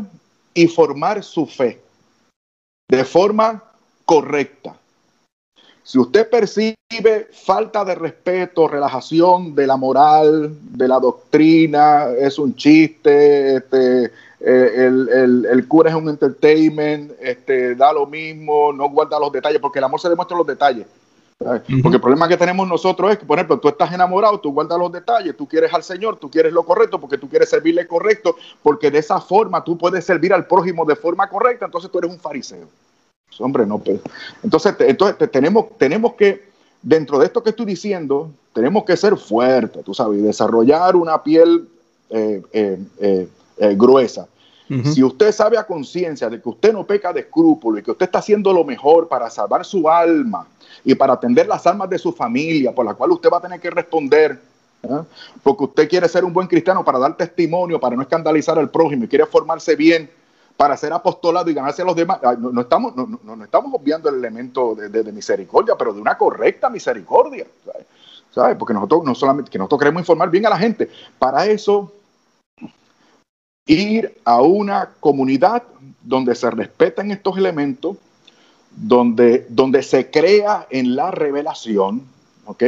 y 0.53 0.69
formar 0.69 1.25
su 1.25 1.47
fe 1.47 1.81
de 2.91 3.05
forma 3.07 3.65
correcta. 4.05 4.77
Si 5.85 5.99
usted 5.99 6.31
percibe 6.31 7.29
falta 7.31 7.85
de 7.85 7.95
respeto, 7.95 8.67
relajación 8.67 9.55
de 9.55 9.67
la 9.67 9.77
moral, 9.77 10.57
de 10.63 10.89
la 10.89 10.99
doctrina, 10.99 12.07
es 12.19 12.39
un 12.39 12.57
chiste, 12.57 13.57
este, 13.57 14.07
eh, 14.41 14.91
el, 15.51 15.67
cura 15.69 15.91
es 15.91 15.97
un 15.97 16.09
entertainment, 16.09 17.13
este, 17.21 17.75
da 17.75 17.93
lo 17.93 18.07
mismo, 18.07 18.73
no 18.73 18.89
guarda 18.89 19.21
los 19.21 19.31
detalles, 19.31 19.61
porque 19.61 19.79
el 19.79 19.85
amor 19.85 20.01
se 20.01 20.09
demuestra 20.09 20.35
en 20.35 20.39
los 20.39 20.47
detalles. 20.47 20.87
Porque 21.39 21.97
el 21.97 22.01
problema 22.01 22.29
que 22.29 22.39
tenemos 22.39 22.67
nosotros 22.67 23.13
es 23.13 23.19
que, 23.19 23.27
por 23.27 23.37
ejemplo, 23.37 23.61
tú 23.61 23.69
estás 23.69 23.93
enamorado, 23.93 24.41
tú 24.41 24.53
guardas 24.53 24.79
los 24.79 24.91
detalles, 24.91 25.37
tú 25.37 25.47
quieres 25.47 25.75
al 25.75 25.83
Señor, 25.83 26.17
tú 26.17 26.31
quieres 26.31 26.55
lo 26.55 26.63
correcto, 26.63 26.99
porque 26.99 27.19
tú 27.19 27.29
quieres 27.29 27.51
servirle 27.51 27.87
correcto, 27.87 28.37
porque 28.63 28.91
de 28.91 29.01
esa 29.01 29.21
forma 29.21 29.63
tú 29.63 29.77
puedes 29.77 30.07
servir 30.07 30.33
al 30.33 30.47
prójimo 30.47 30.87
de 30.87 30.97
forma 30.97 31.29
correcta, 31.29 31.67
entonces 31.67 31.91
tú 31.91 31.99
eres 31.99 32.11
un 32.11 32.19
fariseo. 32.19 32.69
Hombre, 33.39 33.67
no. 33.67 33.79
Pues. 33.79 34.01
Entonces, 34.43 34.75
entonces 34.81 35.31
tenemos, 35.31 35.67
tenemos 35.79 36.15
que, 36.15 36.49
dentro 36.83 37.19
de 37.19 37.27
esto 37.27 37.43
que 37.43 37.51
estoy 37.51 37.67
diciendo, 37.67 38.31
tenemos 38.53 38.85
que 38.85 38.97
ser 38.97 39.17
fuertes, 39.17 39.85
tú 39.85 39.95
sabes, 39.95 40.23
desarrollar 40.23 40.97
una 40.97 41.23
piel 41.23 41.69
eh, 42.11 42.43
eh, 42.53 42.79
eh, 43.59 43.75
gruesa. 43.77 44.29
Si 44.93 45.05
usted 45.05 45.31
sabe 45.31 45.59
a 45.59 45.67
conciencia 45.67 46.29
de 46.29 46.41
que 46.41 46.49
usted 46.49 46.73
no 46.73 46.87
peca 46.87 47.13
de 47.13 47.21
escrúpulo 47.21 47.79
y 47.79 47.83
que 47.83 47.91
usted 47.91 48.07
está 48.07 48.19
haciendo 48.19 48.53
lo 48.53 48.65
mejor 48.65 49.09
para 49.09 49.29
salvar 49.29 49.65
su 49.65 49.89
alma 49.89 50.49
y 50.83 50.95
para 50.95 51.13
atender 51.13 51.47
las 51.47 51.67
almas 51.67 51.91
de 51.91 51.99
su 51.99 52.13
familia, 52.13 52.75
por 52.75 52.85
la 52.85 52.95
cual 52.95 53.13
usted 53.13 53.29
va 53.31 53.39
a 53.39 53.41
tener 53.43 53.61
que 53.61 53.71
responder, 53.71 54.41
porque 55.43 55.65
usted 55.65 55.89
quiere 55.89 56.09
ser 56.09 56.25
un 56.25 56.33
buen 56.33 56.49
cristiano 56.49 56.85
para 56.85 56.99
dar 56.99 57.17
testimonio, 57.17 57.79
para 57.79 57.95
no 57.95 58.03
escandalizar 58.03 58.59
al 58.59 58.71
prójimo 58.71 59.05
y 59.05 59.09
quiere 59.09 59.27
formarse 59.27 59.77
bien, 59.77 60.11
para 60.57 60.77
ser 60.77 60.93
apostolado 60.93 61.51
y 61.51 61.55
ganarse 61.55 61.83
a 61.83 61.85
los 61.85 61.97
demás. 61.97 62.21
No, 62.39 62.61
estamos, 62.61 62.95
no, 62.95 63.19
no, 63.23 63.45
estamos 63.45 63.73
obviando 63.75 64.09
el 64.09 64.17
elemento 64.17 64.75
de, 64.75 65.13
misericordia, 65.13 65.75
pero 65.77 65.93
de 65.93 66.01
una 66.01 66.17
correcta 66.17 66.71
misericordia. 66.71 67.47
¿sabes? 68.31 68.57
Porque 68.57 68.75
nosotros 68.75 69.05
no 69.05 69.15
solamente 69.15 69.51
que 69.51 69.59
nosotros 69.59 69.81
queremos 69.81 70.03
informar 70.03 70.31
bien 70.31 70.47
a 70.47 70.51
la 70.51 70.59
gente. 70.59 70.89
Para 71.19 71.47
eso, 71.47 71.93
ir 73.67 74.21
a 74.25 74.43
una 74.43 74.91
comunidad 75.01 75.63
donde 76.03 76.35
se 76.35 76.51
respeten 76.51 77.11
estos 77.11 77.37
elementos, 77.39 77.97
donde, 78.71 79.47
donde 79.49 79.83
se 79.83 80.11
crea 80.11 80.67
en 80.71 80.97
la 80.97 81.11
revelación, 81.11 82.03
¿ok? 82.45 82.65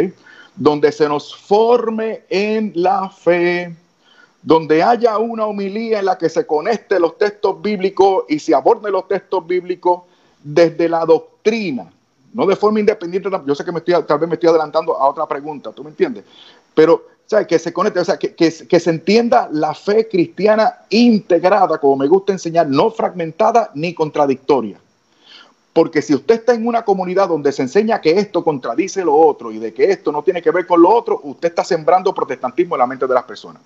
Donde 0.54 0.90
se 0.92 1.08
nos 1.08 1.36
forme 1.36 2.22
en 2.30 2.72
la 2.74 3.10
fe, 3.10 3.76
donde 4.46 4.80
haya 4.80 5.18
una 5.18 5.44
homilía 5.44 5.98
en 5.98 6.04
la 6.04 6.16
que 6.16 6.28
se 6.28 6.46
conecte 6.46 7.00
los 7.00 7.18
textos 7.18 7.60
bíblicos 7.60 8.26
y 8.28 8.38
se 8.38 8.54
aborden 8.54 8.92
los 8.92 9.08
textos 9.08 9.44
bíblicos 9.44 10.02
desde 10.40 10.88
la 10.88 11.04
doctrina, 11.04 11.90
no 12.32 12.46
de 12.46 12.54
forma 12.54 12.78
independiente. 12.78 13.28
Yo 13.44 13.54
sé 13.56 13.64
que 13.64 13.72
me 13.72 13.78
estoy, 13.78 14.00
tal 14.04 14.20
vez 14.20 14.28
me 14.28 14.34
estoy 14.36 14.50
adelantando 14.50 14.96
a 14.96 15.08
otra 15.08 15.26
pregunta, 15.26 15.72
¿tú 15.72 15.82
me 15.82 15.90
entiendes? 15.90 16.22
Pero 16.76 17.08
¿sabes? 17.26 17.48
que 17.48 17.58
se 17.58 17.72
conecte, 17.72 17.98
o 17.98 18.04
sea, 18.04 18.20
que, 18.20 18.36
que, 18.36 18.50
se 18.52 18.90
entienda 18.90 19.48
la 19.50 19.74
fe 19.74 20.06
cristiana 20.08 20.76
integrada, 20.90 21.78
como 21.78 21.96
me 21.96 22.06
gusta 22.06 22.30
enseñar, 22.30 22.68
no 22.68 22.92
fragmentada 22.92 23.72
ni 23.74 23.94
contradictoria. 23.94 24.78
Porque 25.72 26.00
si 26.00 26.14
usted 26.14 26.36
está 26.36 26.54
en 26.54 26.68
una 26.68 26.84
comunidad 26.84 27.26
donde 27.26 27.50
se 27.50 27.62
enseña 27.62 28.00
que 28.00 28.12
esto 28.12 28.44
contradice 28.44 29.04
lo 29.04 29.16
otro 29.16 29.50
y 29.50 29.58
de 29.58 29.74
que 29.74 29.90
esto 29.90 30.12
no 30.12 30.22
tiene 30.22 30.40
que 30.40 30.52
ver 30.52 30.68
con 30.68 30.80
lo 30.80 30.94
otro, 30.94 31.20
usted 31.24 31.48
está 31.48 31.64
sembrando 31.64 32.14
protestantismo 32.14 32.76
en 32.76 32.78
la 32.78 32.86
mente 32.86 33.08
de 33.08 33.14
las 33.14 33.24
personas. 33.24 33.60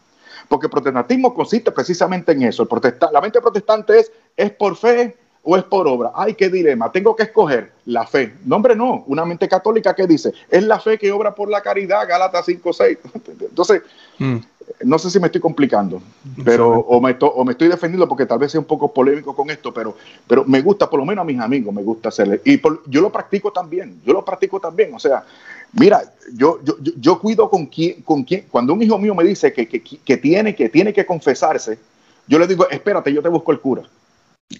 Porque 0.50 0.66
el 0.66 0.70
protestantismo 0.70 1.32
consiste 1.32 1.70
precisamente 1.70 2.32
en 2.32 2.42
eso. 2.42 2.64
El 2.68 2.94
la 3.12 3.20
mente 3.20 3.40
protestante 3.40 4.00
es, 4.00 4.10
es 4.36 4.50
por 4.50 4.74
fe, 4.74 5.16
o 5.44 5.56
es 5.56 5.62
por 5.62 5.86
obra? 5.86 6.10
Ay, 6.14 6.34
qué 6.34 6.48
dilema. 6.48 6.90
Tengo 6.90 7.14
que 7.14 7.22
escoger 7.22 7.70
la 7.86 8.04
fe. 8.04 8.34
No, 8.44 8.56
hombre, 8.56 8.74
no. 8.74 9.04
Una 9.06 9.24
mente 9.24 9.48
católica 9.48 9.94
que 9.94 10.08
dice, 10.08 10.32
es 10.50 10.64
la 10.64 10.80
fe 10.80 10.98
que 10.98 11.12
obra 11.12 11.32
por 11.32 11.48
la 11.48 11.60
caridad, 11.62 12.06
Gálatas 12.08 12.46
5, 12.46 12.72
6. 12.72 12.98
Entonces, 13.40 13.82
mm. 14.18 14.36
no 14.84 14.98
sé 14.98 15.08
si 15.08 15.20
me 15.20 15.26
estoy 15.26 15.40
complicando, 15.40 16.02
pero 16.44 16.70
o 16.70 17.00
me, 17.00 17.16
o 17.20 17.44
me, 17.44 17.52
estoy 17.52 17.68
defendiendo 17.68 18.08
porque 18.08 18.26
tal 18.26 18.40
vez 18.40 18.50
sea 18.50 18.60
un 18.60 18.66
poco 18.66 18.92
polémico 18.92 19.36
con 19.36 19.50
esto, 19.50 19.72
pero, 19.72 19.96
pero 20.26 20.44
me 20.44 20.60
gusta, 20.60 20.90
por 20.90 20.98
lo 20.98 21.06
menos 21.06 21.22
a 21.22 21.26
mis 21.26 21.40
amigos, 21.40 21.72
me 21.72 21.82
gusta 21.82 22.10
hacerle. 22.10 22.40
Y 22.44 22.60
yo 22.86 23.00
lo 23.00 23.10
practico 23.10 23.52
también, 23.52 24.00
yo 24.04 24.12
lo 24.12 24.24
practico 24.24 24.60
también. 24.60 24.92
O 24.94 24.98
sea, 24.98 25.24
mira, 25.72 26.02
yo, 26.34 26.60
yo, 26.62 26.76
yo, 26.98 27.18
cuido 27.18 27.48
con 27.50 27.66
quién, 27.66 28.02
con 28.02 28.24
quién. 28.24 28.46
Cuando 28.50 28.72
un 28.72 28.82
hijo 28.82 28.98
mío 28.98 29.14
me 29.14 29.24
dice 29.24 29.52
que, 29.52 29.66
que, 29.68 29.82
que, 29.82 30.16
tiene, 30.16 30.54
que 30.54 30.68
tiene 30.68 30.92
que 30.92 31.06
confesarse, 31.06 31.78
yo 32.26 32.38
le 32.38 32.46
digo, 32.46 32.68
espérate, 32.70 33.12
yo 33.12 33.22
te 33.22 33.28
busco 33.28 33.52
el 33.52 33.60
cura. 33.60 33.82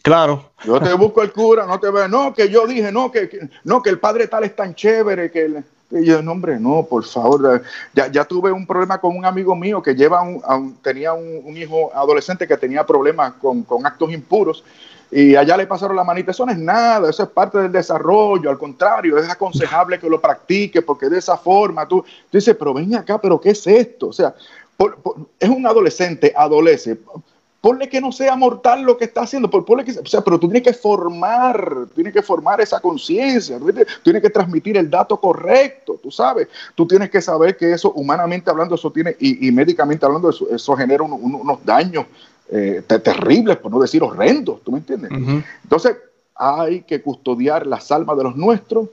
Claro. 0.02 0.50
Yo 0.64 0.80
te 0.80 0.92
busco 0.94 1.22
el 1.22 1.32
cura, 1.32 1.66
no 1.66 1.80
te 1.80 1.90
veo. 1.90 2.08
No, 2.08 2.32
que 2.32 2.48
yo 2.48 2.66
dije, 2.66 2.92
no, 2.92 3.10
que, 3.10 3.48
no, 3.64 3.82
que 3.82 3.90
el 3.90 3.98
padre 3.98 4.28
tal 4.28 4.44
es 4.44 4.54
tan 4.54 4.74
chévere, 4.74 5.30
que 5.30 5.44
el, 5.44 5.64
y 5.90 6.04
yo, 6.04 6.22
no, 6.22 6.32
hombre, 6.32 6.60
no, 6.60 6.86
por 6.88 7.04
favor. 7.04 7.62
Ya, 7.92 8.06
ya, 8.06 8.24
tuve 8.24 8.52
un 8.52 8.66
problema 8.66 9.00
con 9.00 9.16
un 9.16 9.24
amigo 9.24 9.56
mío 9.56 9.82
que 9.82 9.94
lleva 9.94 10.22
un, 10.22 10.76
tenía 10.82 11.12
un, 11.12 11.56
hijo 11.56 11.90
adolescente 11.94 12.46
que 12.46 12.56
tenía 12.56 12.86
problemas 12.86 13.34
con, 13.34 13.64
con, 13.64 13.84
actos 13.84 14.12
impuros 14.12 14.64
y 15.10 15.34
allá 15.34 15.56
le 15.56 15.66
pasaron 15.66 15.96
la 15.96 16.04
manita. 16.04 16.30
Eso 16.30 16.46
no 16.46 16.52
es 16.52 16.58
nada, 16.58 17.10
eso 17.10 17.22
es 17.22 17.28
parte 17.28 17.58
del 17.58 17.72
desarrollo. 17.72 18.50
Al 18.50 18.58
contrario, 18.58 19.18
es 19.18 19.28
aconsejable 19.28 19.98
que 19.98 20.08
lo 20.08 20.20
practique 20.20 20.82
porque 20.82 21.08
de 21.08 21.18
esa 21.18 21.36
forma 21.36 21.86
tú, 21.86 22.02
tú 22.02 22.38
dices, 22.38 22.56
pero 22.58 22.74
ven 22.74 22.94
acá, 22.94 23.20
pero 23.20 23.40
¿qué 23.40 23.50
es 23.50 23.66
esto? 23.66 24.08
O 24.08 24.12
sea, 24.12 24.34
es 25.38 25.48
un 25.48 25.66
adolescente, 25.66 26.32
adolece 26.36 26.98
ponle 27.60 27.88
que 27.88 28.00
no 28.00 28.10
sea 28.10 28.36
mortal 28.36 28.82
lo 28.82 28.96
que 28.96 29.04
está 29.04 29.22
haciendo, 29.22 29.50
ponle 29.50 29.84
que, 29.84 29.92
o 29.92 30.06
sea, 30.06 30.22
pero 30.22 30.38
tú 30.38 30.48
tienes 30.48 30.62
que 30.62 30.72
formar, 30.72 31.86
tienes 31.94 32.12
que 32.12 32.22
formar 32.22 32.60
esa 32.60 32.80
conciencia, 32.80 33.58
tienes 34.02 34.22
que 34.22 34.30
transmitir 34.30 34.76
el 34.76 34.88
dato 34.88 35.20
correcto, 35.20 35.98
tú 36.02 36.10
sabes, 36.10 36.48
tú 36.74 36.86
tienes 36.86 37.10
que 37.10 37.20
saber 37.20 37.56
que 37.56 37.72
eso, 37.72 37.92
humanamente 37.92 38.50
hablando, 38.50 38.74
eso 38.74 38.90
tiene, 38.90 39.14
y, 39.18 39.50
médicamente 39.52 40.06
hablando, 40.06 40.30
eso, 40.30 40.48
eso 40.50 40.74
genera 40.74 41.02
unos 41.02 41.64
daños 41.64 42.06
eh, 42.50 42.82
terribles, 42.86 43.56
por 43.58 43.70
no 43.70 43.80
decir 43.80 44.02
horrendos, 44.02 44.62
¿tú 44.62 44.72
me 44.72 44.78
entiendes? 44.78 45.10
Entonces, 45.62 45.96
hay 46.34 46.82
que 46.82 47.02
custodiar 47.02 47.66
las 47.66 47.90
almas 47.92 48.16
de 48.16 48.24
los 48.24 48.36
nuestros, 48.36 48.88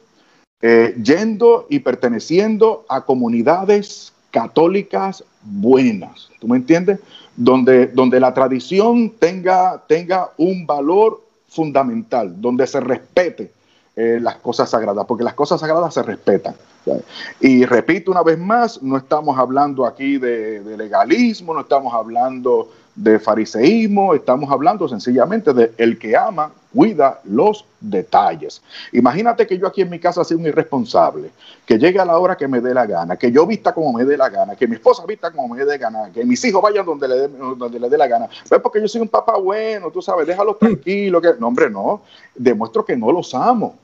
eh, 0.62 0.95
yendo 1.01 1.68
y 1.70 1.80
perteneciendo 1.80 2.86
a 2.89 3.01
comunidades 3.01 4.14
católicas 4.32 5.24
buenas, 5.43 6.30
¿tú 6.39 6.47
me 6.47 6.58
entiendes? 6.58 6.99
donde, 7.38 7.88
donde 7.88 8.20
la 8.20 8.34
tradición 8.34 9.12
tenga, 9.12 9.84
tenga 9.88 10.32
un 10.38 10.66
valor 10.66 11.22
fundamental, 11.47 12.41
donde 12.41 12.68
se 12.68 12.80
respete 12.80 13.51
eh, 13.95 14.20
las 14.20 14.38
cosas 14.38 14.70
sagradas, 14.70 15.05
porque 15.05 15.24
las 15.24 15.36
cosas 15.36 15.62
sagradas 15.62 15.93
se 15.93 16.03
respetan. 16.03 16.55
Y 17.40 17.66
repito 17.66 18.12
una 18.12 18.24
vez 18.24 18.38
más, 18.38 18.82
no 18.82 18.98
estamos 18.98 19.38
hablando 19.38 19.86
aquí 19.86 20.18
de, 20.18 20.62
legalismo, 20.78 21.54
no 21.54 21.62
estamos 21.62 21.94
hablando 21.94 22.70
de 22.96 23.20
fariseísmo, 23.20 24.16
estamos 24.16 24.52
hablando 24.52 24.88
sencillamente 24.88 25.54
de 25.54 25.72
el 25.78 26.00
que 26.00 26.18
ama, 26.18 26.52
cuida 26.74 27.20
los 27.26 27.64
detalles. 27.80 28.62
Imagínate 28.92 29.46
que 29.46 29.58
yo 29.58 29.68
aquí 29.68 29.82
en 29.82 29.90
mi 29.90 30.00
casa 30.00 30.24
sea 30.24 30.36
un 30.36 30.48
irresponsable, 30.48 31.30
que 31.66 31.78
llegue 31.78 32.00
a 32.00 32.06
la 32.06 32.18
hora 32.18 32.36
que 32.36 32.48
me 32.48 32.60
dé 32.60 32.74
la 32.74 32.88
gana, 32.88 33.16
que 33.16 33.32
yo 33.32 33.46
vista 33.46 33.72
como 33.72 33.94
me 33.94 34.04
dé 34.04 34.18
la 34.18 34.30
gana, 34.30 34.56
que 34.56 34.68
mi 34.68 34.76
esposa 34.76 35.06
vista 35.06 35.30
como 35.32 35.54
me 35.54 35.60
dé 35.60 35.66
la 35.66 35.78
gana, 35.78 36.12
que 36.12 36.26
mis 36.26 36.44
hijos 36.46 36.62
vayan 36.62 36.86
donde 36.86 37.08
le 37.08 37.16
dé, 37.16 37.28
donde 37.28 37.80
le 37.80 37.90
dé 37.90 37.98
la 37.98 38.08
gana. 38.08 38.28
Pues 38.50 38.62
porque 38.62 38.82
yo 38.82 38.88
soy 38.88 39.02
un 39.02 39.10
papá 39.10 39.38
bueno, 39.38 39.92
tú 39.92 40.02
sabes, 40.02 40.26
déjalos 40.26 40.58
tranquilos. 40.58 41.22
Que... 41.22 41.36
No, 41.40 41.48
hombre, 41.48 41.70
no, 41.70 42.02
demuestro 42.36 42.84
que 42.84 42.98
no 42.98 43.12
los 43.12 43.34
amo. 43.36 43.76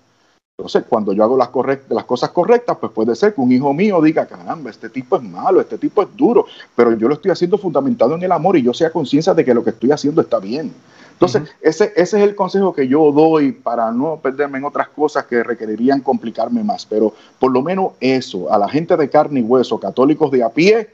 Entonces, 0.57 0.83
cuando 0.87 1.13
yo 1.13 1.23
hago 1.23 1.35
las, 1.35 1.49
las 1.89 2.05
cosas 2.05 2.29
correctas, 2.29 2.77
pues 2.79 2.91
puede 2.91 3.15
ser 3.15 3.33
que 3.33 3.41
un 3.41 3.51
hijo 3.51 3.73
mío 3.73 3.99
diga, 4.01 4.27
caramba, 4.27 4.69
este 4.69 4.87
tipo 4.87 5.15
es 5.15 5.23
malo, 5.23 5.59
este 5.59 5.79
tipo 5.79 6.03
es 6.03 6.15
duro, 6.15 6.45
pero 6.75 6.95
yo 6.95 7.07
lo 7.07 7.15
estoy 7.15 7.31
haciendo 7.31 7.57
fundamentado 7.57 8.13
en 8.13 8.21
el 8.21 8.31
amor 8.31 8.55
y 8.55 8.61
yo 8.61 8.71
sea 8.71 8.91
conciencia 8.91 9.33
de 9.33 9.43
que 9.43 9.53
lo 9.53 9.63
que 9.63 9.71
estoy 9.71 9.91
haciendo 9.91 10.21
está 10.21 10.37
bien. 10.37 10.71
Entonces, 11.13 11.43
ese, 11.61 11.91
ese 11.95 12.17
es 12.17 12.23
el 12.23 12.35
consejo 12.35 12.73
que 12.73 12.87
yo 12.87 13.11
doy 13.11 13.51
para 13.51 13.91
no 13.91 14.19
perderme 14.21 14.59
en 14.59 14.65
otras 14.65 14.89
cosas 14.89 15.25
que 15.25 15.43
requerirían 15.43 16.01
complicarme 16.01 16.63
más, 16.63 16.85
pero 16.85 17.13
por 17.39 17.51
lo 17.51 17.63
menos 17.63 17.93
eso, 17.99 18.51
a 18.51 18.57
la 18.59 18.69
gente 18.69 18.95
de 18.95 19.09
carne 19.09 19.39
y 19.39 19.43
hueso, 19.43 19.79
católicos 19.79 20.29
de 20.29 20.43
a 20.43 20.49
pie, 20.49 20.89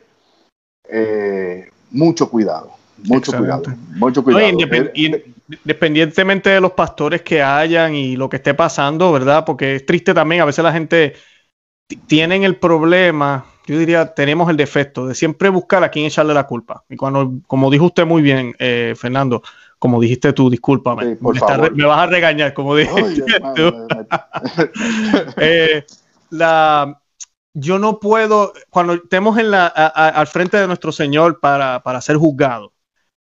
eh, 0.88 1.70
mucho 1.92 2.30
cuidado. 2.30 2.79
Mucho 3.06 3.32
cuidado, 3.32 3.64
mucho 3.96 4.24
cuidado. 4.24 4.46
independientemente 4.94 6.50
de 6.50 6.62
los 6.62 6.72
pastores 6.74 7.22
que 7.22 7.42
hayan 7.42 7.96
y 7.96 8.16
lo 8.16 8.30
que 8.30 8.38
esté 8.38 8.54
pasando, 8.54 9.12
¿verdad? 9.12 9.46
Porque 9.46 9.76
es 9.76 9.86
triste 9.86 10.14
también, 10.14 10.42
a 10.42 10.46
veces 10.46 10.64
la 10.64 10.74
gente 10.74 11.14
tienen 12.08 12.44
el 12.44 12.58
problema, 12.58 13.46
yo 13.66 13.78
diría, 13.78 14.14
tenemos 14.14 14.50
el 14.50 14.58
defecto 14.58 15.08
de 15.08 15.16
siempre 15.16 15.50
buscar 15.50 15.84
a 15.84 15.90
quién 15.90 16.06
echarle 16.06 16.34
la 16.34 16.48
culpa. 16.48 16.84
Y 16.90 16.96
cuando, 16.96 17.34
como 17.48 17.70
dijo 17.70 17.86
usted 17.86 18.06
muy 18.06 18.22
bien, 18.22 18.56
eh, 18.60 18.94
Fernando, 18.98 19.44
como 19.78 20.00
dijiste 20.02 20.34
tú, 20.34 20.50
discúlpame, 20.50 21.18
me, 21.22 21.86
vas 21.86 22.00
a 22.00 22.08
regañar, 22.08 22.54
como 22.54 22.76
dijiste 22.76 23.24
eh, 25.38 25.86
la, 26.32 27.00
yo 27.54 27.80
no 27.80 28.00
puedo, 28.00 28.54
cuando 28.70 28.94
estemos 28.94 29.38
en 29.38 29.52
la, 29.52 29.68
al 29.68 30.28
frente 30.28 30.58
de 30.58 30.68
nuestro 30.68 30.92
Señor 30.92 31.40
para, 31.40 31.82
para 31.84 32.02
ser 32.02 32.18
juzgado, 32.18 32.74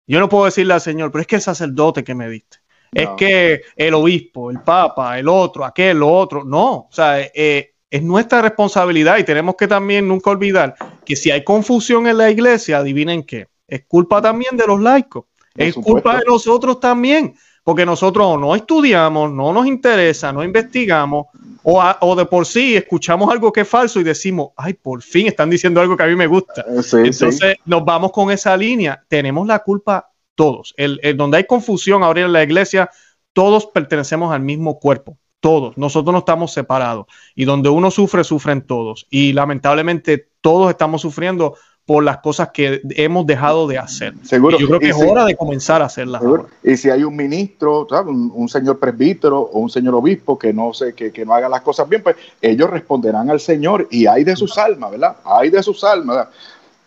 yo 0.06 0.20
no 0.20 0.28
puedo 0.28 0.44
decirle 0.44 0.74
al 0.74 0.80
Señor, 0.80 1.10
pero 1.10 1.22
es 1.22 1.26
que 1.26 1.36
el 1.36 1.42
sacerdote 1.42 2.04
que 2.04 2.14
me 2.14 2.28
diste, 2.28 2.58
es 2.92 3.08
que 3.16 3.62
el 3.76 3.94
obispo, 3.94 4.50
el 4.50 4.60
papa, 4.60 5.18
el 5.18 5.28
otro, 5.28 5.64
aquel, 5.64 5.98
lo 5.98 6.12
otro, 6.12 6.44
no, 6.44 6.72
o 6.72 6.88
sea, 6.90 7.20
eh, 7.20 7.74
es 7.90 8.02
nuestra 8.02 8.42
responsabilidad 8.42 9.18
y 9.18 9.24
tenemos 9.24 9.56
que 9.56 9.66
también 9.66 10.06
nunca 10.06 10.30
olvidar 10.30 10.74
que 11.04 11.16
si 11.16 11.30
hay 11.30 11.42
confusión 11.44 12.06
en 12.06 12.18
la 12.18 12.30
iglesia, 12.30 12.78
adivinen 12.78 13.24
qué, 13.24 13.48
es 13.66 13.84
culpa 13.86 14.22
también 14.22 14.56
de 14.56 14.66
los 14.66 14.80
laicos, 14.80 15.24
es 15.56 15.74
culpa 15.74 16.18
de 16.18 16.24
nosotros 16.26 16.80
también, 16.80 17.34
porque 17.64 17.86
nosotros 17.86 18.38
no 18.38 18.54
estudiamos, 18.54 19.32
no 19.32 19.52
nos 19.52 19.66
interesa, 19.66 20.32
no 20.32 20.44
investigamos, 20.44 21.26
o, 21.62 21.82
o, 22.00 22.14
de 22.14 22.26
por 22.26 22.44
sí 22.44 22.76
escuchamos 22.76 23.30
algo 23.30 23.50
que 23.50 23.62
es 23.62 23.68
falso 23.68 23.98
y 23.98 24.04
decimos, 24.04 24.50
ay, 24.54 24.74
por 24.74 25.02
fin 25.02 25.28
están 25.28 25.48
diciendo 25.48 25.80
algo 25.80 25.96
que 25.96 26.02
a 26.02 26.06
mí 26.06 26.14
me 26.14 26.26
gusta. 26.26 26.60
Eh, 26.60 26.82
Entonces 27.06 27.56
nos 27.64 27.82
vamos 27.86 28.12
con 28.12 28.30
esa 28.30 28.54
línea. 28.54 29.02
Tenemos 29.08 29.46
la 29.46 29.60
culpa 29.60 30.10
todos. 30.34 30.74
El, 30.76 31.00
donde 31.16 31.38
hay 31.38 31.44
confusión 31.46 32.02
ahora 32.02 32.20
en 32.20 32.34
la 32.34 32.42
iglesia, 32.42 32.90
todos 33.32 33.64
pertenecemos 33.66 34.30
al 34.30 34.42
mismo 34.42 34.78
cuerpo. 34.78 35.16
Todos. 35.40 35.76
Nosotros 35.78 36.12
no 36.12 36.18
estamos 36.18 36.52
separados. 36.52 37.06
Y 37.34 37.46
donde 37.46 37.70
uno 37.70 37.90
sufre, 37.90 38.24
sufren 38.24 38.60
todos. 38.66 39.06
Y 39.08 39.32
lamentablemente 39.32 40.28
todos 40.42 40.68
estamos 40.68 41.00
sufriendo 41.00 41.56
por 41.86 42.02
las 42.02 42.18
cosas 42.18 42.48
que 42.50 42.80
hemos 42.96 43.26
dejado 43.26 43.66
de 43.66 43.76
hacer. 43.76 44.14
Seguro. 44.22 44.58
yo 44.58 44.66
creo 44.66 44.80
que 44.80 44.88
es 44.88 44.96
hora 44.96 45.24
de 45.24 45.36
comenzar 45.36 45.82
a 45.82 45.86
hacerlas. 45.86 46.22
Y 46.62 46.76
si 46.76 46.88
hay 46.88 47.04
un 47.04 47.14
ministro, 47.14 47.86
Un, 48.06 48.48
señor 48.48 48.78
presbítero 48.78 49.40
o 49.40 49.58
un 49.58 49.68
señor 49.68 49.94
obispo 49.94 50.38
que 50.38 50.52
no 50.52 50.72
sé, 50.72 50.94
que, 50.94 51.12
que, 51.12 51.26
no 51.26 51.34
haga 51.34 51.48
las 51.48 51.60
cosas 51.60 51.88
bien, 51.88 52.02
pues 52.02 52.16
ellos 52.40 52.70
responderán 52.70 53.28
al 53.30 53.40
Señor 53.40 53.86
y 53.90 54.06
hay 54.06 54.24
de 54.24 54.34
sus 54.34 54.56
almas, 54.56 54.92
¿verdad? 54.92 55.16
Hay 55.24 55.50
de 55.50 55.62
sus 55.62 55.84
almas. 55.84 56.28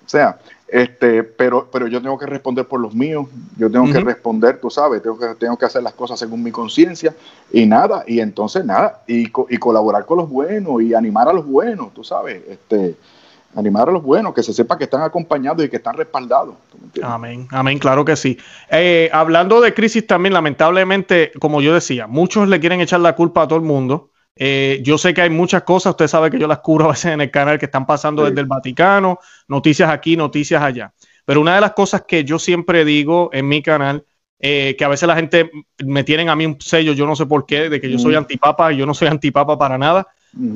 O 0.05 0.09
sea, 0.09 0.39
este, 0.67 1.23
pero, 1.23 1.69
pero 1.71 1.87
yo 1.87 2.01
tengo 2.01 2.17
que 2.17 2.25
responder 2.25 2.65
por 2.65 2.79
los 2.79 2.93
míos, 2.93 3.27
yo 3.57 3.71
tengo 3.71 3.85
que 3.91 3.99
responder, 3.99 4.59
tú 4.59 4.69
sabes, 4.69 5.01
tengo 5.01 5.17
que, 5.17 5.27
tengo 5.35 5.57
que 5.57 5.65
hacer 5.65 5.81
las 5.81 5.93
cosas 5.93 6.19
según 6.19 6.43
mi 6.43 6.51
conciencia 6.51 7.15
y 7.51 7.65
nada, 7.65 8.03
y 8.05 8.19
entonces 8.19 8.65
nada, 8.65 9.01
y, 9.07 9.31
y 9.49 9.57
colaborar 9.57 10.05
con 10.05 10.17
los 10.17 10.29
buenos 10.29 10.81
y 10.81 10.93
animar 10.93 11.29
a 11.29 11.33
los 11.33 11.45
buenos, 11.45 11.93
tú 11.93 12.03
sabes, 12.03 12.41
este, 12.49 12.95
animar 13.55 13.89
a 13.89 13.91
los 13.91 14.03
buenos, 14.03 14.33
que 14.33 14.43
se 14.43 14.53
sepa 14.53 14.77
que 14.77 14.83
están 14.83 15.01
acompañados 15.01 15.65
y 15.65 15.69
que 15.69 15.77
están 15.77 15.95
respaldados. 15.95 16.55
Amén, 17.01 17.47
amén, 17.51 17.79
claro 17.79 18.05
que 18.05 18.15
sí. 18.15 18.37
Eh, 18.69 19.09
hablando 19.11 19.61
de 19.61 19.73
crisis 19.73 20.05
también, 20.05 20.33
lamentablemente, 20.33 21.31
como 21.39 21.61
yo 21.61 21.73
decía, 21.73 22.07
muchos 22.07 22.47
le 22.47 22.59
quieren 22.59 22.81
echar 22.81 22.99
la 22.99 23.15
culpa 23.15 23.43
a 23.43 23.47
todo 23.47 23.59
el 23.59 23.65
mundo. 23.65 24.11
Eh, 24.35 24.81
yo 24.83 24.97
sé 24.97 25.13
que 25.13 25.21
hay 25.21 25.29
muchas 25.29 25.63
cosas, 25.63 25.91
usted 25.91 26.07
sabe 26.07 26.29
que 26.29 26.37
yo 26.37 26.47
las 26.47 26.59
cubro 26.59 26.85
a 26.85 26.89
veces 26.89 27.13
en 27.13 27.21
el 27.21 27.31
canal 27.31 27.57
que 27.57 27.65
están 27.65 27.85
pasando 27.85 28.23
desde 28.23 28.41
el 28.41 28.45
Vaticano, 28.45 29.19
noticias 29.47 29.89
aquí, 29.89 30.15
noticias 30.15 30.61
allá. 30.61 30.93
Pero 31.25 31.41
una 31.41 31.55
de 31.55 31.61
las 31.61 31.73
cosas 31.73 32.03
que 32.07 32.23
yo 32.23 32.37
siempre 32.37 32.85
digo 32.85 33.29
en 33.33 33.47
mi 33.47 33.61
canal, 33.63 34.05
eh, 34.39 34.75
que 34.77 34.85
a 34.85 34.87
veces 34.87 35.07
la 35.07 35.15
gente 35.15 35.49
me 35.83 36.03
tienen 36.03 36.29
a 36.29 36.35
mí 36.35 36.45
un 36.45 36.61
sello, 36.61 36.93
yo 36.93 37.07
no 37.07 37.15
sé 37.15 37.25
por 37.25 37.45
qué, 37.47 37.69
de 37.69 37.81
que 37.81 37.89
yo 37.89 37.97
soy 37.97 38.13
antipapa 38.13 38.71
y 38.71 38.77
yo 38.77 38.85
no 38.85 38.93
soy 38.93 39.07
antipapa 39.07 39.57
para 39.57 39.79
nada, 39.79 40.07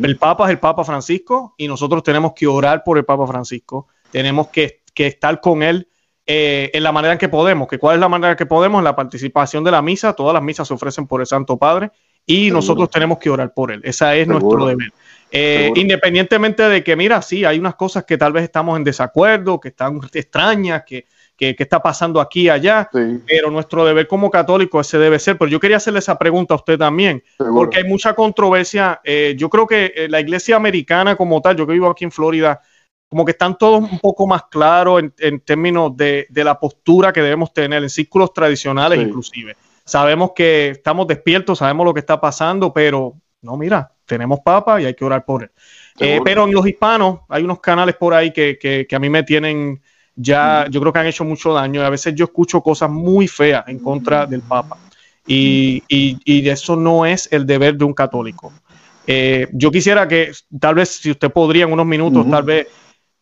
el 0.03 0.17
Papa 0.17 0.45
es 0.45 0.51
el 0.51 0.59
Papa 0.59 0.84
Francisco 0.84 1.55
y 1.57 1.67
nosotros 1.67 2.03
tenemos 2.03 2.34
que 2.34 2.47
orar 2.47 2.84
por 2.84 2.97
el 2.97 3.05
Papa 3.05 3.27
Francisco. 3.27 3.88
Tenemos 4.11 4.47
que, 4.47 4.82
estar 4.95 5.41
con 5.41 5.63
él 5.63 5.88
eh, 6.25 6.69
en 6.73 6.84
la 6.84 6.91
manera 6.91 7.13
en 7.13 7.19
que 7.19 7.29
podemos. 7.29 7.67
¿Que 7.67 7.79
¿Cuál 7.79 7.95
es 7.95 7.99
la 7.99 8.09
manera 8.09 8.32
en 8.32 8.38
que 8.38 8.45
podemos? 8.45 8.84
La 8.84 8.95
participación 8.95 9.63
de 9.63 9.71
la 9.71 9.82
misa. 9.82 10.13
Todas 10.13 10.34
las 10.34 10.43
misas 10.43 10.67
se 10.67 10.73
ofrecen 10.73 11.07
por 11.07 11.21
el 11.21 11.27
Santo 11.27 11.57
Padre 11.57 11.91
y 12.25 12.51
nosotros 12.51 12.89
tenemos 12.89 13.17
que 13.17 13.29
orar 13.29 13.53
por 13.53 13.71
él. 13.71 13.82
Esa 13.84 14.15
es 14.15 14.27
nuestro 14.27 14.65
deber. 14.65 14.91
Eh, 15.32 15.71
independientemente 15.75 16.63
de 16.63 16.84
que, 16.84 16.95
mira, 16.95 17.21
sí, 17.21 17.45
hay 17.45 17.57
unas 17.57 17.75
cosas 17.75 18.03
que 18.03 18.17
tal 18.17 18.34
vez 18.34 18.43
estamos 18.43 18.77
en 18.77 18.84
desacuerdo, 18.84 19.59
que 19.59 19.69
están 19.69 19.99
extrañas, 20.13 20.84
que, 20.86 21.05
que, 21.42 21.64
está 21.64 21.82
pasando 21.82 22.22
aquí 22.22 22.44
y 22.44 22.50
allá, 22.50 22.88
pero 23.26 23.50
nuestro 23.50 23.84
deber 23.84 24.08
como 24.08 24.30
católico 24.30 24.80
ese 24.80 25.00
debe 25.00 25.18
ser. 25.18 25.39
Pero 25.39 25.50
yo 25.50 25.60
quería 25.60 25.78
hacerle 25.78 26.00
esa 26.00 26.18
pregunta 26.20 26.54
a 26.54 26.58
usted 26.58 26.78
también, 26.78 27.24
porque 27.38 27.80
hay 27.80 27.84
mucha 27.84 28.14
controversia. 28.14 29.02
Eh, 29.04 29.34
yo 29.36 29.50
creo 29.50 29.66
que 29.66 29.92
eh, 29.96 30.08
la 30.08 30.20
iglesia 30.20 30.56
americana 30.56 31.16
como 31.16 31.42
tal, 31.42 31.56
yo 31.56 31.66
que 31.66 31.74
vivo 31.74 31.89
aquí 31.89 32.04
en 32.04 32.12
Florida, 32.12 32.62
como 33.10 33.26
que 33.26 33.32
están 33.32 33.58
todos 33.58 33.82
un 33.82 34.00
poco 34.00 34.28
más 34.28 34.44
claros 34.52 35.02
en, 35.18 35.39
términos 35.39 35.98
de, 35.98 36.28
la 36.32 36.60
postura 36.60 37.12
que 37.12 37.22
debemos 37.22 37.52
tener 37.52 37.82
en 37.82 37.89
círculos 37.89 38.32
tradicionales 38.34 39.00
inclusive. 39.00 39.56
Sabemos 39.84 40.32
que 40.36 40.70
estamos 40.70 41.08
despiertos, 41.08 41.58
sabemos 41.58 41.86
lo 41.88 41.94
que 41.94 42.02
está 42.02 42.22
pasando, 42.22 42.72
pero 42.72 43.16
no, 43.42 43.58
mira, 43.58 43.92
tenemos 44.06 44.39
papa 44.42 44.80
y 44.80 44.86
hay 44.86 44.94
que 44.94 45.04
orar 45.04 45.26
por 45.26 45.44
él. 45.44 45.52
Eh, 46.00 46.22
pero 46.24 46.46
en 46.46 46.54
los 46.54 46.66
hispanos 46.66 47.22
hay 47.28 47.44
unos 47.44 47.60
canales 47.60 47.96
por 47.96 48.14
ahí 48.14 48.32
que, 48.32 48.58
que 48.60 48.96
a 48.96 49.00
mí 49.00 49.10
me 49.10 49.24
tienen 49.24 49.82
ya 50.16 50.68
yo 50.70 50.80
creo 50.82 50.93
que 50.93 50.99
han 50.99 51.07
hecho 51.07 51.24
mucho 51.24 51.53
daño 51.53 51.82
y 51.82 51.84
a 51.84 51.89
veces 51.89 52.14
yo 52.16 52.26
escucho 52.26 52.62
cosas 52.62 52.89
muy 52.89 53.28
feas 53.28 53.68
en 53.68 53.80
contra 53.80 54.26
del 54.26 54.41
Papa. 54.41 54.78
Y, 55.26 55.84
y, 55.88 56.49
eso 56.49 56.76
no 56.76 57.05
es 57.05 57.32
el 57.32 57.45
deber 57.45 57.78
de 57.78 57.86
un 57.86 57.93
católico. 57.93 58.51
Eh, 59.07 59.47
yo 59.53 59.72
quisiera 59.72 60.07
que 60.07 60.32
tal 60.59 60.76
vez 60.76 60.89
si 60.89 61.12
usted 61.12 61.32
podría 61.32 61.66
en 61.66 61.74
unos 61.74 61.86
minutos, 61.86 62.30
tal 62.30 62.43
vez 62.43 62.68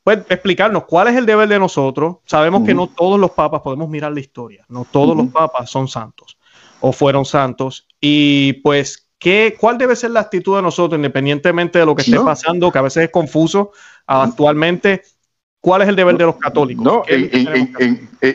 pues, 0.03 0.19
explicarnos 0.29 0.85
cuál 0.85 1.09
es 1.09 1.15
el 1.15 1.25
deber 1.25 1.47
de 1.47 1.59
nosotros. 1.59 2.17
Sabemos 2.25 2.65
que 2.65 2.73
no 2.73 2.87
todos 2.87 3.19
los 3.19 3.31
papas 3.31 3.61
podemos 3.61 3.89
mirar 3.89 4.11
la 4.11 4.19
historia, 4.19 4.65
no 4.69 4.85
todos 4.89 5.15
los 5.15 5.27
papas 5.27 5.69
son 5.69 5.87
santos 5.87 6.37
o 6.79 6.91
fueron 6.91 7.25
santos. 7.25 7.87
Y 7.99 8.53
pues, 8.53 9.09
¿qué, 9.19 9.55
¿cuál 9.59 9.77
debe 9.77 9.95
ser 9.95 10.11
la 10.11 10.21
actitud 10.21 10.55
de 10.55 10.61
nosotros, 10.61 10.97
independientemente 10.97 11.79
de 11.79 11.85
lo 11.85 11.95
que 11.95 12.03
esté 12.03 12.19
pasando, 12.19 12.71
que 12.71 12.79
a 12.79 12.83
veces 12.83 13.03
es 13.03 13.11
confuso 13.11 13.71
actualmente? 14.07 15.03
¿Cuál 15.61 15.81
es 15.81 15.89
el 15.89 15.95
deber 15.95 16.17
de 16.17 16.25
los 16.25 16.37
católicos? 16.37 16.83
No, 16.83 17.03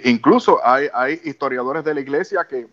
incluso 0.04 0.60
hay, 0.64 1.20
historiadores 1.24 1.84
de 1.84 1.94
la 1.94 2.00
iglesia 2.00 2.46
que, 2.48 2.66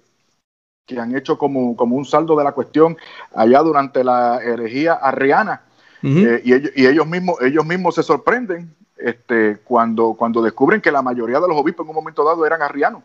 han 0.99 1.15
hecho 1.15 1.37
como, 1.37 1.71
un 1.71 2.05
saldo 2.05 2.35
de 2.35 2.43
la 2.43 2.51
cuestión 2.51 2.97
allá 3.33 3.59
durante 3.59 4.03
la 4.03 4.39
herejía 4.43 4.93
arriana. 4.93 5.61
Eh, 6.03 6.41
y, 6.43 6.85
ellos, 6.85 7.07
mismos, 7.07 7.41
ellos 7.41 7.65
mismos 7.65 7.95
se 7.95 8.03
sorprenden 8.03 8.75
este, 8.97 9.57
cuando, 9.63 10.15
cuando 10.15 10.41
descubren 10.41 10.81
que 10.81 10.91
la 10.91 11.01
mayoría 11.01 11.39
de 11.39 11.47
los 11.47 11.55
obispos 11.55 11.85
en 11.85 11.89
un 11.89 11.95
momento 11.95 12.23
dado 12.25 12.45
eran 12.45 12.61
arrianos. 12.61 13.03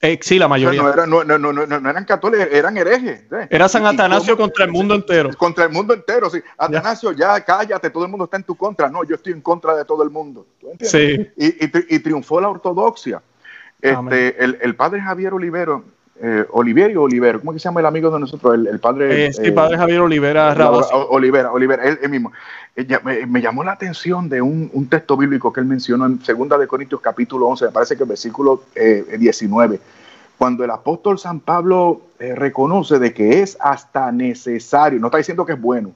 Eh, 0.00 0.18
sí, 0.20 0.38
la 0.38 0.46
mayoría. 0.46 0.82
no, 1.06 1.22
eran, 1.22 2.04
católicos, 2.04 2.48
eran 2.52 2.76
herejes. 2.76 3.24
Era 3.48 3.68
San 3.68 3.86
Atanasio 3.86 4.36
contra 4.36 4.66
el 4.66 4.70
mundo 4.70 4.94
entero. 4.94 5.30
Contra 5.36 5.64
el 5.64 5.70
mundo 5.70 5.94
entero, 5.94 6.28
sí. 6.28 6.40
Atanasio, 6.58 7.12
ya. 7.12 7.42
cállate, 7.42 7.88
todo 7.90 8.04
el 8.04 8.10
mundo 8.10 8.24
está 8.26 8.36
en 8.36 8.44
tu 8.44 8.54
contra. 8.54 8.90
No, 8.90 9.04
yo 9.04 9.14
estoy 9.14 9.32
en 9.32 9.40
contra 9.40 9.74
de 9.74 9.84
todo 9.84 10.02
el 10.02 10.10
mundo. 10.10 10.46
Sí. 10.80 11.28
Y, 11.36 11.98
triunfó 12.00 12.40
la 12.40 12.48
ortodoxia. 12.48 13.22
Este, 13.80 14.44
el, 14.44 14.76
padre 14.76 15.00
Javier 15.00 15.32
Olivero, 15.32 15.84
eh, 16.22 16.46
Oliverio 16.52 17.02
Olivero, 17.02 17.40
¿cómo 17.40 17.52
que 17.52 17.58
se 17.58 17.64
llama 17.64 17.80
el 17.80 17.86
amigo 17.86 18.10
de 18.10 18.20
nosotros? 18.20 18.54
El, 18.54 18.80
padre. 18.80 19.26
Eh, 19.26 19.32
sí, 19.32 19.50
padre 19.50 19.76
Javier 19.76 20.00
Olivera 20.00 20.54
Olivera, 21.10 21.52
Olivera, 21.52 21.84
él, 21.84 22.08
mismo. 22.08 22.32
me, 23.28 23.42
llamó 23.42 23.62
la 23.62 23.72
atención 23.72 24.28
de 24.28 24.40
un, 24.40 24.88
texto 24.88 25.16
bíblico 25.16 25.52
que 25.52 25.60
él 25.60 25.66
mencionó 25.66 26.06
en 26.06 26.18
2 26.18 26.60
de 26.60 26.66
Corintios 26.66 27.00
capítulo 27.02 27.48
11, 27.48 27.66
me 27.66 27.70
parece 27.70 27.96
que 27.96 28.04
el 28.04 28.08
versículo 28.08 28.62
19, 28.74 29.80
cuando 30.38 30.64
el 30.64 30.70
apóstol 30.70 31.18
San 31.18 31.40
Pablo 31.40 32.00
eh, 32.18 32.34
reconoce 32.34 32.98
de 32.98 33.12
que 33.12 33.42
es 33.42 33.58
hasta 33.60 34.10
necesario, 34.10 34.98
no 35.00 35.08
está 35.08 35.18
diciendo 35.18 35.44
que 35.44 35.52
es 35.52 35.60
bueno, 35.60 35.92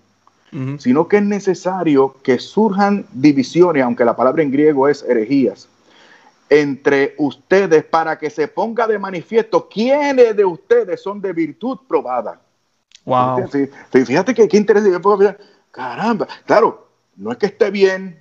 sino 0.79 1.07
que 1.07 1.19
es 1.19 1.23
necesario 1.23 2.17
que 2.25 2.41
surjan 2.41 3.07
divisiones, 3.13 3.85
aunque 3.85 4.05
la 4.05 4.17
palabra 4.17 4.43
en 4.43 4.51
griego 4.51 4.89
es 4.89 5.05
herejías, 5.05 5.69
entre 6.51 7.15
ustedes 7.17 7.85
para 7.85 8.19
que 8.19 8.29
se 8.29 8.49
ponga 8.49 8.87
de 8.89 8.99
manifiesto 8.99 9.69
quiénes 9.69 10.37
de 10.37 10.45
ustedes 10.45 11.01
son 11.01 11.21
de 11.21 11.33
virtud 11.33 11.79
probada. 11.89 12.41
Wow. 13.05 13.49
Fíjate 13.91 14.35
que 14.35 14.49
qué 14.49 14.57
interesante. 14.57 15.37
Caramba, 15.71 16.27
claro, 16.45 16.89
no 17.17 17.31
es 17.31 17.39
que 17.39 17.47
esté 17.47 17.71
bien, 17.71 18.21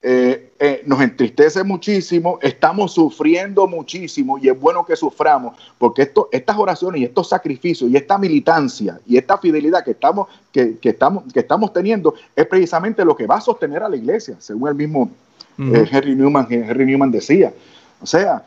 eh, 0.00 0.52
eh, 0.60 0.82
nos 0.86 1.00
entristece 1.00 1.64
muchísimo, 1.64 2.38
estamos 2.40 2.92
sufriendo 2.92 3.66
muchísimo 3.66 4.38
y 4.38 4.48
es 4.48 4.58
bueno 4.58 4.86
que 4.86 4.94
suframos, 4.94 5.56
porque 5.76 6.02
esto, 6.02 6.28
estas 6.30 6.56
oraciones 6.56 7.00
y 7.00 7.04
estos 7.04 7.28
sacrificios 7.28 7.90
y 7.90 7.96
esta 7.96 8.16
militancia 8.16 9.00
y 9.04 9.16
esta 9.16 9.38
fidelidad 9.38 9.84
que 9.84 9.90
estamos, 9.90 10.28
que, 10.52 10.78
estamos, 10.80 11.24
que 11.32 11.40
estamos 11.40 11.72
teniendo 11.72 12.14
es 12.36 12.46
precisamente 12.46 13.04
lo 13.04 13.16
que 13.16 13.26
va 13.26 13.38
a 13.38 13.40
sostener 13.40 13.82
a 13.82 13.88
la 13.88 13.96
iglesia, 13.96 14.36
según 14.38 14.68
el 14.68 14.76
mismo 14.76 15.10
eh, 15.58 15.88
Henry, 15.90 16.14
Newman, 16.14 16.46
Henry 16.50 16.86
Newman 16.86 17.10
decía. 17.10 17.52
O 18.00 18.06
sea, 18.06 18.44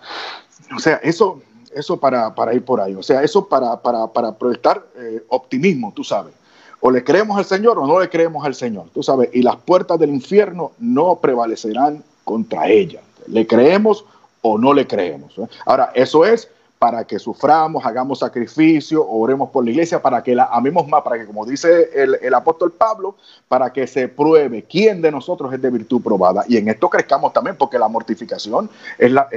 o 0.76 0.80
sea 0.80 1.00
eso, 1.04 1.42
eso 1.74 2.00
para, 2.00 2.54
ir 2.54 2.64
por 2.64 2.80
ahí, 2.80 2.96
o 2.96 3.04
sea, 3.04 3.24
eso 3.24 3.48
para, 3.48 3.82
para, 3.82 4.08
para 4.08 4.34
proyectar 4.38 4.86
optimismo, 5.28 5.92
tú 5.96 6.04
sabes. 6.04 6.34
O 6.82 6.90
le 6.90 7.04
creemos 7.04 7.38
al 7.38 7.46
Señor 7.46 7.78
o 7.78 7.86
no 7.86 8.00
le 8.00 8.10
creemos 8.10 8.44
al 8.44 8.56
Señor, 8.56 8.88
tú 8.92 9.04
sabes, 9.04 9.30
y 9.34 9.44
las 9.44 9.56
puertas 9.58 10.00
del 10.00 10.10
infierno 10.10 10.72
no 10.80 11.20
prevalecerán 11.22 12.04
contra 12.24 12.68
ella. 12.68 13.02
¿Le 13.28 13.46
creemos 13.46 14.04
o 14.42 14.58
no 14.58 14.74
le 14.74 14.88
creemos? 14.88 15.38
¿eh? 15.38 15.48
Ahora, 15.66 15.92
eso 15.94 16.26
es 16.26 16.50
para 16.82 17.04
que 17.04 17.20
suframos, 17.20 17.86
hagamos 17.86 18.18
sacrificio, 18.18 19.08
oremos 19.08 19.52
por 19.52 19.64
la 19.64 19.70
iglesia, 19.70 20.02
para 20.02 20.24
que 20.24 20.34
la 20.34 20.46
amemos 20.46 20.88
más, 20.88 21.04
para 21.04 21.20
que, 21.20 21.28
como 21.28 21.46
dice 21.46 21.92
el, 21.94 22.34
apóstol 22.34 22.72
Pablo, 22.72 23.18
para 23.48 23.72
que 23.72 23.86
se 23.86 24.08
pruebe 24.08 24.64
quién 24.64 25.00
de 25.00 25.12
nosotros 25.12 25.54
es 25.54 25.62
de 25.62 25.70
virtud 25.70 26.02
probada. 26.02 26.44
Y 26.48 26.58
en 26.58 26.70
esto 26.70 26.90
crezcamos 26.90 27.34
también, 27.34 27.56
porque 27.56 27.78
la 27.78 27.88
mortificación 27.88 28.68
es 28.98 29.12
la, 29.12 29.30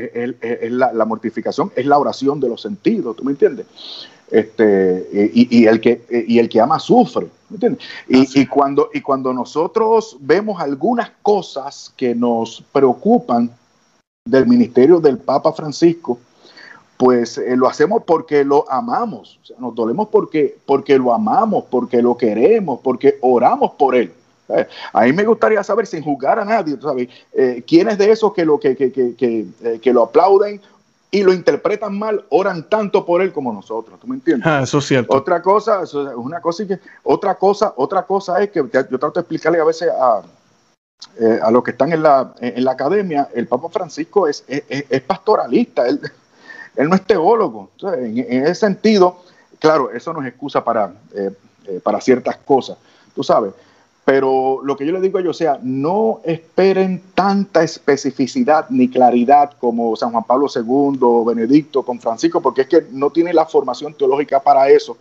la, 0.95 1.05
mortificación 1.05 1.71
es 1.77 1.85
la 1.85 1.99
oración 1.99 2.41
de 2.41 2.49
los 2.49 2.63
sentidos, 2.63 3.15
¿tú 3.15 3.25
me 3.25 3.33
entiendes? 3.33 3.67
Este, 4.31 5.07
y, 5.35 5.67
el 5.67 5.83
que, 5.83 6.25
y 6.27 6.39
el 6.39 6.49
que 6.49 6.63
ama 6.63 6.79
sufre. 6.79 7.27
¿me 7.51 7.57
entiendes? 7.57 7.85
Y, 8.09 8.41
y, 8.41 8.47
cuando, 8.47 8.89
y 8.95 9.03
cuando 9.03 9.35
nosotros 9.35 10.17
vemos 10.19 10.63
algunas 10.63 11.11
cosas 11.21 11.93
que 11.95 12.15
nos 12.15 12.65
preocupan 12.73 13.51
del 14.25 14.47
ministerio 14.47 14.99
del 14.99 15.19
Papa 15.19 15.53
Francisco, 15.53 16.19
pues 16.97 17.39
eh, 17.39 17.57
lo 17.57 17.69
hacemos 17.69 18.03
porque 18.07 18.45
lo 18.45 18.71
amamos, 18.71 19.41
nos 19.59 19.75
dolemos 19.75 20.09
porque, 20.09 20.57
porque 20.65 20.99
lo 20.99 21.13
amamos, 21.13 21.65
porque 21.69 22.01
lo 22.01 22.17
queremos, 22.17 22.81
porque 22.83 23.19
oramos 23.21 23.73
por 23.73 23.95
él. 23.95 24.13
Eh, 24.49 24.67
a 24.93 25.03
mí 25.03 25.13
me 25.13 25.25
gustaría 25.25 25.63
saber, 25.65 25.87
sin 25.87 26.03
juzgar 26.03 26.39
a 26.39 26.45
nadie, 26.45 26.77
¿sabes? 26.81 27.09
Eh, 27.33 27.65
¿quiénes 27.67 27.99
de 27.99 28.13
esos 28.13 28.33
que 28.33 28.45
lo, 28.45 28.61
que, 28.61 28.77
que, 28.77 28.93
que, 28.93 29.47
que, 29.81 29.93
lo 29.93 30.03
aplauden 30.03 30.61
y 31.11 31.23
lo 31.23 31.33
interpretan 31.33 31.99
mal, 31.99 32.25
oran 32.29 32.69
tanto 32.69 33.05
por 33.05 33.23
él 33.23 33.33
como 33.33 33.53
nosotros, 33.53 33.99
¿tú 33.99 34.07
me 34.07 34.17
entiendes? 34.17 34.47
Ah, 34.47 34.61
eso 34.63 34.79
es 34.79 34.85
cierto. 34.85 35.17
Otra 35.17 35.43
cosa, 35.43 35.83
es 35.83 35.95
una 35.95 36.41
cosa 36.41 36.67
que, 36.67 36.79
otra 37.03 37.35
cosa, 37.37 37.73
otra 37.77 38.03
cosa 38.05 38.43
es 38.43 38.51
que 38.51 38.61
yo 38.61 38.99
trato 38.99 39.13
de 39.15 39.21
explicarle 39.21 39.61
a 39.61 39.65
veces 39.65 39.89
a, 39.89 40.23
a 41.43 41.51
los 41.51 41.65
que 41.65 41.71
están 41.73 41.93
en 41.93 42.03
la, 42.03 42.35
en 42.41 42.65
la 42.65 42.73
academia, 42.73 43.29
el 43.35 43.47
Papa 43.47 43.69
Francisco 43.69 44.29
es, 44.29 44.45
es, 44.47 44.65
es 44.69 45.03
pastoralista, 45.03 45.87
él, 45.87 46.01
él 46.77 46.89
no 46.89 46.95
es 46.95 47.07
teólogo. 47.07 47.71
en, 47.83 48.19
ese 48.19 48.55
sentido, 48.55 49.19
claro, 49.59 49.91
eso 49.91 50.13
no 50.13 50.23
es 50.23 50.29
excusa 50.29 50.63
para, 50.65 50.93
eh, 51.15 51.31
eh, 51.67 51.81
para 51.83 52.01
ciertas 52.01 52.37
cosas, 52.39 52.77
tú 53.15 53.23
sabes. 53.23 53.53
Pero 54.05 54.61
lo 54.63 54.77
que 54.77 54.85
yo 54.85 54.93
le 54.93 55.01
digo 55.01 55.17
a 55.17 55.23
ellos, 55.23 55.37
o 55.37 55.39
sea, 55.39 55.59
no 55.63 56.21
esperen 56.25 57.03
tanta 57.15 57.63
especificidad 57.63 58.67
ni 58.69 58.91
claridad 58.91 59.53
como 59.59 59.97
San 59.97 60.13
Juan 60.13 60.25
Pablo 60.25 60.47
II 60.55 60.99
o 61.01 61.25
Benedicto 61.25 61.83
con 61.83 61.99
Francisco, 61.99 62.43
porque 62.43 62.63
es 62.63 62.69
que 62.69 62.87
no 62.91 63.09
tiene 63.09 63.33
la 63.33 63.47
formación 63.47 63.95
teológica 63.95 64.41
para 64.41 64.69
eso. 64.69 64.99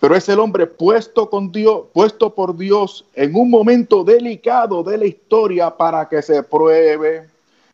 Pero 0.00 0.16
es 0.16 0.28
el 0.28 0.40
hombre 0.40 0.66
puesto 0.66 1.30
con 1.30 1.52
Dios, 1.52 1.82
puesto 1.92 2.34
por 2.34 2.56
Dios 2.56 3.04
en 3.14 3.36
un 3.36 3.50
momento 3.50 4.02
delicado 4.02 4.82
de 4.82 4.98
la 4.98 5.06
historia 5.06 5.70
para 5.70 6.08
que 6.08 6.20
se 6.20 6.42
pruebe, 6.42 7.29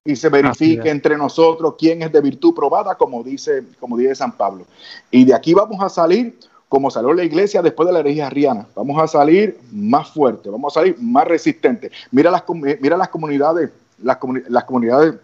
y 0.06 0.16
se 0.16 0.28
verifique 0.28 0.88
entre 0.88 1.16
nosotros 1.16 1.74
quién 1.78 2.02
es 2.02 2.12
de 2.12 2.20
virtud 2.20 2.54
probada, 2.54 2.94
como 2.94 3.22
dice, 3.22 3.62
como 3.80 3.96
dice 3.96 4.14
San 4.14 4.32
Pablo. 4.32 4.64
Y 5.10 5.24
de 5.24 5.34
aquí 5.34 5.52
vamos 5.54 5.82
a 5.82 5.88
salir 5.88 6.38
como 6.68 6.90
salió 6.90 7.12
la 7.12 7.24
iglesia 7.24 7.62
después 7.62 7.86
de 7.86 7.92
la 7.92 8.00
herejía 8.00 8.26
arriana. 8.26 8.66
Vamos 8.74 9.00
a 9.00 9.06
salir 9.06 9.58
más 9.72 10.10
fuerte, 10.10 10.50
vamos 10.50 10.76
a 10.76 10.80
salir 10.80 10.96
más 10.98 11.26
resistente. 11.26 11.90
Mira 12.10 12.30
las, 12.30 12.44
mira 12.80 12.96
las 12.96 13.08
comunidades, 13.08 13.70
las, 14.02 14.18
las 14.48 14.64
comunidades 14.64 15.14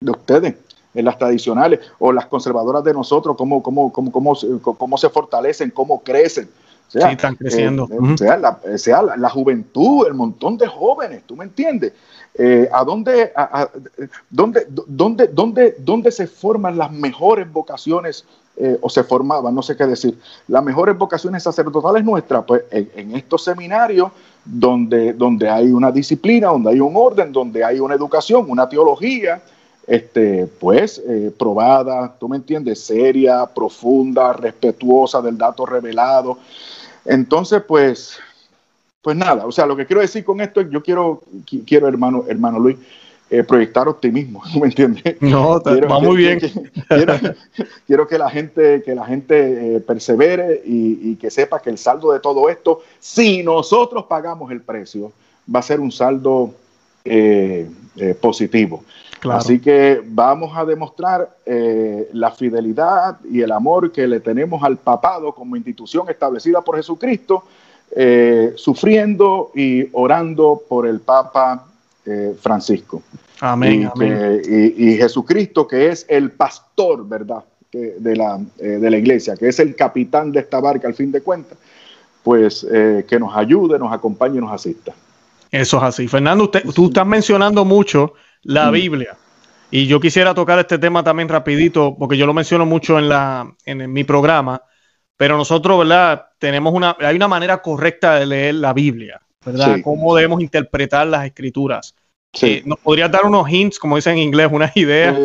de 0.00 0.10
ustedes, 0.10 0.54
en 0.94 1.04
las 1.04 1.18
tradicionales 1.18 1.80
o 1.98 2.12
las 2.12 2.26
conservadoras 2.26 2.82
de 2.82 2.92
nosotros, 2.92 3.36
cómo, 3.36 3.62
cómo, 3.62 3.92
cómo, 3.92 4.10
cómo, 4.10 4.34
cómo 4.62 4.98
se 4.98 5.10
fortalecen, 5.10 5.70
cómo 5.70 6.02
crecen. 6.02 6.48
Sea, 6.90 7.06
sí, 7.06 7.12
están 7.12 7.36
creciendo. 7.36 7.88
Eh, 7.88 8.78
sea, 8.78 9.00
la, 9.00 9.16
la, 9.16 9.30
juventud, 9.30 10.08
el 10.08 10.14
montón 10.14 10.58
de 10.58 10.66
jóvenes, 10.66 11.22
¿tú 11.24 11.36
me 11.36 11.44
entiendes? 11.44 11.92
Eh, 12.34 12.68
¿A 12.72 12.82
dónde, 12.82 13.32
a, 13.36 13.68
dónde, 14.28 14.66
dónde, 14.68 15.28
dónde, 15.28 15.76
dónde 15.78 16.10
se 16.10 16.26
forman 16.26 16.76
las 16.76 16.90
mejores 16.90 17.52
vocaciones 17.52 18.24
eh, 18.56 18.76
o 18.82 18.90
se 18.90 19.04
formaban, 19.04 19.54
no 19.54 19.62
sé 19.62 19.76
qué 19.76 19.86
decir, 19.86 20.18
las 20.48 20.64
mejores 20.64 20.98
vocaciones 20.98 21.44
sacerdotales 21.44 22.04
nuestras? 22.04 22.44
Pues 22.44 22.62
en, 22.72 23.14
estos 23.14 23.44
seminarios 23.44 24.10
donde, 24.44 25.12
donde 25.12 25.48
hay 25.48 25.70
una 25.70 25.92
disciplina, 25.92 26.48
donde 26.48 26.70
hay 26.70 26.80
un 26.80 26.96
orden, 26.96 27.32
donde 27.32 27.62
hay 27.62 27.78
una 27.78 27.94
educación, 27.94 28.46
una 28.48 28.68
teología, 28.68 29.40
este, 29.86 30.46
pues 30.46 31.02
eh, 31.04 31.32
probada, 31.36 32.14
tú 32.18 32.28
me 32.28 32.36
entiendes, 32.36 32.80
seria, 32.80 33.44
profunda, 33.46 34.32
respetuosa 34.32 35.20
del 35.20 35.36
dato 35.36 35.66
revelado. 35.66 36.38
Entonces, 37.10 37.60
pues, 37.66 38.20
pues 39.02 39.16
nada, 39.16 39.44
o 39.44 39.50
sea, 39.50 39.66
lo 39.66 39.76
que 39.76 39.84
quiero 39.84 40.00
decir 40.00 40.24
con 40.24 40.40
esto 40.40 40.60
es, 40.60 40.70
yo 40.70 40.80
quiero, 40.80 41.22
quiero 41.66 41.88
hermano, 41.88 42.24
hermano 42.28 42.60
Luis, 42.60 42.76
eh, 43.28 43.42
proyectar 43.42 43.88
optimismo, 43.88 44.40
¿me 44.60 44.68
entiendes? 44.68 45.20
No, 45.20 45.60
va 45.60 45.98
muy 45.98 46.18
bien. 46.18 46.38
quiero, 47.88 48.06
que 48.06 48.16
la 48.16 48.30
gente, 48.30 48.82
que 48.84 48.94
la 48.94 49.04
gente 49.04 49.76
eh, 49.76 49.80
persevere 49.80 50.62
y, 50.64 51.16
que 51.16 51.32
sepa 51.32 51.60
que 51.60 51.70
el 51.70 51.78
saldo 51.78 52.12
de 52.12 52.20
todo 52.20 52.48
esto, 52.48 52.80
si 53.00 53.42
nosotros 53.42 54.04
pagamos 54.04 54.52
el 54.52 54.60
precio, 54.60 55.10
va 55.52 55.58
a 55.58 55.62
ser 55.62 55.80
un 55.80 55.90
saldo 55.90 56.54
eh, 57.04 57.68
positivo. 58.20 58.84
Así 59.28 59.60
que 59.60 60.02
vamos 60.04 60.56
a 60.56 60.64
demostrar 60.64 61.36
la 62.12 62.30
fidelidad 62.30 63.18
y 63.30 63.42
el 63.42 63.52
amor 63.52 63.92
que 63.92 64.06
le 64.06 64.20
tenemos 64.20 64.62
al 64.62 64.78
papado 64.78 65.32
como 65.34 65.56
institución 65.56 66.08
establecida 66.08 66.62
por 66.62 66.76
Jesucristo 66.76 67.44
eh, 67.92 68.52
sufriendo 68.54 69.50
y 69.52 69.88
orando 69.92 70.62
por 70.68 70.86
el 70.86 71.00
Papa 71.00 71.66
eh, 72.06 72.36
Francisco. 72.40 73.02
Amén. 73.40 73.90
Y, 73.96 74.96
Jesucristo, 74.96 75.66
que 75.66 75.88
es 75.88 76.06
el 76.08 76.30
pastor, 76.30 77.08
¿verdad? 77.08 77.42
de, 77.72 78.16
la, 78.16 78.40
eh, 78.58 78.66
de 78.66 78.90
la 78.90 78.96
iglesia, 78.96 79.36
que 79.36 79.48
es 79.48 79.58
el 79.58 79.74
capitán 79.74 80.30
de 80.30 80.40
esta 80.40 80.60
barca 80.60 80.86
al 80.86 80.94
fin 80.94 81.10
de 81.10 81.20
cuentas, 81.20 81.58
pues 82.22 82.66
que 83.08 83.18
nos 83.18 83.34
ayude, 83.34 83.78
nos 83.78 83.92
acompañe 83.92 84.38
y 84.38 84.40
nos 84.40 84.52
asista. 84.52 84.92
Eso 85.50 85.78
es 85.78 85.82
así. 85.82 86.06
Fernando, 86.06 86.44
usted, 86.44 86.62
tú 86.74 86.86
estás 86.86 87.06
mencionando 87.06 87.64
mucho 87.64 88.12
la 88.42 88.70
mm. 88.70 88.72
Biblia. 88.72 89.16
Y 89.70 89.86
yo 89.86 90.00
quisiera 90.00 90.34
tocar 90.34 90.58
este 90.58 90.78
tema 90.78 91.04
también 91.04 91.28
rapidito, 91.28 91.94
porque 91.98 92.16
yo 92.16 92.26
lo 92.26 92.34
menciono 92.34 92.66
mucho 92.66 92.98
en, 92.98 93.08
la, 93.08 93.54
en 93.64 93.92
mi 93.92 94.02
programa, 94.02 94.62
pero 95.16 95.36
nosotros, 95.36 95.78
¿verdad? 95.78 96.26
Tenemos 96.38 96.74
una, 96.74 96.96
hay 96.98 97.14
una 97.14 97.28
manera 97.28 97.62
correcta 97.62 98.18
de 98.18 98.26
leer 98.26 98.54
la 98.56 98.72
Biblia, 98.72 99.20
¿verdad? 99.44 99.76
Cómo 99.84 100.16
debemos 100.16 100.40
interpretar 100.40 101.06
las 101.06 101.24
escrituras. 101.24 101.94
Sí. 102.32 102.46
Eh, 102.46 102.62
¿Nos 102.64 102.78
podrías 102.78 103.10
dar 103.10 103.24
unos 103.26 103.48
hints, 103.48 103.78
como 103.78 103.96
dicen 103.96 104.14
en 104.14 104.20
inglés, 104.20 104.48
unas 104.50 104.76
ideas 104.76 105.16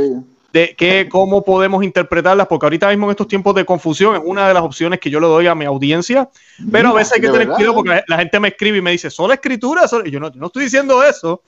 de 0.54 0.76
qué, 0.78 1.08
cómo 1.10 1.44
podemos 1.44 1.84
interpretarlas? 1.84 2.48
Porque 2.48 2.68
ahorita 2.68 2.90
mismo 2.90 3.08
en 3.08 3.12
estos 3.12 3.28
tiempos 3.28 3.56
de 3.56 3.66
confusión 3.66 4.16
es 4.16 4.22
una 4.24 4.48
de 4.48 4.54
las 4.54 4.64
opciones 4.64 5.00
que 5.00 5.10
yo 5.10 5.20
le 5.20 5.28
doy 5.28 5.48
a 5.48 5.56
mi 5.56 5.66
audiencia, 5.66 6.30
pero 6.72 6.90
a 6.90 6.94
veces 6.94 7.14
hay 7.14 7.22
que 7.22 7.30
tener 7.30 7.48
cuidado 7.48 7.76
porque 7.76 8.04
la 8.08 8.18
gente 8.18 8.40
me 8.40 8.50
escribe 8.50 8.78
y 8.78 8.82
me 8.82 8.92
dice, 8.92 9.10
¿solo 9.10 9.34
escritura? 9.34 9.84
Y 10.06 10.12
yo 10.12 10.20
no, 10.20 10.30
no 10.36 10.48
estoy 10.48 10.66
diciendo 10.66 11.04
eso, 11.04 11.42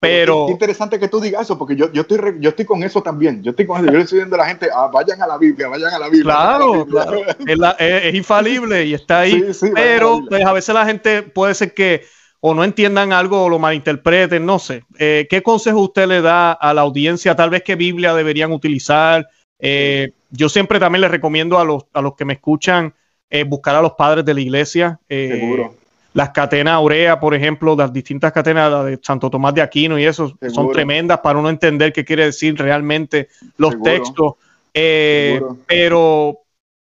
pero. 0.00 0.46
Es 0.46 0.52
interesante 0.52 0.98
que 0.98 1.08
tú 1.08 1.20
digas 1.20 1.42
eso, 1.42 1.58
porque 1.58 1.76
yo, 1.76 1.92
yo, 1.92 2.00
estoy, 2.02 2.18
yo 2.40 2.50
estoy 2.50 2.64
con 2.64 2.82
eso 2.82 3.02
también. 3.02 3.42
Yo 3.42 3.50
estoy 3.50 3.66
con 3.66 3.76
eso. 3.76 3.86
Yo 3.86 3.98
le 3.98 4.04
estoy 4.04 4.16
diciendo 4.16 4.36
a 4.36 4.38
la 4.38 4.46
gente, 4.46 4.68
ah, 4.74 4.88
vayan 4.90 5.20
a 5.20 5.26
la 5.26 5.36
Biblia, 5.36 5.68
vayan 5.68 5.92
a 5.92 5.98
la 5.98 6.08
Biblia. 6.08 6.24
Claro, 6.24 6.86
claro. 6.90 7.20
Es, 7.78 8.14
infalible 8.14 8.86
y 8.86 8.94
está 8.94 9.20
ahí. 9.20 9.44
pero 9.74 10.24
pues, 10.26 10.44
a 10.44 10.54
veces 10.54 10.74
la 10.74 10.86
gente 10.86 11.22
puede 11.22 11.54
ser 11.54 11.74
que 11.74 12.04
o 12.40 12.54
no 12.54 12.64
entiendan 12.64 13.12
algo 13.12 13.44
o 13.44 13.50
lo 13.50 13.58
malinterpreten, 13.58 14.46
no 14.46 14.58
sé. 14.58 14.84
Eh, 14.98 15.26
¿Qué 15.28 15.42
consejo 15.42 15.80
usted 15.80 16.08
le 16.08 16.22
da 16.22 16.52
a 16.52 16.72
la 16.72 16.80
audiencia? 16.80 17.36
Tal 17.36 17.50
vez 17.50 17.62
qué 17.62 17.76
Biblia 17.76 18.14
deberían 18.14 18.52
utilizar. 18.52 19.28
Eh, 19.58 20.12
yo 20.30 20.48
siempre 20.48 20.80
también 20.80 21.02
les 21.02 21.10
recomiendo 21.10 21.58
a 21.58 21.64
los, 21.66 21.84
a 21.92 22.00
los 22.00 22.14
que 22.16 22.24
me 22.24 22.32
escuchan 22.32 22.94
eh, 23.28 23.44
buscar 23.44 23.76
a 23.76 23.82
los 23.82 23.92
padres 23.92 24.24
de 24.24 24.32
la 24.32 24.40
iglesia. 24.40 24.98
Seguro 25.06 25.79
las 26.12 26.30
catenas 26.30 26.74
aurea, 26.74 27.20
por 27.20 27.34
ejemplo, 27.34 27.76
las 27.76 27.92
distintas 27.92 28.32
catenas 28.32 28.84
de 28.84 28.98
Santo 29.02 29.30
Tomás 29.30 29.54
de 29.54 29.62
Aquino 29.62 29.98
y 29.98 30.04
eso 30.04 30.36
son 30.52 30.72
tremendas 30.72 31.20
para 31.20 31.38
uno 31.38 31.48
entender 31.48 31.92
qué 31.92 32.04
quiere 32.04 32.24
decir 32.24 32.56
realmente 32.56 33.28
los 33.56 33.80
textos. 33.82 34.34
Eh, 34.74 35.40
pero, 35.66 36.40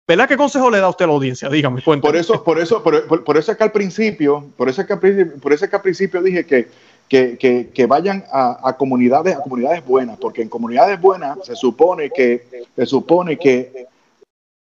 ¿verdad 0.08 0.28
qué 0.28 0.38
consejo 0.38 0.70
le 0.70 0.80
da 0.80 0.90
usted 0.90 1.06
a 1.06 1.08
la 1.10 1.14
audiencia? 1.14 1.50
Dígame, 1.50 1.82
Por 1.82 2.16
eso, 2.16 2.44
por 2.44 2.60
eso, 2.60 2.82
por, 2.84 3.38
eso 3.38 3.52
es 3.52 3.58
que 3.58 3.64
al 3.64 3.72
principio, 3.72 4.46
por 4.56 4.70
eso 4.70 4.82
es 4.82 4.88
que 4.88 4.94
al, 4.94 5.00
por 5.42 5.54
eso 5.54 5.70
que 5.70 5.76
al 5.76 5.82
principio 5.82 6.22
dije 6.22 6.46
que, 6.46 6.68
que, 7.10 7.86
vayan 7.86 8.24
a, 8.32 8.76
comunidades, 8.78 9.36
a 9.36 9.42
comunidades 9.42 9.86
buenas, 9.86 10.18
porque 10.18 10.42
en 10.42 10.50
comunidades 10.50 11.00
buenas 11.00 11.38
se 11.44 11.56
supone 11.56 12.10
que, 12.10 12.46
se 12.76 12.86
supone 12.86 13.38
que 13.38 13.88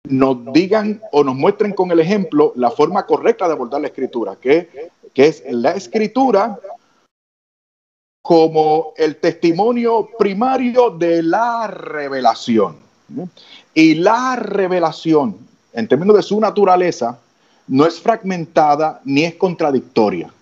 nos 0.10 0.54
digan 0.54 1.02
o 1.12 1.24
nos 1.24 1.36
muestren 1.36 1.74
con 1.74 1.92
el 1.92 2.00
ejemplo 2.00 2.54
la 2.56 2.72
forma 2.72 3.06
correcta 3.06 3.48
de 3.48 3.54
abordar 3.54 3.82
la 3.82 3.88
escritura, 3.88 4.36
que, 4.36 4.92
que 5.14 5.28
es 5.28 5.44
la 5.50 5.72
escritura 5.72 6.60
como 8.22 8.94
el 8.98 9.18
testimonio 9.18 10.10
primario 10.18 10.90
de 10.90 11.22
la 11.22 11.68
revelación. 11.68 12.78
Y 13.74 13.96
la 13.96 14.36
revelación, 14.36 15.38
en 15.74 15.88
términos 15.88 16.16
de 16.16 16.24
su 16.24 16.40
naturaleza, 16.40 17.20
no 17.68 17.86
es 17.86 18.00
fragmentada 18.00 19.00
ni 19.06 19.26
es 19.26 19.36
contradictoria. 19.36 20.34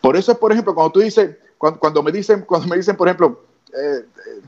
Por 0.00 0.16
eso, 0.16 0.38
por 0.38 0.52
ejemplo, 0.52 0.74
cuando 0.74 0.92
tú 0.92 1.00
dices, 1.00 1.36
cuando, 1.58 2.02
me 2.02 2.12
dicen, 2.12 2.44
cuando 2.46 2.68
me 2.68 2.76
dicen, 2.76 2.96
por 2.96 3.08
ejemplo, 3.08 3.42
eh, 3.68 4.00
eh, 4.00 4.40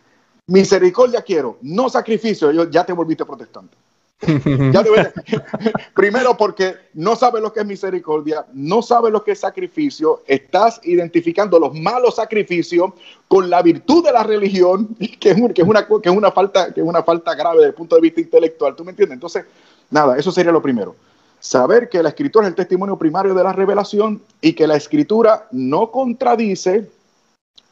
misericordia 0.46 1.22
quiero, 1.22 1.58
no 1.62 1.88
sacrificio, 1.88 2.50
yo, 2.50 2.70
ya 2.70 2.84
te 2.84 2.92
volviste 2.92 3.24
protestante. 3.24 3.76
primero 5.94 6.36
porque 6.36 6.74
no 6.94 7.14
sabes 7.14 7.40
lo 7.40 7.52
que 7.52 7.60
es 7.60 7.66
misericordia, 7.66 8.44
no 8.52 8.82
sabes 8.82 9.12
lo 9.12 9.22
que 9.22 9.32
es 9.32 9.40
sacrificio, 9.40 10.22
estás 10.26 10.80
identificando 10.82 11.58
los 11.58 11.74
malos 11.74 12.16
sacrificios 12.16 12.92
con 13.28 13.48
la 13.48 13.62
virtud 13.62 14.04
de 14.04 14.12
la 14.12 14.24
religión, 14.24 14.88
que 15.20 15.30
es, 15.30 15.36
que 15.54 15.62
una, 15.62 15.86
que 15.86 16.08
es, 16.08 16.16
una, 16.16 16.32
falta, 16.32 16.72
que 16.72 16.80
es 16.80 16.86
una 16.86 17.02
falta 17.02 17.34
grave 17.34 17.58
desde 17.58 17.68
el 17.68 17.74
punto 17.74 17.94
de 17.94 18.02
vista 18.02 18.20
intelectual, 18.20 18.74
¿tú 18.74 18.84
me 18.84 18.90
entiendes? 18.90 19.14
Entonces, 19.14 19.44
nada, 19.90 20.18
eso 20.18 20.32
sería 20.32 20.52
lo 20.52 20.62
primero. 20.62 20.96
Saber 21.40 21.88
que 21.88 22.02
la 22.02 22.08
escritura 22.08 22.46
es 22.46 22.50
el 22.50 22.56
testimonio 22.56 22.96
primario 22.96 23.32
de 23.32 23.44
la 23.44 23.52
revelación 23.52 24.20
y 24.40 24.54
que 24.54 24.66
la 24.66 24.74
escritura 24.74 25.46
no 25.52 25.92
contradice 25.92 26.90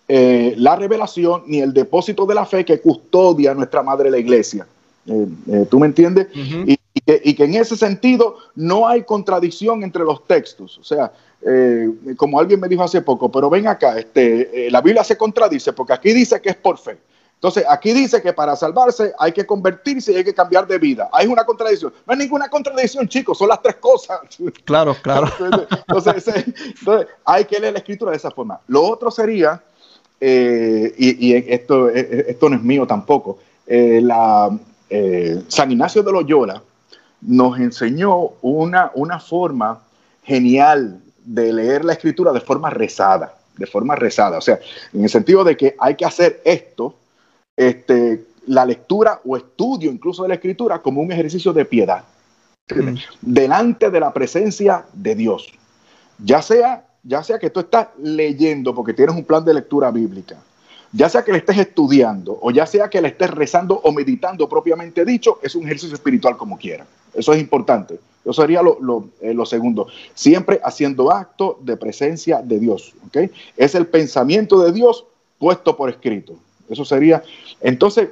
eh, 0.06 0.54
la 0.56 0.76
revelación 0.76 1.42
ni 1.48 1.60
el 1.60 1.72
depósito 1.72 2.26
de 2.26 2.36
la 2.36 2.46
fe 2.46 2.64
que 2.64 2.80
custodia 2.80 3.54
nuestra 3.54 3.82
madre 3.82 4.08
la 4.08 4.18
iglesia. 4.18 4.64
Eh, 5.06 5.26
eh, 5.48 5.66
¿Tú 5.70 5.78
me 5.78 5.86
entiendes? 5.86 6.28
y, 6.34 6.76
que, 7.34 7.44
en 7.44 7.54
ese 7.54 7.76
sentido 7.76 8.38
no 8.54 8.88
hay 8.88 9.04
contradicción 9.04 9.82
entre 9.82 10.02
los 10.02 10.26
textos. 10.26 10.78
O 10.78 10.84
sea, 10.84 11.12
eh, 11.42 11.88
como 12.16 12.40
alguien 12.40 12.58
me 12.58 12.68
dijo 12.68 12.82
hace 12.82 13.02
poco, 13.02 13.30
pero 13.30 13.48
ven 13.48 13.68
acá, 13.68 13.98
este, 13.98 14.68
la 14.70 14.80
Biblia 14.80 15.04
se 15.04 15.16
contradice 15.16 15.72
porque 15.72 15.92
aquí 15.92 16.12
dice 16.12 16.40
que 16.40 16.50
es 16.50 16.56
por 16.56 16.78
fe. 16.78 16.98
Entonces, 17.34 17.64
aquí 17.68 17.92
dice 17.92 18.22
que 18.22 18.32
para 18.32 18.56
salvarse 18.56 19.12
hay 19.18 19.30
que 19.30 19.44
convertirse 19.44 20.10
y 20.10 20.16
hay 20.16 20.24
que 20.24 20.34
cambiar 20.34 20.66
de 20.66 20.78
vida. 20.78 21.10
Hay 21.12 21.26
una 21.26 21.44
contradicción. 21.44 21.92
No 22.06 22.14
hay 22.14 22.18
ninguna 22.18 22.48
contradicción, 22.48 23.06
chicos, 23.06 23.36
son 23.36 23.48
las 23.48 23.60
tres 23.60 23.76
cosas. 23.76 24.20
Claro, 24.64 24.96
claro. 25.02 25.30
Entonces, 25.86 26.24
hay 27.24 27.44
que 27.44 27.60
leer 27.60 27.74
la 27.74 27.80
escritura 27.80 28.10
de 28.10 28.16
esa 28.16 28.30
forma. 28.30 28.58
Lo 28.68 28.82
otro 28.82 29.10
sería, 29.10 29.62
y, 30.18 31.52
esto, 31.52 31.90
esto 31.90 32.48
no 32.48 32.56
es 32.56 32.62
mío 32.62 32.86
tampoco, 32.86 33.38
la, 33.66 34.50
eh, 34.90 35.42
San 35.48 35.70
Ignacio 35.72 36.02
de 36.02 36.12
Loyola 36.12 36.62
nos 37.22 37.58
enseñó 37.58 38.32
una, 38.42 38.90
una 38.94 39.18
forma 39.18 39.80
genial 40.22 41.00
de 41.24 41.52
leer 41.52 41.84
la 41.84 41.92
escritura 41.94 42.32
de 42.32 42.40
forma 42.40 42.70
rezada, 42.70 43.34
de 43.56 43.66
forma 43.66 43.96
rezada, 43.96 44.38
o 44.38 44.40
sea, 44.40 44.60
en 44.92 45.02
el 45.02 45.08
sentido 45.08 45.42
de 45.44 45.56
que 45.56 45.74
hay 45.78 45.94
que 45.94 46.04
hacer 46.04 46.40
esto, 46.44 46.94
este, 47.56 48.24
la 48.46 48.64
lectura 48.64 49.20
o 49.24 49.36
estudio 49.36 49.90
incluso 49.90 50.22
de 50.22 50.28
la 50.28 50.34
escritura 50.34 50.80
como 50.80 51.00
un 51.00 51.10
ejercicio 51.10 51.52
de 51.52 51.64
piedad, 51.64 52.04
mm. 52.74 52.94
delante 53.22 53.90
de 53.90 54.00
la 54.00 54.12
presencia 54.12 54.84
de 54.92 55.14
Dios, 55.14 55.52
ya 56.18 56.42
sea, 56.42 56.86
ya 57.02 57.22
sea 57.22 57.38
que 57.38 57.50
tú 57.50 57.60
estás 57.60 57.88
leyendo 58.00 58.74
porque 58.74 58.94
tienes 58.94 59.16
un 59.16 59.24
plan 59.24 59.44
de 59.44 59.54
lectura 59.54 59.90
bíblica, 59.90 60.36
ya 60.92 61.08
sea 61.08 61.24
que 61.24 61.32
le 61.32 61.38
estés 61.38 61.58
estudiando 61.58 62.38
o 62.40 62.50
ya 62.50 62.66
sea 62.66 62.88
que 62.88 63.00
le 63.00 63.08
estés 63.08 63.30
rezando 63.30 63.80
o 63.82 63.92
meditando 63.92 64.48
propiamente 64.48 65.04
dicho, 65.04 65.38
es 65.42 65.54
un 65.54 65.64
ejercicio 65.64 65.94
espiritual 65.94 66.36
como 66.36 66.58
quiera. 66.58 66.86
Eso 67.14 67.32
es 67.32 67.40
importante. 67.40 67.98
Eso 68.22 68.32
sería 68.32 68.60
lo, 68.62 69.08
eh, 69.20 69.34
segundo. 69.44 69.86
Siempre 70.14 70.60
haciendo 70.64 71.12
acto 71.12 71.58
de 71.62 71.76
presencia 71.76 72.42
de 72.42 72.58
Dios. 72.58 72.94
¿okay? 73.06 73.30
Es 73.56 73.74
el 73.74 73.86
pensamiento 73.86 74.60
de 74.60 74.72
Dios 74.72 75.04
puesto 75.38 75.76
por 75.76 75.90
escrito. 75.90 76.34
Eso 76.68 76.84
sería. 76.84 77.22
Entonces, 77.60 78.08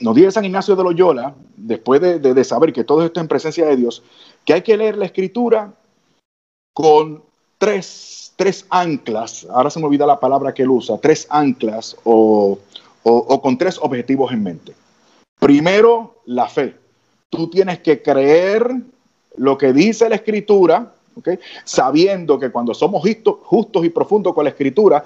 nos 0.00 0.14
dice 0.14 0.32
San 0.32 0.44
Ignacio 0.44 0.74
de 0.74 0.82
Loyola, 0.82 1.34
después 1.56 2.00
de, 2.00 2.18
de 2.18 2.44
saber 2.44 2.72
que 2.72 2.84
todo 2.84 3.04
esto 3.04 3.20
es 3.20 3.24
en 3.24 3.28
presencia 3.28 3.66
de 3.66 3.76
Dios, 3.76 4.02
que 4.44 4.54
hay 4.54 4.62
que 4.62 4.76
leer 4.76 4.96
la 4.96 5.06
escritura 5.06 5.72
con 6.72 7.22
tres, 7.58 8.32
tres 8.36 8.66
anclas, 8.70 9.46
ahora 9.50 9.70
se 9.70 9.78
me 9.80 9.86
olvida 9.86 10.06
la 10.06 10.20
palabra 10.20 10.54
que 10.54 10.62
él 10.62 10.70
usa, 10.70 10.98
tres 10.98 11.26
anclas 11.30 11.96
o, 12.04 12.58
o 13.02 13.42
con 13.42 13.58
tres 13.58 13.78
objetivos 13.80 14.32
en 14.32 14.42
mente. 14.42 14.74
Primero, 15.38 16.16
la 16.26 16.48
fe. 16.48 16.76
Tú 17.28 17.50
tienes 17.50 17.80
que 17.80 18.00
creer 18.00 18.70
lo 19.36 19.58
que 19.58 19.72
dice 19.72 20.08
la 20.08 20.16
escritura, 20.16 20.92
sabiendo 21.64 22.38
que 22.38 22.50
cuando 22.50 22.74
somos 22.74 23.02
justos 23.42 23.84
y 23.84 23.90
profundos 23.90 24.34
con 24.34 24.44
la 24.44 24.50
escritura, 24.50 25.04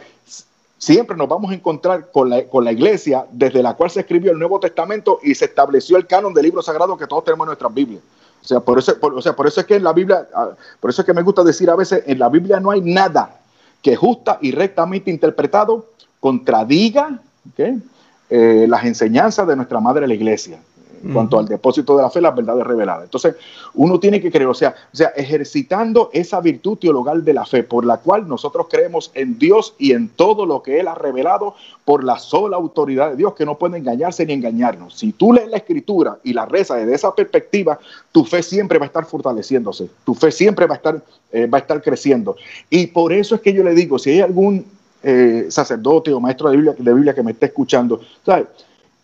siempre 0.79 1.17
nos 1.17 1.29
vamos 1.29 1.51
a 1.51 1.55
encontrar 1.55 2.11
con 2.11 2.31
la, 2.31 2.47
con 2.47 2.65
la, 2.65 2.73
iglesia 2.73 3.27
desde 3.31 3.63
la 3.63 3.75
cual 3.75 3.91
se 3.91 4.01
escribió 4.01 4.33
el 4.33 4.39
Nuevo 4.39 4.61
Testamento 4.61 5.19
y 5.23 5.35
se 5.35 5.47
estableció 5.47 5.97
el 5.97 6.07
canon 6.07 6.33
del 6.33 6.45
libro 6.45 6.63
sagrado 6.63 6.97
que 6.97 7.07
todos 7.07 7.25
tenemos 7.25 7.45
en 7.45 7.49
nuestras 7.49 7.75
Biblias. 7.75 8.03
O 8.49 8.55
sea, 8.57 8.61
por 8.61 8.79
eso, 8.79 8.97
o 8.99 9.21
sea, 9.21 9.37
por 9.37 9.47
eso 9.47 9.61
es 9.61 9.67
que 9.67 9.77
en 9.77 9.85
la 9.85 9.93
Biblia, 9.93 10.27
ah, 10.35 10.49
por 10.81 10.89
eso 10.89 11.03
es 11.03 11.07
que 11.07 11.13
me 11.13 11.21
gusta 11.21 11.45
decir 11.45 11.69
a 11.69 11.77
veces, 11.77 12.03
en 12.07 12.19
la 12.19 12.31
Biblia 12.31 12.59
no 12.61 12.71
hay 12.71 12.81
nada 12.81 13.41
que 13.83 13.95
justa 13.95 14.39
y 14.41 14.53
rectamente 14.53 15.11
interpretado 15.11 15.91
contradiga 16.19 17.21
eh, 17.59 18.67
las 18.67 18.85
enseñanzas 18.85 19.47
de 19.47 19.55
nuestra 19.55 19.81
madre 19.81 20.09
la 20.09 20.15
iglesia 20.15 20.59
en 21.05 21.13
cuanto 21.13 21.39
al 21.39 21.47
depósito 21.47 21.97
de 21.97 22.03
la 22.03 22.11
fe, 22.11 22.21
las 22.21 22.35
verdades 22.35 22.67
reveladas. 22.67 23.05
Entonces, 23.05 23.37
uno 23.75 24.01
tiene 24.01 24.21
que 24.21 24.31
creer, 24.31 24.49
o 24.49 24.55
sea, 24.55 24.75
o 24.93 24.97
sea, 24.97 25.09
ejercitando 25.09 26.11
esa 26.13 26.41
virtud 26.41 26.79
teologal 26.79 27.25
de 27.25 27.33
la 27.33 27.47
fe, 27.47 27.63
por 27.63 27.85
la 27.85 27.99
cual 27.99 28.29
nosotros 28.29 28.67
creemos 28.71 29.11
en 29.15 29.39
Dios 29.39 29.75
y 29.79 29.93
en 29.93 30.09
todo 30.09 30.47
lo 30.47 30.63
que 30.63 30.81
Él 30.81 30.89
ha 30.89 30.95
revelado 30.95 31.55
por 31.85 32.05
la 32.05 32.19
sola 32.19 32.57
autoridad 32.57 33.11
de 33.11 33.17
Dios, 33.17 33.35
que 33.35 33.47
no 33.47 33.57
puede 33.57 33.79
engañarse 33.79 34.27
ni 34.27 34.33
engañarnos. 34.33 34.95
Si 34.95 35.13
tú 35.13 35.33
lees 35.33 35.49
la 35.49 35.59
escritura 35.59 36.19
y 36.25 36.33
la 36.33 36.47
rezas 36.47 36.79
desde 36.79 36.95
esa 36.95 37.15
perspectiva, 37.15 37.79
tu 38.13 38.25
fe 38.25 38.43
siempre 38.43 38.79
va 38.79 38.87
a 38.87 38.89
estar 38.89 39.05
fortaleciéndose, 39.05 39.89
tu 40.05 40.15
fe 40.15 40.31
siempre 40.31 40.67
va 40.67 40.75
a 40.75 40.77
estar, 40.77 41.03
eh, 41.33 41.47
va 41.47 41.59
a 41.59 41.61
estar 41.61 41.83
creciendo. 41.83 42.37
Y 42.71 42.89
por 42.89 43.13
eso 43.13 43.35
es 43.35 43.41
que 43.41 43.53
yo 43.53 43.63
le 43.63 43.75
digo, 43.75 43.99
si 43.99 44.11
hay 44.11 44.21
algún 44.21 44.65
eh, 45.03 45.47
sacerdote 45.49 46.13
o 46.13 46.21
maestro 46.21 46.51
de 46.51 46.57
Biblia, 46.57 46.75
de 46.77 46.95
Biblia 46.95 47.15
que 47.15 47.23
me 47.23 47.31
esté 47.31 47.47
escuchando, 47.47 48.01
¿sabes? 48.25 48.47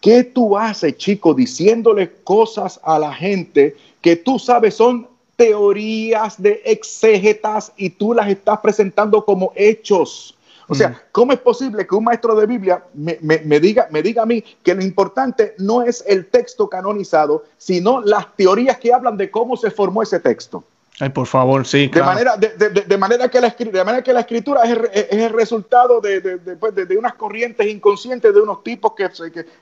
¿Qué 0.05 0.23
tú 0.23 0.55
haces, 0.59 0.99
chico, 0.99 1.33
diciéndole 1.33 2.13
cosas 2.25 2.79
a 2.83 2.99
la 2.99 3.11
gente 3.11 3.75
que 4.03 4.17
tú 4.17 4.39
sabes 4.39 4.75
son 4.75 5.09
teorías 5.35 6.41
de 6.43 6.61
exégetas 6.67 7.73
y 7.79 7.89
tú 7.89 8.13
las 8.13 8.29
estás 8.29 8.59
presentando 8.59 9.25
como 9.25 9.53
hechos? 9.57 10.37
O 10.69 10.75
sea, 10.75 10.91
mm. 10.91 10.97
¿cómo 11.11 11.33
es 11.33 11.39
posible 11.39 11.87
que 11.87 11.95
un 11.95 12.05
maestro 12.05 12.35
de 12.35 12.45
Biblia 12.45 12.85
me, 12.93 13.17
diga, 13.61 13.89
me 13.91 14.03
diga 14.03 14.25
a 14.25 14.27
mí 14.27 14.45
que 14.63 14.75
lo 14.75 14.83
importante 14.83 15.55
no 15.57 15.83
es 15.83 16.05
el 16.07 16.27
texto 16.27 16.69
canonizado, 16.69 17.45
sino 17.57 18.03
las 18.03 18.37
teorías 18.37 18.77
que 18.77 18.93
hablan 18.93 19.17
de 19.17 19.31
cómo 19.31 19.57
se 19.57 19.71
formó 19.71 20.03
ese 20.03 20.21
texto? 20.21 20.63
Ay, 21.01 21.09
por 21.09 21.27
favor, 21.27 21.67
sí. 21.67 21.89
De, 21.89 22.03
manera, 22.03 22.37
de, 22.37 22.99
manera 22.99 23.29
que 23.29 23.41
la, 23.41 23.51
de 23.51 23.85
manera 23.85 24.05
que 24.05 24.13
la 24.13 24.21
escritura 24.21 24.63
es 24.63 25.11
el, 25.11 25.31
resultado 25.31 26.01
pues, 26.01 26.75
de, 26.75 26.97
unas 26.97 27.15
corrientes 27.15 27.67
inconscientes 27.67 28.33
de 28.33 28.41
unos 28.41 28.63
tipos 28.63 28.93
que, 28.95 29.11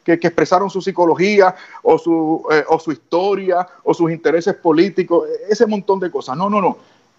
que, 0.05 0.18
que 0.18 0.26
expresaron 0.26 0.68
su 0.68 0.83
psicología 0.83 1.55
o 1.83 1.99
su, 1.99 2.45
eh, 2.53 2.64
o 2.68 2.78
su 2.78 2.93
historia 2.93 3.66
o 3.83 3.95
sus 3.95 4.11
intereses 4.11 4.55
políticos, 4.57 5.26
ese 5.49 5.64
montón 5.64 6.01
de 6.01 6.11
cosas. 6.11 6.37
No, 6.37 6.51
no, 6.51 6.61
no. 6.61 6.76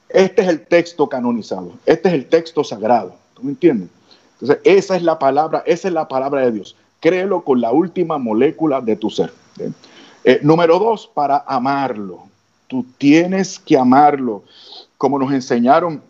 Este 0.09 0.43
es 0.43 0.47
el 0.47 0.67
texto 0.67 1.09
canonizado, 1.09 1.71
este 1.87 2.09
es 2.09 2.13
el 2.13 2.27
texto 2.27 2.63
sagrado. 2.63 3.15
¿Tú 3.33 3.41
me 3.41 3.49
entiendes? 3.49 3.89
Entonces, 4.33 4.59
esa 4.63 4.95
es 4.95 5.01
la 5.01 5.17
palabra, 5.17 5.63
esa 5.65 5.87
es 5.87 5.93
la 5.93 6.07
palabra 6.07 6.41
de 6.41 6.51
Dios. 6.51 6.75
Créelo 6.99 7.43
con 7.43 7.61
la 7.61 7.71
última 7.71 8.19
molécula 8.19 8.79
de 8.79 8.95
tu 8.95 9.09
ser. 9.09 9.33
Eh, 10.23 10.39
número 10.43 10.77
dos, 10.77 11.09
para 11.11 11.43
amarlo. 11.47 12.27
Tú 12.67 12.85
tienes 12.97 13.59
que 13.59 13.77
amarlo, 13.77 14.43
como 14.97 15.19
nos 15.19 15.31
enseñaron, 15.31 16.01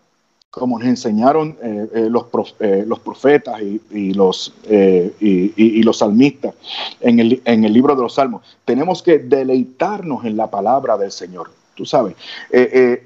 como 0.54 0.78
nos 0.78 0.88
enseñaron 0.88 1.58
eh, 1.64 1.90
eh, 1.96 2.08
los, 2.12 2.28
eh, 2.60 2.84
los, 2.86 3.00
profetas 3.00 3.60
y, 3.60 4.14
los, 4.14 4.54
y, 4.70 5.82
los 5.82 5.98
salmistas 5.98 6.54
en 7.02 7.20
el, 7.20 7.42
en 7.46 7.64
el 7.64 7.74
libro 7.74 7.96
de 7.96 8.04
los 8.04 8.14
Salmos. 8.14 8.44
Tenemos 8.64 9.02
que 9.02 9.18
deleitarnos 9.18 10.26
en 10.26 10.38
la 10.38 10.52
palabra 10.52 10.96
del 10.98 11.12
Señor 11.12 11.50
tú 11.76 11.88
sabes, 11.88 12.16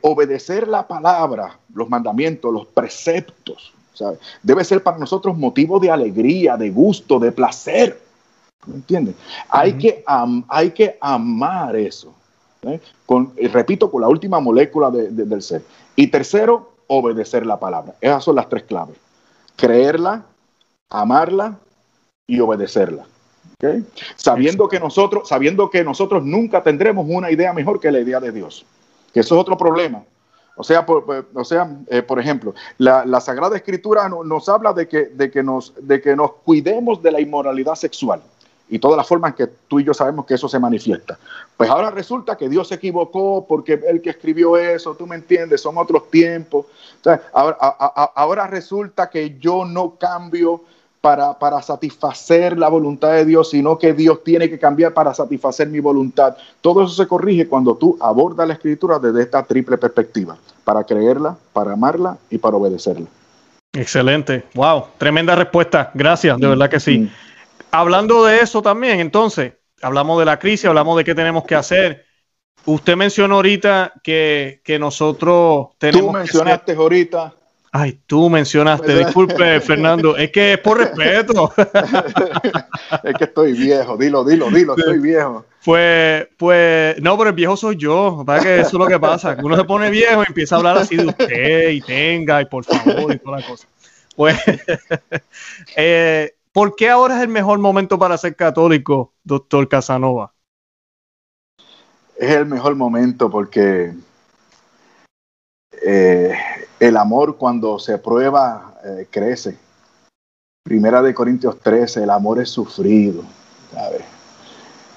obedecer 0.02 0.68
la 0.68 0.86
palabra, 0.86 1.58
los 1.74 1.88
mandamientos, 1.88 2.54
los 2.54 2.68
preceptos, 2.68 3.72
¿sabes? 3.94 4.20
Debe 4.44 4.66
ser 4.66 4.84
para 4.84 4.98
nosotros 4.98 5.38
motivo 5.38 5.80
de 5.80 5.90
alegría, 5.90 6.58
de 6.58 6.70
gusto, 6.70 7.18
de 7.18 7.32
placer. 7.32 7.98
¿Me 8.66 8.76
entiendes? 8.76 9.16
hay, 9.48 9.72
que 9.76 10.04
hay 10.50 10.72
que 10.72 10.98
amar 11.00 11.78
eso. 11.78 12.14
¿Eh? 12.68 12.82
Con, 13.06 13.34
repito, 13.52 13.90
con 13.90 14.02
la 14.02 14.08
última 14.08 14.40
molécula 14.40 14.90
del 14.92 15.42
ser. 15.42 15.64
Y 15.96 16.08
tercero, 16.08 16.72
obedecer 16.88 17.46
la 17.46 17.60
palabra. 17.60 17.96
Esas 18.02 18.24
son 18.24 18.36
las 18.36 18.50
tres 18.50 18.64
claves. 18.64 18.98
Creerla, 19.56 20.26
amarla 20.90 21.58
y 22.26 22.40
obedecerla. 22.40 23.06
Sabiendo, 24.16 24.68
que 24.68 24.80
nosotros, 24.80 25.28
sabiendo 25.28 25.70
que 25.70 25.84
nosotros 25.84 26.24
nunca 26.24 26.62
tendremos 26.62 27.08
una 27.10 27.32
idea 27.32 27.54
mejor 27.54 27.80
que 27.80 27.92
la 27.92 28.00
idea 28.00 28.20
de 28.20 28.32
Dios. 28.32 28.66
Que 29.14 29.22
eso 29.22 29.36
es 29.36 29.42
otro 29.42 29.58
problema. 29.58 30.04
O 30.56 30.64
sea, 30.64 30.86
por, 30.86 31.28
o 31.34 31.44
sea, 31.44 31.70
eh, 31.88 32.02
por 32.02 32.20
ejemplo, 32.20 32.54
la, 32.78 33.22
Sagrada 33.22 33.56
Escritura 33.56 34.10
nos 34.10 34.50
habla 34.50 34.74
de 34.74 34.88
que, 34.88 35.06
de, 35.06 35.30
que 35.32 35.44
nos, 35.44 35.74
de 35.80 36.02
que 36.02 36.16
nos 36.16 36.34
cuidemos 36.34 37.02
de 37.02 37.12
la 37.12 37.22
inmoralidad 37.22 37.76
sexual 37.76 38.22
y 38.70 38.80
todas 38.80 38.98
las 38.98 39.08
formas 39.08 39.34
que 39.36 39.48
tú 39.68 39.80
y 39.80 39.84
yo 39.84 39.94
sabemos 39.94 40.26
que 40.26 40.34
eso 40.34 40.50
se 40.50 40.60
manifiesta. 40.60 41.18
Pues 41.56 41.70
ahora 41.70 41.92
resulta 41.92 42.36
que 42.36 42.50
Dios 42.50 42.68
se 42.68 42.76
equivocó 42.76 43.46
porque 43.48 43.80
el 43.88 44.02
que 44.02 44.10
escribió 44.10 44.58
eso, 44.58 44.96
tú 44.96 45.08
me 45.08 45.16
entiendes, 45.16 45.62
son 45.62 45.78
otros 45.78 46.10
tiempos. 46.10 46.66
ahora, 47.34 48.48
resulta 48.48 49.10
que 49.10 49.38
yo 49.40 49.66
no 49.66 49.96
cambio 49.98 50.62
para, 51.00 51.38
para, 51.38 51.62
satisfacer 51.62 52.58
la 52.58 52.68
voluntad 52.68 53.14
de 53.14 53.24
Dios, 53.24 53.52
sino 53.52 53.78
que 53.78 53.94
Dios 53.94 54.24
tiene 54.24 54.50
que 54.50 54.60
cambiar 54.60 54.94
para 54.94 55.14
satisfacer 55.14 55.70
mi 55.70 55.80
voluntad. 55.80 56.36
Todo 56.60 56.84
eso 56.84 56.94
se 56.94 57.08
corrige 57.08 57.48
cuando 57.48 57.76
tú 57.76 57.98
abordas 58.02 58.48
la 58.48 58.56
escritura 58.56 59.00
desde 59.00 59.22
esta 59.22 59.44
triple 59.44 59.78
perspectiva, 59.78 60.38
para 60.66 60.84
creerla, 60.84 61.38
para 61.54 61.74
amarla 61.74 62.18
y 62.30 62.38
para 62.40 62.58
obedecerla. 62.58 63.08
Excelente. 63.74 64.44
Wow, 64.56 64.86
tremenda 64.98 65.36
respuesta. 65.36 65.92
Gracias, 65.94 66.38
de 66.40 66.48
verdad 66.48 66.70
que 66.70 66.80
sí. 66.80 67.00
Mm 67.00 67.10
hablando 67.72 68.26
de 68.26 68.40
eso 68.40 68.62
también, 68.62 69.00
entonces, 69.00 69.54
hablamos 69.82 70.20
de 70.20 70.26
la 70.26 70.40
crisis, 70.40 70.66
hablamos 70.66 70.98
de 70.98 71.04
qué 71.04 71.16
tenemos 71.16 71.46
que 71.46 71.56
hacer. 71.56 72.06
Usted 72.66 72.96
mencionó 72.96 73.36
ahorita 73.36 73.94
que, 74.04 74.78
nosotros 74.80 75.70
tenemos. 75.78 76.12
Tú 76.12 76.18
mencionaste 76.18 76.74
ahorita. 76.74 77.34
Ay, 77.72 78.00
tú 78.06 78.30
mencionaste, 78.30 78.98
disculpe, 78.98 79.60
Fernando, 79.62 80.18
es 80.18 80.32
que 80.32 80.54
es 80.54 80.60
por 80.60 80.78
respeto. 80.78 81.54
es 83.04 83.14
que 83.16 83.24
estoy 83.26 83.54
viejo, 83.54 83.98
dilo, 83.98 84.24
dilo, 84.24 84.50
dilo, 84.50 84.76
estoy 84.76 85.00
viejo. 85.00 85.46
Pues, 85.64 86.28
pues, 86.38 87.02
no, 87.02 87.18
pero 87.18 87.30
el 87.30 87.36
viejo 87.36 87.58
soy 87.58 87.76
yo, 87.76 88.24
¿verdad? 88.24 88.42
Que 88.42 88.60
eso 88.62 88.68
es 88.68 88.74
lo 88.74 88.88
que 88.88 89.00
pasa, 89.00 89.38
uno 89.44 89.56
se 89.56 89.66
pone 89.66 89.90
viejo 89.90 90.24
y 90.24 90.28
empieza 90.28 90.56
a 90.56 90.58
hablar 90.60 90.78
así 90.78 90.96
de 90.96 91.08
usted 91.08 91.70
y 91.72 91.82
tenga 91.82 92.42
y 92.42 92.46
por 92.46 92.64
favor 92.64 93.14
y 93.14 93.20
toda 93.20 93.40
la 93.40 93.46
cosa. 93.46 93.68
Pues, 94.16 94.38
eh, 95.76 96.37
¿Por 96.58 96.76
qué 96.76 96.90
ahora 96.90 97.18
es 97.18 97.22
el 97.22 97.28
mejor 97.28 97.60
momento 97.60 98.00
para 98.00 98.18
ser 98.18 98.36
católico, 98.36 99.14
doctor 99.24 99.70
Casanova? 99.70 100.34
Es 102.16 102.32
el 102.32 102.48
mejor 102.48 102.74
momento 102.74 103.30
porque 103.30 103.94
eh, 105.86 106.34
el 106.80 106.98
amor 106.98 107.38
cuando 107.38 107.78
se 107.78 108.00
prueba 108.00 108.74
eh, 108.84 109.08
crece. 109.12 109.56
Primera 110.64 111.04
de 111.04 111.14
Corintios 111.14 111.60
13, 111.60 112.02
el 112.02 112.10
amor 112.10 112.42
es 112.42 112.50
sufrido. 112.50 113.22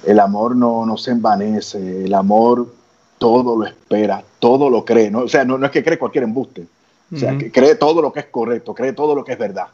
El 0.07 0.19
amor 0.19 0.57
no, 0.57 0.87
no, 0.87 0.97
se 0.97 1.11
envanece, 1.11 2.07
el 2.07 2.15
amor 2.15 2.73
todo 3.19 3.55
lo 3.55 3.67
espera, 3.67 4.25
todo 4.39 4.71
lo 4.71 4.83
cree. 4.87 5.11
¿no? 5.11 5.25
O 5.25 5.29
sea, 5.29 5.45
no, 5.45 5.63
es 5.63 5.71
que 5.71 5.85
cree 5.85 5.99
cualquier 5.99 6.25
embuste. 6.25 6.67
O 7.13 7.19
sea, 7.19 7.37
que 7.37 7.53
cree 7.53 7.75
todo 7.75 8.01
lo 8.01 8.15
que 8.15 8.21
es 8.21 8.27
correcto, 8.29 8.75
cree 8.75 8.95
todo 8.95 9.15
lo 9.15 9.23
que 9.23 9.33
es 9.33 9.39
verdad. 9.39 9.67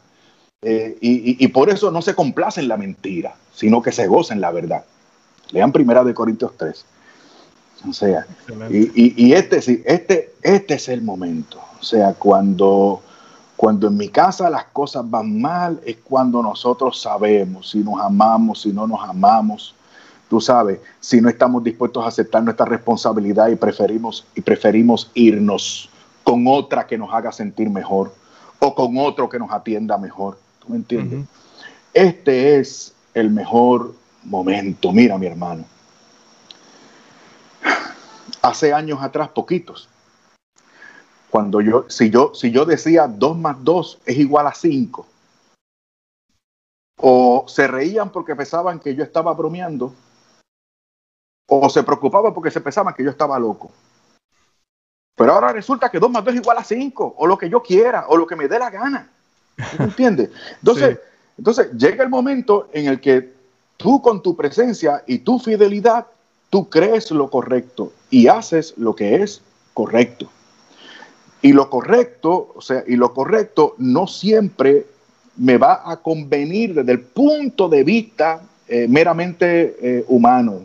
Eh, 0.63 0.97
y, 1.01 1.47
por 1.49 1.69
eso 1.69 1.91
no 1.91 2.01
se 2.01 2.15
complace 2.15 2.61
en 2.61 2.67
la 2.67 2.77
mentira, 2.77 3.35
sino 3.53 3.81
que 3.81 3.91
se 3.91 4.07
goza 4.07 4.33
en 4.33 4.41
la 4.41 4.51
verdad. 4.51 4.83
Lean 5.51 5.71
Primera 5.71 6.03
de 6.03 6.15
Corintios 6.15 6.51
3. 6.57 6.85
O 7.87 7.93
sea, 7.93 8.25
y, 8.71 9.33
este, 9.33 9.61
sí, 9.61 9.83
este, 9.85 10.33
este 10.41 10.73
es 10.73 10.89
el 10.89 11.03
momento. 11.03 11.59
O 11.79 11.83
sea, 11.83 12.15
cuando, 12.15 13.03
cuando 13.55 13.87
en 13.87 13.97
mi 13.97 14.09
casa 14.09 14.49
las 14.49 14.65
cosas 14.65 15.07
van 15.07 15.39
mal, 15.39 15.79
es 15.85 15.97
cuando 16.03 16.41
nosotros 16.41 16.99
sabemos 16.99 17.69
si 17.69 17.79
nos 17.79 18.01
amamos, 18.01 18.61
si 18.63 18.73
no 18.73 18.87
nos 18.87 19.07
amamos. 19.07 19.75
Tú 20.27 20.41
sabes, 20.41 20.79
si 20.99 21.21
no 21.21 21.29
estamos 21.29 21.63
dispuestos 21.63 22.03
a 22.03 22.07
aceptar 22.07 22.41
nuestra 22.41 22.65
responsabilidad 22.65 23.49
y 23.49 23.55
preferimos, 23.55 24.25
y 24.33 24.41
preferimos 24.41 25.11
irnos 25.13 25.89
con 26.23 26.47
otra 26.47 26.87
que 26.87 26.97
nos 26.97 27.13
haga 27.13 27.31
sentir 27.31 27.69
mejor 27.69 28.11
o 28.59 28.73
con 28.73 28.97
otro 28.97 29.29
que 29.29 29.37
nos 29.37 29.51
atienda 29.51 29.99
mejor. 29.99 30.46
¿Me 30.67 30.77
entiendes? 30.77 31.25
Este 31.93 32.59
es 32.59 32.93
el 33.13 33.29
mejor 33.29 33.93
momento. 34.23 34.91
Mira, 34.91 35.17
mi 35.17 35.27
hermano. 35.27 35.65
Hace 38.41 38.73
años 38.73 39.01
atrás, 39.01 39.29
poquitos, 39.29 39.89
Cuando 41.29 41.59
yo, 41.59 41.85
si 41.89 42.09
yo, 42.09 42.33
si 42.33 42.51
yo 42.51 42.65
decía 42.65 43.07
2 43.07 43.37
más 43.37 43.57
2 43.63 43.99
es 44.05 44.17
igual 44.17 44.47
a 44.47 44.53
5, 44.53 45.05
o 46.99 47.45
se 47.47 47.67
reían 47.67 48.11
porque 48.11 48.35
pensaban 48.35 48.79
que 48.79 48.95
yo 48.95 49.03
estaba 49.03 49.33
bromeando, 49.33 49.93
o 51.49 51.69
se 51.69 51.83
preocupaban 51.83 52.33
porque 52.33 52.51
se 52.51 52.61
pensaban 52.61 52.93
que 52.93 53.03
yo 53.03 53.09
estaba 53.09 53.37
loco. 53.39 53.71
Pero 55.15 55.33
ahora 55.33 55.51
resulta 55.51 55.89
que 55.89 55.99
2 55.99 56.09
más 56.09 56.23
2 56.23 56.35
es 56.35 56.41
igual 56.41 56.57
a 56.57 56.63
5, 56.63 57.15
o 57.17 57.27
lo 57.27 57.37
que 57.37 57.49
yo 57.49 57.61
quiera, 57.61 58.05
o 58.07 58.15
lo 58.15 58.25
que 58.27 58.35
me 58.35 58.47
dé 58.47 58.59
la 58.59 58.69
gana. 58.69 59.11
¿Me 59.79 59.85
entiendes? 59.85 60.29
Entonces, 60.59 60.99
entonces 61.37 61.71
llega 61.77 62.03
el 62.03 62.09
momento 62.09 62.69
en 62.73 62.87
el 62.87 62.99
que 62.99 63.33
tú 63.77 64.01
con 64.01 64.21
tu 64.21 64.35
presencia 64.35 65.03
y 65.07 65.19
tu 65.19 65.39
fidelidad, 65.39 66.07
tú 66.49 66.69
crees 66.69 67.11
lo 67.11 67.29
correcto 67.29 67.93
y 68.09 68.27
haces 68.27 68.73
lo 68.77 68.95
que 68.95 69.21
es 69.21 69.41
correcto. 69.73 70.29
Y 71.41 71.53
lo 71.53 71.69
correcto, 71.69 72.53
o 72.55 72.61
sea, 72.61 72.83
y 72.87 72.95
lo 72.95 73.13
correcto 73.13 73.75
no 73.77 74.07
siempre 74.07 74.87
me 75.37 75.57
va 75.57 75.83
a 75.85 75.97
convenir 75.97 76.73
desde 76.73 76.91
el 76.93 77.01
punto 77.01 77.69
de 77.69 77.83
vista 77.83 78.41
eh, 78.67 78.87
meramente 78.89 79.77
eh, 79.79 80.05
humano 80.07 80.61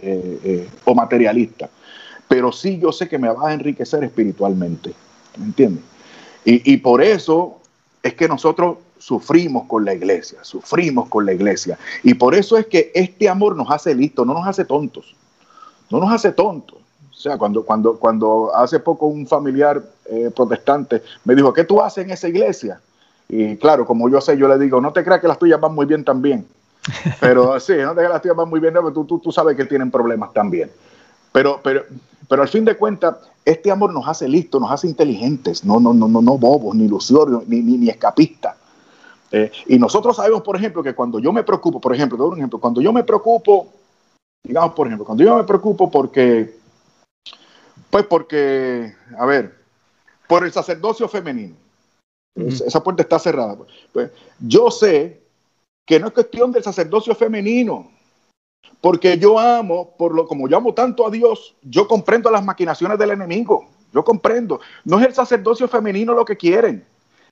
eh, 0.00 0.68
o 0.84 0.94
materialista. 0.94 1.68
Pero 2.26 2.50
sí 2.52 2.78
yo 2.78 2.90
sé 2.90 3.06
que 3.06 3.18
me 3.18 3.28
va 3.28 3.50
a 3.50 3.52
enriquecer 3.52 4.02
espiritualmente. 4.02 4.94
¿Me 5.36 5.44
entiendes? 5.44 5.84
Y, 6.44 6.72
y 6.72 6.78
por 6.78 7.02
eso 7.02 7.60
es 8.04 8.14
que 8.14 8.28
nosotros 8.28 8.76
sufrimos 8.98 9.66
con 9.66 9.86
la 9.86 9.94
iglesia, 9.94 10.38
sufrimos 10.42 11.08
con 11.08 11.24
la 11.24 11.32
iglesia. 11.32 11.78
Y 12.02 12.12
por 12.12 12.34
eso 12.34 12.58
es 12.58 12.66
que 12.66 12.92
este 12.94 13.30
amor 13.30 13.56
nos 13.56 13.70
hace 13.70 13.94
listos, 13.94 14.26
no 14.26 14.34
nos 14.34 14.46
hace 14.46 14.66
tontos. 14.66 15.16
No 15.90 16.00
nos 16.00 16.12
hace 16.12 16.32
tontos. 16.32 16.76
O 17.10 17.14
sea, 17.14 17.38
cuando, 17.38 17.64
cuando, 17.64 17.98
cuando 17.98 18.54
hace 18.54 18.78
poco 18.78 19.06
un 19.06 19.26
familiar 19.26 19.82
eh, 20.04 20.30
protestante 20.36 21.02
me 21.24 21.34
dijo, 21.34 21.54
¿qué 21.54 21.64
tú 21.64 21.80
haces 21.80 22.04
en 22.04 22.10
esa 22.10 22.28
iglesia? 22.28 22.78
Y 23.26 23.56
claro, 23.56 23.86
como 23.86 24.10
yo 24.10 24.20
sé, 24.20 24.36
yo 24.36 24.48
le 24.48 24.58
digo, 24.58 24.82
no 24.82 24.92
te 24.92 25.02
creas 25.02 25.22
que 25.22 25.28
las 25.28 25.38
tuyas 25.38 25.58
van 25.58 25.74
muy 25.74 25.86
bien 25.86 26.04
también. 26.04 26.46
Pero 27.20 27.58
sí, 27.58 27.72
no 27.78 27.94
te 27.94 27.96
creas 27.96 28.08
que 28.08 28.12
las 28.12 28.22
tuyas 28.22 28.36
van 28.36 28.50
muy 28.50 28.60
bien, 28.60 28.74
pero 28.74 28.92
tú, 28.92 29.06
tú, 29.06 29.18
tú 29.18 29.32
sabes 29.32 29.56
que 29.56 29.64
tienen 29.64 29.90
problemas 29.90 30.30
también. 30.34 30.70
Pero, 31.32 31.58
pero, 31.64 31.84
pero 32.28 32.42
al 32.42 32.48
fin 32.48 32.64
de 32.64 32.76
cuentas, 32.76 33.16
este 33.44 33.70
amor 33.70 33.92
nos 33.92 34.06
hace 34.08 34.28
listos, 34.28 34.60
nos 34.60 34.70
hace 34.70 34.88
inteligentes, 34.88 35.64
no, 35.64 35.80
no, 35.80 35.92
no, 35.92 36.08
no, 36.08 36.22
no 36.22 36.38
bobos, 36.38 36.74
ni 36.74 36.84
ilusorios, 36.84 37.46
ni, 37.46 37.60
ni, 37.60 37.76
ni 37.76 37.88
escapistas. 37.88 38.56
Eh, 39.30 39.50
y 39.66 39.78
nosotros 39.78 40.16
sabemos, 40.16 40.42
por 40.42 40.56
ejemplo, 40.56 40.82
que 40.82 40.94
cuando 40.94 41.18
yo 41.18 41.32
me 41.32 41.42
preocupo, 41.42 41.80
por 41.80 41.94
ejemplo, 41.94 42.16
doy 42.16 42.30
un 42.30 42.38
ejemplo, 42.38 42.60
cuando 42.60 42.80
yo 42.80 42.92
me 42.92 43.02
preocupo, 43.02 43.68
digamos, 44.44 44.74
por 44.74 44.86
ejemplo, 44.86 45.04
cuando 45.04 45.24
yo 45.24 45.36
me 45.36 45.44
preocupo 45.44 45.90
porque, 45.90 46.56
pues 47.90 48.06
porque, 48.06 48.94
a 49.18 49.26
ver, 49.26 49.58
por 50.28 50.44
el 50.44 50.52
sacerdocio 50.52 51.08
femenino, 51.08 51.56
esa 52.36 52.82
puerta 52.82 53.02
está 53.02 53.18
cerrada, 53.18 53.56
pues, 53.56 53.70
pues, 53.92 54.10
yo 54.38 54.70
sé 54.70 55.20
que 55.86 56.00
no 56.00 56.06
es 56.06 56.12
cuestión 56.12 56.52
del 56.52 56.62
sacerdocio 56.62 57.14
femenino, 57.14 57.90
porque 58.80 59.18
yo 59.18 59.38
amo, 59.38 59.94
por 59.96 60.14
lo 60.14 60.26
como 60.26 60.48
yo 60.48 60.56
amo 60.56 60.74
tanto 60.74 61.06
a 61.06 61.10
Dios, 61.10 61.54
yo 61.62 61.88
comprendo 61.88 62.30
las 62.30 62.44
maquinaciones 62.44 62.98
del 62.98 63.12
enemigo. 63.12 63.68
Yo 63.94 64.04
comprendo. 64.04 64.60
No 64.84 64.98
es 64.98 65.06
el 65.06 65.14
sacerdocio 65.14 65.68
femenino 65.68 66.12
lo 66.14 66.24
que 66.24 66.36
quieren, 66.36 66.84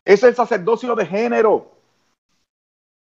es 0.04 0.22
el 0.22 0.34
sacerdocio 0.34 0.94
de 0.94 1.06
género. 1.06 1.72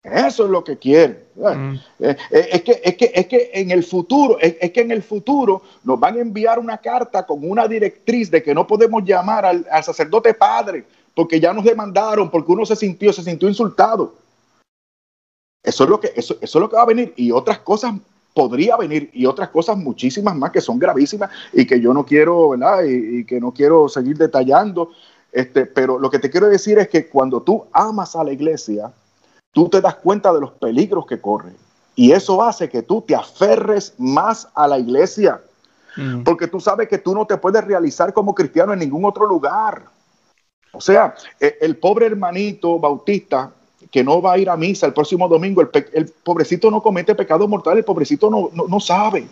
Eso 0.02 0.44
es 0.44 0.50
lo 0.50 0.64
que 0.64 0.78
quieren. 0.78 1.22
Mm. 1.34 1.74
Eh, 1.98 2.16
eh, 2.30 2.48
es, 2.52 2.62
que, 2.62 2.80
es, 2.82 2.96
que, 2.96 3.12
es 3.14 3.26
que 3.26 3.50
en 3.52 3.70
el 3.70 3.84
futuro, 3.84 4.38
es, 4.40 4.70
que 4.70 4.80
en 4.80 4.92
el 4.92 5.02
futuro 5.02 5.62
nos 5.84 6.00
van 6.00 6.16
a 6.16 6.20
enviar 6.20 6.58
una 6.58 6.78
carta 6.78 7.26
con 7.26 7.38
una 7.42 7.68
directriz 7.68 8.30
de 8.30 8.42
que 8.42 8.54
no 8.54 8.66
podemos 8.66 9.04
llamar 9.04 9.44
al, 9.44 9.66
sacerdote 9.82 10.32
padre 10.32 10.86
porque 11.14 11.38
ya 11.38 11.52
nos 11.52 11.64
demandaron, 11.64 12.30
porque 12.30 12.52
uno 12.52 12.64
se 12.64 12.76
sintió, 12.76 13.12
se 13.12 13.22
sintió 13.22 13.48
insultado. 13.48 14.14
Eso 15.62 15.84
es 15.84 15.90
lo 15.90 16.00
que, 16.00 16.12
eso, 16.16 16.38
eso 16.40 16.58
es 16.58 16.62
lo 16.62 16.70
que 16.70 16.76
va 16.76 16.82
a 16.82 16.86
venir. 16.86 17.12
Y 17.16 17.30
otras 17.30 17.58
cosas 17.58 17.94
podría 18.34 18.76
venir 18.76 19.10
y 19.12 19.26
otras 19.26 19.48
cosas 19.50 19.76
muchísimas 19.76 20.36
más 20.36 20.50
que 20.50 20.60
son 20.60 20.78
gravísimas 20.78 21.30
y 21.52 21.66
que 21.66 21.80
yo 21.80 21.92
no 21.92 22.04
quiero, 22.04 22.50
¿verdad? 22.50 22.84
Y, 22.84 23.20
y, 23.20 23.24
que 23.24 23.40
no 23.40 23.52
quiero 23.52 23.88
seguir 23.88 24.16
detallando. 24.16 24.90
Este, 25.32 25.66
pero 25.66 25.98
lo 25.98 26.10
que 26.10 26.18
te 26.18 26.30
quiero 26.30 26.48
decir 26.48 26.78
es 26.78 26.88
que 26.88 27.08
cuando 27.08 27.42
tú 27.42 27.64
amas 27.72 28.16
a 28.16 28.24
la 28.24 28.32
iglesia, 28.32 28.92
tú 29.52 29.68
te 29.68 29.80
das 29.80 29.96
cuenta 29.96 30.32
de 30.32 30.40
los 30.40 30.52
peligros 30.52 31.06
que 31.06 31.20
corre. 31.20 31.52
Y 31.94 32.12
eso 32.12 32.42
hace 32.42 32.68
que 32.68 32.82
tú 32.82 33.02
te 33.02 33.14
aferres 33.14 33.94
más 33.98 34.48
a 34.54 34.66
la 34.66 34.78
iglesia. 34.78 35.40
Mm. 35.96 36.22
Porque 36.22 36.46
tú 36.46 36.60
sabes 36.60 36.88
que 36.88 36.98
tú 36.98 37.14
no 37.14 37.26
te 37.26 37.36
puedes 37.36 37.64
realizar 37.64 38.12
como 38.12 38.34
cristiano 38.34 38.72
en 38.72 38.78
ningún 38.78 39.04
otro 39.04 39.26
lugar. 39.26 39.84
O 40.72 40.80
sea, 40.80 41.14
e, 41.38 41.58
el, 41.60 41.76
pobre 41.76 42.06
hermanito 42.06 42.78
bautista 42.78 43.52
que 43.90 44.04
no 44.04 44.22
va 44.22 44.32
a 44.32 44.38
ir 44.38 44.48
a 44.48 44.56
misa 44.56 44.86
el 44.86 44.92
próximo 44.92 45.28
domingo, 45.28 45.60
el, 45.60 46.06
pobrecito 46.22 46.70
no 46.70 46.82
comete 46.82 47.14
pecado 47.14 47.46
mortal, 47.48 47.78
el 47.78 47.84
pobrecito 47.84 48.30
no, 48.30 48.50
no, 48.52 48.66
no 48.68 48.80
sabe. 48.80 49.26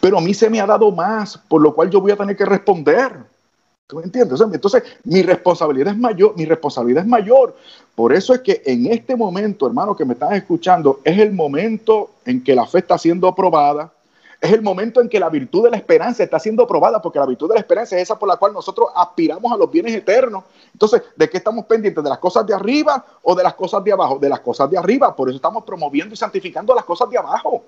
Pero 0.00 0.18
a 0.18 0.20
mí 0.20 0.34
se 0.34 0.50
me 0.50 0.60
ha 0.60 0.66
dado 0.66 0.90
más, 0.90 1.38
por 1.48 1.62
lo 1.62 1.74
cual 1.74 1.90
yo 1.90 2.00
voy 2.00 2.10
a 2.10 2.16
tener 2.16 2.36
que 2.36 2.44
responder. 2.44 3.12
¿Tú 3.86 3.96
me 3.96 4.02
entiendes? 4.02 4.40
Entonces, 4.40 4.82
mi 5.04 5.22
responsabilidad 5.22 5.92
es 5.92 5.98
mayor, 5.98 6.36
mi 6.36 6.44
responsabilidad 6.44 7.04
es 7.04 7.08
mayor. 7.08 7.56
Por 7.94 8.12
eso 8.12 8.34
es 8.34 8.40
que 8.40 8.60
en 8.66 8.86
este 8.86 9.14
momento, 9.14 9.66
hermano, 9.66 9.94
que 9.94 10.04
me 10.04 10.14
están 10.14 10.32
escuchando, 10.32 11.00
es 11.04 11.16
el 11.18 11.32
momento 11.32 12.10
en 12.24 12.42
que 12.42 12.56
la 12.56 12.66
fe 12.66 12.78
está 12.78 12.98
siendo 12.98 13.32
probada. 13.32 13.92
Es 14.46 14.52
el 14.52 14.62
momento 14.62 15.00
en 15.00 15.08
que 15.08 15.18
la 15.18 15.28
virtud 15.28 15.64
de 15.64 15.70
la 15.70 15.76
esperanza 15.76 16.22
está 16.22 16.38
siendo 16.38 16.66
probada, 16.66 17.02
porque 17.02 17.18
la 17.18 17.26
virtud 17.26 17.48
de 17.48 17.54
la 17.54 17.60
esperanza 17.60 17.96
es 17.96 18.02
esa 18.02 18.18
por 18.18 18.28
la 18.28 18.36
cual 18.36 18.52
nosotros 18.52 18.90
aspiramos 18.94 19.50
a 19.52 19.56
los 19.56 19.70
bienes 19.70 19.94
eternos. 19.94 20.44
Entonces, 20.72 21.02
¿de 21.16 21.28
qué 21.28 21.38
estamos 21.38 21.66
pendientes? 21.66 22.02
¿De 22.02 22.10
las 22.10 22.18
cosas 22.18 22.46
de 22.46 22.54
arriba 22.54 23.04
o 23.22 23.34
de 23.34 23.42
las 23.42 23.54
cosas 23.54 23.82
de 23.82 23.92
abajo? 23.92 24.18
De 24.18 24.28
las 24.28 24.40
cosas 24.40 24.70
de 24.70 24.78
arriba. 24.78 25.14
Por 25.14 25.28
eso 25.28 25.36
estamos 25.36 25.64
promoviendo 25.64 26.14
y 26.14 26.16
santificando 26.16 26.74
las 26.74 26.84
cosas 26.84 27.10
de 27.10 27.18
abajo. 27.18 27.64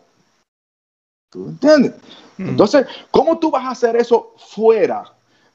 ¿Tú 1.30 1.46
entiendes? 1.46 1.94
Mm. 2.36 2.50
Entonces, 2.50 2.86
¿cómo 3.10 3.38
tú 3.38 3.50
vas 3.50 3.64
a 3.64 3.70
hacer 3.70 3.96
eso 3.96 4.34
fuera 4.36 5.04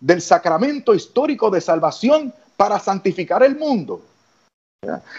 del 0.03 0.21
sacramento 0.21 0.93
histórico 0.93 1.49
de 1.49 1.61
salvación 1.61 2.33
para 2.57 2.77
santificar 2.77 3.41
el 3.41 3.57
mundo. 3.57 4.01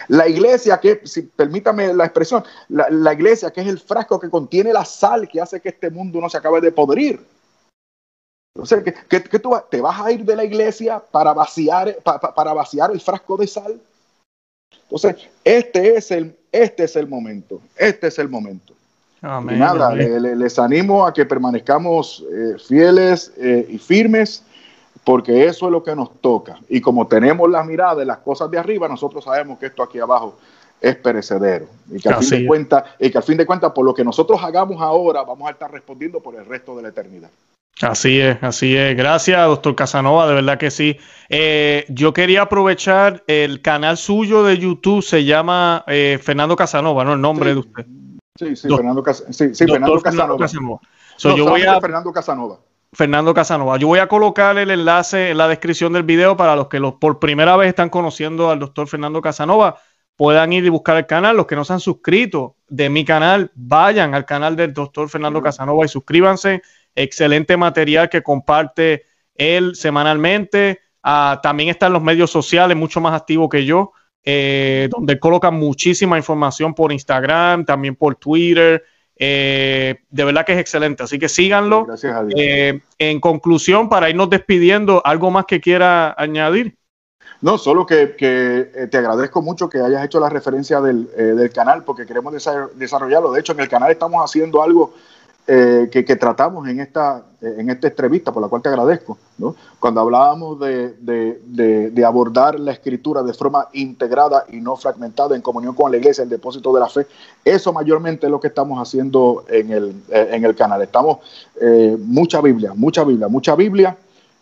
La 0.08 0.28
iglesia, 0.28 0.78
que, 0.78 1.00
si 1.04 1.22
permítame 1.22 1.92
la 1.92 2.04
expresión, 2.04 2.44
la, 2.68 3.12
iglesia 3.12 3.50
que 3.50 3.60
es 3.60 3.66
el 3.66 3.78
frasco 3.78 4.18
que 4.18 4.30
contiene 4.30 4.72
la 4.72 4.84
sal 4.84 5.28
que 5.28 5.40
hace 5.40 5.60
que 5.60 5.70
este 5.70 5.90
mundo 5.90 6.20
no 6.20 6.28
se 6.28 6.38
acabe 6.38 6.60
de 6.60 6.72
podrir. 6.72 7.20
Entonces, 8.54 8.94
¿qué, 9.08 9.20
tú 9.20 9.52
te 9.70 9.80
vas 9.80 10.00
a 10.00 10.12
ir 10.12 10.24
de 10.24 10.36
la 10.36 10.44
iglesia 10.44 11.02
para 11.10 11.32
vaciar, 11.32 11.96
para 12.02 12.52
vaciar 12.52 12.92
el 12.92 13.00
frasco 13.00 13.36
de 13.36 13.46
sal? 13.46 13.80
Entonces, 14.82 15.28
este 15.42 15.96
es 15.96 16.10
el, 16.10 16.36
este 16.52 16.84
es 16.84 16.96
el 16.96 17.08
momento, 17.08 17.60
este 17.76 18.08
es 18.08 18.18
el 18.18 18.28
momento. 18.28 18.74
y 19.22 19.54
nada, 19.56 19.94
les 19.94 20.58
animo 20.58 21.06
a 21.06 21.12
que 21.12 21.24
permanezcamos 21.24 22.24
eh, 22.30 22.56
fieles 22.58 23.32
eh, 23.38 23.66
y 23.68 23.78
firmes 23.78 24.44
porque 25.04 25.46
eso 25.46 25.66
es 25.66 25.72
lo 25.72 25.82
que 25.82 25.94
nos 25.94 26.20
toca. 26.20 26.58
Y 26.68 26.80
como 26.80 27.06
tenemos 27.06 27.48
la 27.50 27.62
mirada 27.62 27.96
de 27.96 28.06
las 28.06 28.18
cosas 28.18 28.50
de 28.50 28.58
arriba, 28.58 28.88
nosotros 28.88 29.24
sabemos 29.24 29.58
que 29.58 29.66
esto 29.66 29.82
aquí 29.82 29.98
abajo 29.98 30.36
es 30.80 30.96
perecedero. 30.96 31.66
Y 31.90 32.00
que, 32.00 32.08
al 32.08 32.22
fin 32.22 32.42
de 32.42 32.46
cuentas, 32.46 32.84
y 32.98 33.10
que 33.10 33.18
al 33.18 33.24
fin 33.24 33.36
de 33.36 33.46
cuentas, 33.46 33.72
por 33.72 33.84
lo 33.84 33.94
que 33.94 34.04
nosotros 34.04 34.42
hagamos 34.42 34.80
ahora, 34.80 35.22
vamos 35.22 35.46
a 35.48 35.52
estar 35.52 35.70
respondiendo 35.70 36.20
por 36.20 36.34
el 36.34 36.46
resto 36.46 36.76
de 36.76 36.82
la 36.82 36.88
eternidad. 36.88 37.30
Así 37.82 38.20
es, 38.20 38.40
así 38.42 38.76
es. 38.76 38.96
Gracias, 38.96 39.46
doctor 39.46 39.74
Casanova, 39.74 40.28
de 40.28 40.34
verdad 40.34 40.58
que 40.58 40.70
sí. 40.70 40.96
Eh, 41.28 41.84
yo 41.88 42.12
quería 42.12 42.42
aprovechar 42.42 43.24
el 43.26 43.62
canal 43.62 43.96
suyo 43.96 44.44
de 44.44 44.58
YouTube, 44.58 45.02
se 45.02 45.24
llama 45.24 45.84
eh, 45.88 46.18
Fernando 46.22 46.54
Casanova, 46.54 47.04
¿no? 47.04 47.14
El 47.14 47.20
nombre 47.20 47.52
de 47.52 47.60
usted. 47.60 47.86
Sí, 48.38 48.56
sí, 48.56 48.68
Fernando, 48.68 49.04
sí, 49.30 49.54
sí, 49.54 49.66
Fernando 49.66 50.00
Casanova. 50.00 50.80
yo 51.18 51.44
voy 51.46 51.62
a... 51.62 51.80
Fernando 51.80 52.12
Casanova. 52.12 52.58
Fernando 52.94 53.34
Casanova. 53.34 53.76
Yo 53.76 53.88
voy 53.88 53.98
a 53.98 54.06
colocar 54.06 54.56
el 54.58 54.70
enlace 54.70 55.30
en 55.30 55.38
la 55.38 55.48
descripción 55.48 55.92
del 55.92 56.04
video 56.04 56.36
para 56.36 56.56
los 56.56 56.68
que 56.68 56.80
los, 56.80 56.94
por 56.94 57.18
primera 57.18 57.56
vez 57.56 57.68
están 57.68 57.90
conociendo 57.90 58.50
al 58.50 58.58
doctor 58.58 58.88
Fernando 58.88 59.20
Casanova. 59.20 59.76
Puedan 60.16 60.52
ir 60.52 60.64
y 60.64 60.68
buscar 60.68 60.96
el 60.96 61.06
canal. 61.06 61.36
Los 61.36 61.46
que 61.46 61.56
no 61.56 61.64
se 61.64 61.72
han 61.72 61.80
suscrito 61.80 62.56
de 62.68 62.88
mi 62.88 63.04
canal, 63.04 63.50
vayan 63.54 64.14
al 64.14 64.24
canal 64.24 64.56
del 64.56 64.72
doctor 64.72 65.08
Fernando 65.08 65.42
Casanova 65.42 65.84
y 65.84 65.88
suscríbanse. 65.88 66.62
Excelente 66.94 67.56
material 67.56 68.08
que 68.08 68.22
comparte 68.22 69.04
él 69.34 69.74
semanalmente. 69.74 70.80
Ah, 71.02 71.40
también 71.42 71.68
está 71.68 71.88
en 71.88 71.94
los 71.94 72.02
medios 72.02 72.30
sociales, 72.30 72.76
mucho 72.76 73.00
más 73.00 73.14
activo 73.14 73.48
que 73.48 73.64
yo, 73.64 73.92
eh, 74.22 74.88
donde 74.90 75.18
coloca 75.18 75.50
muchísima 75.50 76.16
información 76.16 76.74
por 76.74 76.92
Instagram, 76.92 77.64
también 77.64 77.96
por 77.96 78.14
Twitter. 78.14 78.82
Eh, 79.16 79.96
de 80.10 80.24
verdad 80.24 80.44
que 80.44 80.52
es 80.52 80.58
excelente, 80.58 81.02
así 81.02 81.18
que 81.18 81.28
síganlo. 81.28 81.86
Gracias 81.86 82.14
a 82.14 82.24
Dios. 82.24 82.40
Eh, 82.40 82.80
en 82.98 83.20
conclusión, 83.20 83.88
para 83.88 84.10
irnos 84.10 84.30
despidiendo, 84.30 85.02
¿algo 85.04 85.30
más 85.30 85.46
que 85.46 85.60
quiera 85.60 86.14
añadir? 86.18 86.76
No, 87.40 87.58
solo 87.58 87.84
que, 87.84 88.16
eh, 88.18 88.88
te 88.90 88.98
agradezco 88.98 89.42
mucho 89.42 89.68
que 89.68 89.78
hayas 89.78 90.04
hecho 90.04 90.18
la 90.18 90.30
referencia 90.30 90.80
del, 90.80 91.50
canal 91.52 91.84
porque 91.84 92.06
queremos 92.06 92.32
desarrollarlo. 92.74 93.32
De 93.32 93.40
hecho, 93.40 93.52
en 93.52 93.60
el 93.60 93.68
canal 93.68 93.90
estamos 93.90 94.24
haciendo 94.24 94.62
algo 94.62 94.94
eh, 95.46 95.90
que, 95.92 96.16
tratamos 96.16 96.66
en 96.68 96.80
esta, 96.80 97.22
en 97.42 97.68
esta 97.68 97.88
entrevista, 97.88 98.32
por 98.32 98.42
la 98.42 98.48
cual 98.48 98.62
te 98.62 98.70
agradezco, 98.70 99.18
cuando 99.78 100.00
hablábamos 100.00 100.58
de, 100.58 100.94
de, 101.00 102.04
abordar 102.04 102.58
la 102.58 102.72
escritura 102.72 103.22
de 103.22 103.34
forma 103.34 103.68
integrada 103.74 104.46
y 104.50 104.56
no 104.56 104.76
fragmentada 104.76 105.36
en 105.36 105.42
comunión 105.42 105.74
con 105.74 105.90
la 105.90 105.98
iglesia, 105.98 106.24
el 106.24 106.30
depósito 106.30 106.72
de 106.72 106.80
la 106.80 106.88
fe, 106.88 107.06
eso 107.44 107.72
mayormente 107.72 108.26
es 108.26 108.30
lo 108.30 108.40
que 108.40 108.48
estamos 108.48 108.80
haciendo 108.80 109.44
en 109.48 109.70
el, 109.70 109.94
en 110.08 110.44
el 110.44 110.54
canal. 110.54 110.80
Estamos, 110.80 111.18
eh, 111.60 111.96
mucha 112.00 112.40
Biblia, 112.40 112.72
mucha 112.74 113.04
Biblia, 113.04 113.28
mucha 113.28 113.54
Biblia, 113.54 113.96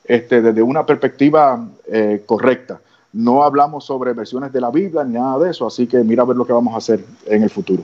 este, 0.04 0.40
desde 0.40 0.62
una 0.62 0.86
perspectiva 0.86 1.66
eh, 1.86 2.22
correcta. 2.26 2.80
No 3.12 3.42
hablamos 3.42 3.84
sobre 3.84 4.12
versiones 4.12 4.52
de 4.52 4.60
la 4.60 4.70
Biblia 4.70 5.04
ni 5.04 5.14
nada 5.14 5.38
de 5.38 5.50
eso, 5.50 5.66
así 5.66 5.86
que 5.86 5.98
mira 5.98 6.22
a 6.22 6.26
ver 6.26 6.36
lo 6.36 6.46
que 6.46 6.52
vamos 6.52 6.74
a 6.74 6.78
hacer 6.78 7.04
en 7.26 7.42
el 7.42 7.50
futuro. 7.50 7.82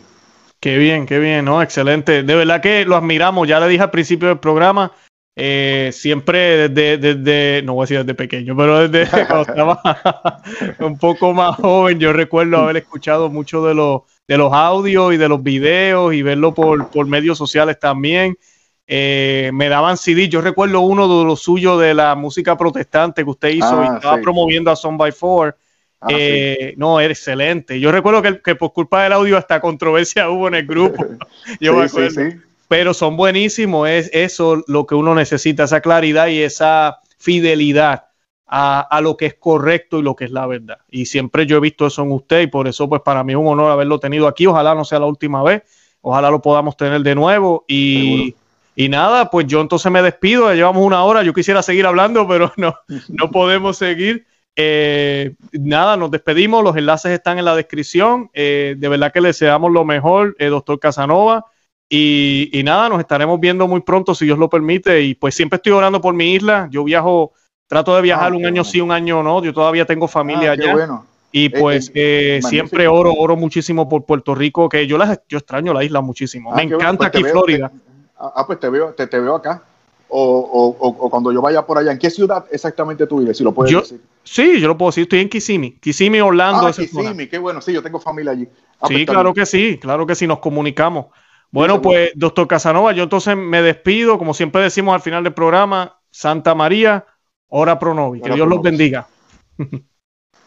Qué 0.60 0.76
bien, 0.76 1.06
qué 1.06 1.18
bien, 1.18 1.44
¿no? 1.44 1.62
Excelente. 1.62 2.22
De 2.22 2.34
verdad 2.34 2.60
que 2.60 2.84
lo 2.84 2.96
admiramos. 2.96 3.46
Ya 3.46 3.60
le 3.60 3.68
dije 3.68 3.82
al 3.82 3.90
principio 3.90 4.28
del 4.28 4.40
programa, 4.40 4.92
eh, 5.36 5.90
siempre 5.92 6.68
desde, 6.68 6.98
desde, 6.98 7.62
no 7.62 7.74
voy 7.74 7.82
a 7.82 7.84
decir 7.84 7.98
desde 7.98 8.14
pequeño, 8.14 8.56
pero 8.56 8.88
desde 8.88 9.08
cuando 9.26 9.42
estaba 9.42 9.80
un 10.80 10.98
poco 10.98 11.32
más 11.32 11.54
joven, 11.56 12.00
yo 12.00 12.12
recuerdo 12.12 12.56
haber 12.58 12.78
escuchado 12.78 13.28
mucho 13.28 13.64
de, 13.64 13.74
los 13.74 14.02
de 14.26 14.36
los 14.36 14.52
audios 14.52 15.14
y 15.14 15.16
de 15.16 15.28
los 15.28 15.42
videos 15.42 16.12
y 16.12 16.22
verlo 16.22 16.54
por, 16.54 16.90
por 16.90 17.06
medios 17.06 17.38
sociales 17.38 17.78
también. 17.78 18.36
Eh, 18.90 19.50
me 19.52 19.68
daban 19.68 19.96
CD. 19.96 20.28
Yo 20.28 20.40
recuerdo 20.40 20.80
uno 20.80 21.06
de 21.06 21.24
los 21.24 21.40
suyos 21.40 21.80
de 21.80 21.94
la 21.94 22.16
música 22.16 22.56
protestante 22.56 23.22
que 23.22 23.30
usted 23.30 23.50
hizo 23.50 23.84
y 23.84 23.86
ah, 23.86 23.94
estaba 23.96 24.20
promoviendo 24.20 24.70
a 24.72 24.76
Son 24.76 24.96
by 24.96 25.12
Four. 25.12 25.56
Ah, 26.00 26.08
eh, 26.10 26.74
no, 26.76 27.00
era 27.00 27.12
excelente. 27.12 27.80
Yo 27.80 27.90
recuerdo 27.90 28.22
que, 28.22 28.54
por 28.54 28.72
culpa 28.72 29.02
del 29.02 29.12
audio 29.12 29.36
hasta 29.36 29.60
controversia 29.60 30.30
hubo 30.30 30.48
en 30.48 30.54
el 30.54 30.66
grupo. 30.66 31.04
Yo 31.60 31.74
me 31.74 31.84
acuerdo. 31.84 32.20
Pero 32.68 32.94
son 32.94 33.16
buenísimos. 33.16 33.88
Es 33.88 34.10
eso 34.12 34.62
lo 34.66 34.86
que 34.86 34.94
uno 34.94 35.14
necesita, 35.14 35.64
esa 35.64 35.80
claridad 35.80 36.28
y 36.28 36.40
esa 36.42 36.98
fidelidad 37.18 38.04
a, 38.46 39.00
lo 39.02 39.16
que 39.16 39.26
es 39.26 39.34
correcto 39.34 39.98
y 39.98 40.02
lo 40.02 40.14
que 40.14 40.24
es 40.24 40.30
la 40.30 40.46
verdad. 40.46 40.78
Y 40.90 41.06
siempre 41.06 41.46
yo 41.46 41.58
he 41.58 41.60
visto 41.60 41.86
eso 41.86 42.02
en 42.02 42.12
usted 42.12 42.42
y 42.42 42.46
por 42.46 42.66
eso 42.66 42.88
pues 42.88 43.02
para 43.02 43.22
mí 43.22 43.32
es 43.32 43.38
un 43.38 43.46
honor 43.46 43.70
haberlo 43.70 43.98
tenido 43.98 44.26
aquí. 44.26 44.46
Ojalá 44.46 44.74
no 44.74 44.84
sea 44.84 45.00
la 45.00 45.06
última 45.06 45.42
vez. 45.42 45.62
Ojalá 46.00 46.30
lo 46.30 46.40
podamos 46.40 46.76
tener 46.76 47.02
de 47.02 47.14
nuevo. 47.14 47.64
Y, 47.68 48.34
y 48.76 48.88
nada, 48.88 49.30
pues 49.30 49.46
yo 49.46 49.60
entonces 49.60 49.90
me 49.92 50.02
despido. 50.02 50.48
Ya 50.48 50.54
llevamos 50.54 50.84
una 50.84 51.02
hora. 51.04 51.22
Yo 51.22 51.34
quisiera 51.34 51.62
seguir 51.62 51.86
hablando, 51.86 52.26
pero 52.26 52.52
no, 52.56 52.74
no 53.08 53.30
podemos 53.30 53.76
seguir. 53.76 54.26
Eh, 54.60 55.36
nada, 55.52 55.96
nos 55.96 56.10
despedimos. 56.10 56.64
Los 56.64 56.76
enlaces 56.76 57.12
están 57.12 57.38
en 57.38 57.44
la 57.44 57.54
descripción. 57.54 58.28
Eh, 58.34 58.74
de 58.76 58.88
verdad 58.88 59.12
que 59.12 59.20
le 59.20 59.28
deseamos 59.28 59.70
lo 59.70 59.84
mejor, 59.84 60.34
eh, 60.40 60.46
doctor 60.46 60.80
Casanova. 60.80 61.44
Y, 61.88 62.60
nada, 62.64 62.88
nos 62.88 62.98
estaremos 62.98 63.38
viendo 63.38 63.68
muy 63.68 63.80
pronto, 63.82 64.16
si 64.16 64.24
Dios 64.24 64.36
lo 64.36 64.50
permite. 64.50 65.00
Y 65.02 65.14
pues 65.14 65.36
siempre 65.36 65.58
estoy 65.58 65.72
orando 65.72 66.00
por 66.00 66.12
mi 66.12 66.34
isla. 66.34 66.66
Yo 66.72 66.82
viajo, 66.82 67.34
trato 67.68 67.94
de 67.94 68.02
viajar 68.02 68.32
ah, 68.32 68.36
un 68.36 68.44
año 68.44 68.64
sí, 68.64 68.80
un 68.80 68.90
año 68.90 69.22
no. 69.22 69.44
Yo 69.44 69.54
todavía 69.54 69.86
tengo 69.86 70.08
familia 70.08 70.50
ah, 70.50 70.54
allá. 70.54 71.02
Y 71.30 71.50
pues 71.50 71.92
siempre 72.42 72.88
oro, 72.88 73.14
oro 73.14 73.36
muchísimo 73.36 73.88
por 73.88 74.04
Puerto 74.06 74.34
Rico, 74.34 74.68
que 74.68 74.88
yo, 74.88 74.98
las, 74.98 75.20
yo 75.28 75.38
extraño 75.38 75.72
la 75.72 75.84
isla 75.84 76.00
muchísimo. 76.00 76.52
Ah, 76.52 76.56
Me 76.56 76.64
encanta 76.64 77.10
pues 77.12 77.22
aquí 77.22 77.22
Florida. 77.22 77.70
ah, 78.18 78.44
pues 78.44 78.58
te 78.58 78.68
veo, 78.68 78.92
te, 78.92 79.06
te 79.06 79.20
veo 79.20 79.36
acá 79.36 79.62
o, 80.08 80.76
o, 80.78 81.10
cuando 81.10 81.32
yo 81.32 81.40
vaya 81.40 81.64
por 81.64 81.78
allá. 81.78 81.92
¿En 81.92 81.98
qué 81.98 82.10
ciudad 82.10 82.44
exactamente 82.50 83.06
tú 83.06 83.18
vives? 83.18 83.36
Si 83.36 83.44
lo 83.44 83.52
puedes 83.52 83.74
decir. 83.74 84.00
Sí, 84.30 84.60
yo 84.60 84.68
lo 84.68 84.76
puedo 84.76 84.90
decir. 84.90 85.02
Estoy 85.04 85.20
en 85.20 85.28
Kissimmee. 85.30 85.78
Kissimmee, 85.80 86.20
Orlando. 86.20 86.66
Ah, 86.66 86.72
Kissimmee, 86.72 87.28
qué 87.28 87.38
bueno. 87.38 87.62
Sí, 87.62 87.72
yo 87.72 87.82
tengo 87.82 87.98
familia 87.98 88.32
allí. 88.32 88.46
Ah, 88.74 88.86
pues 88.86 88.98
sí, 88.98 89.06
claro 89.06 89.32
que 89.32 89.46
sí. 89.46 89.78
Claro 89.80 90.06
que 90.06 90.14
sí, 90.14 90.26
nos 90.26 90.40
comunicamos. 90.40 91.06
Bueno, 91.50 91.80
pues, 91.80 92.12
doctor 92.14 92.46
Casanova, 92.46 92.92
yo 92.92 93.04
entonces 93.04 93.34
me 93.36 93.62
despido. 93.62 94.18
Como 94.18 94.34
siempre 94.34 94.62
decimos 94.62 94.94
al 94.94 95.00
final 95.00 95.24
del 95.24 95.32
programa, 95.32 95.98
Santa 96.10 96.54
María, 96.54 97.06
ora 97.48 97.78
pro 97.78 97.94
nobis. 97.94 98.22
Que 98.22 98.30
Dios 98.30 98.46
los 98.46 98.60
bendiga. 98.60 99.08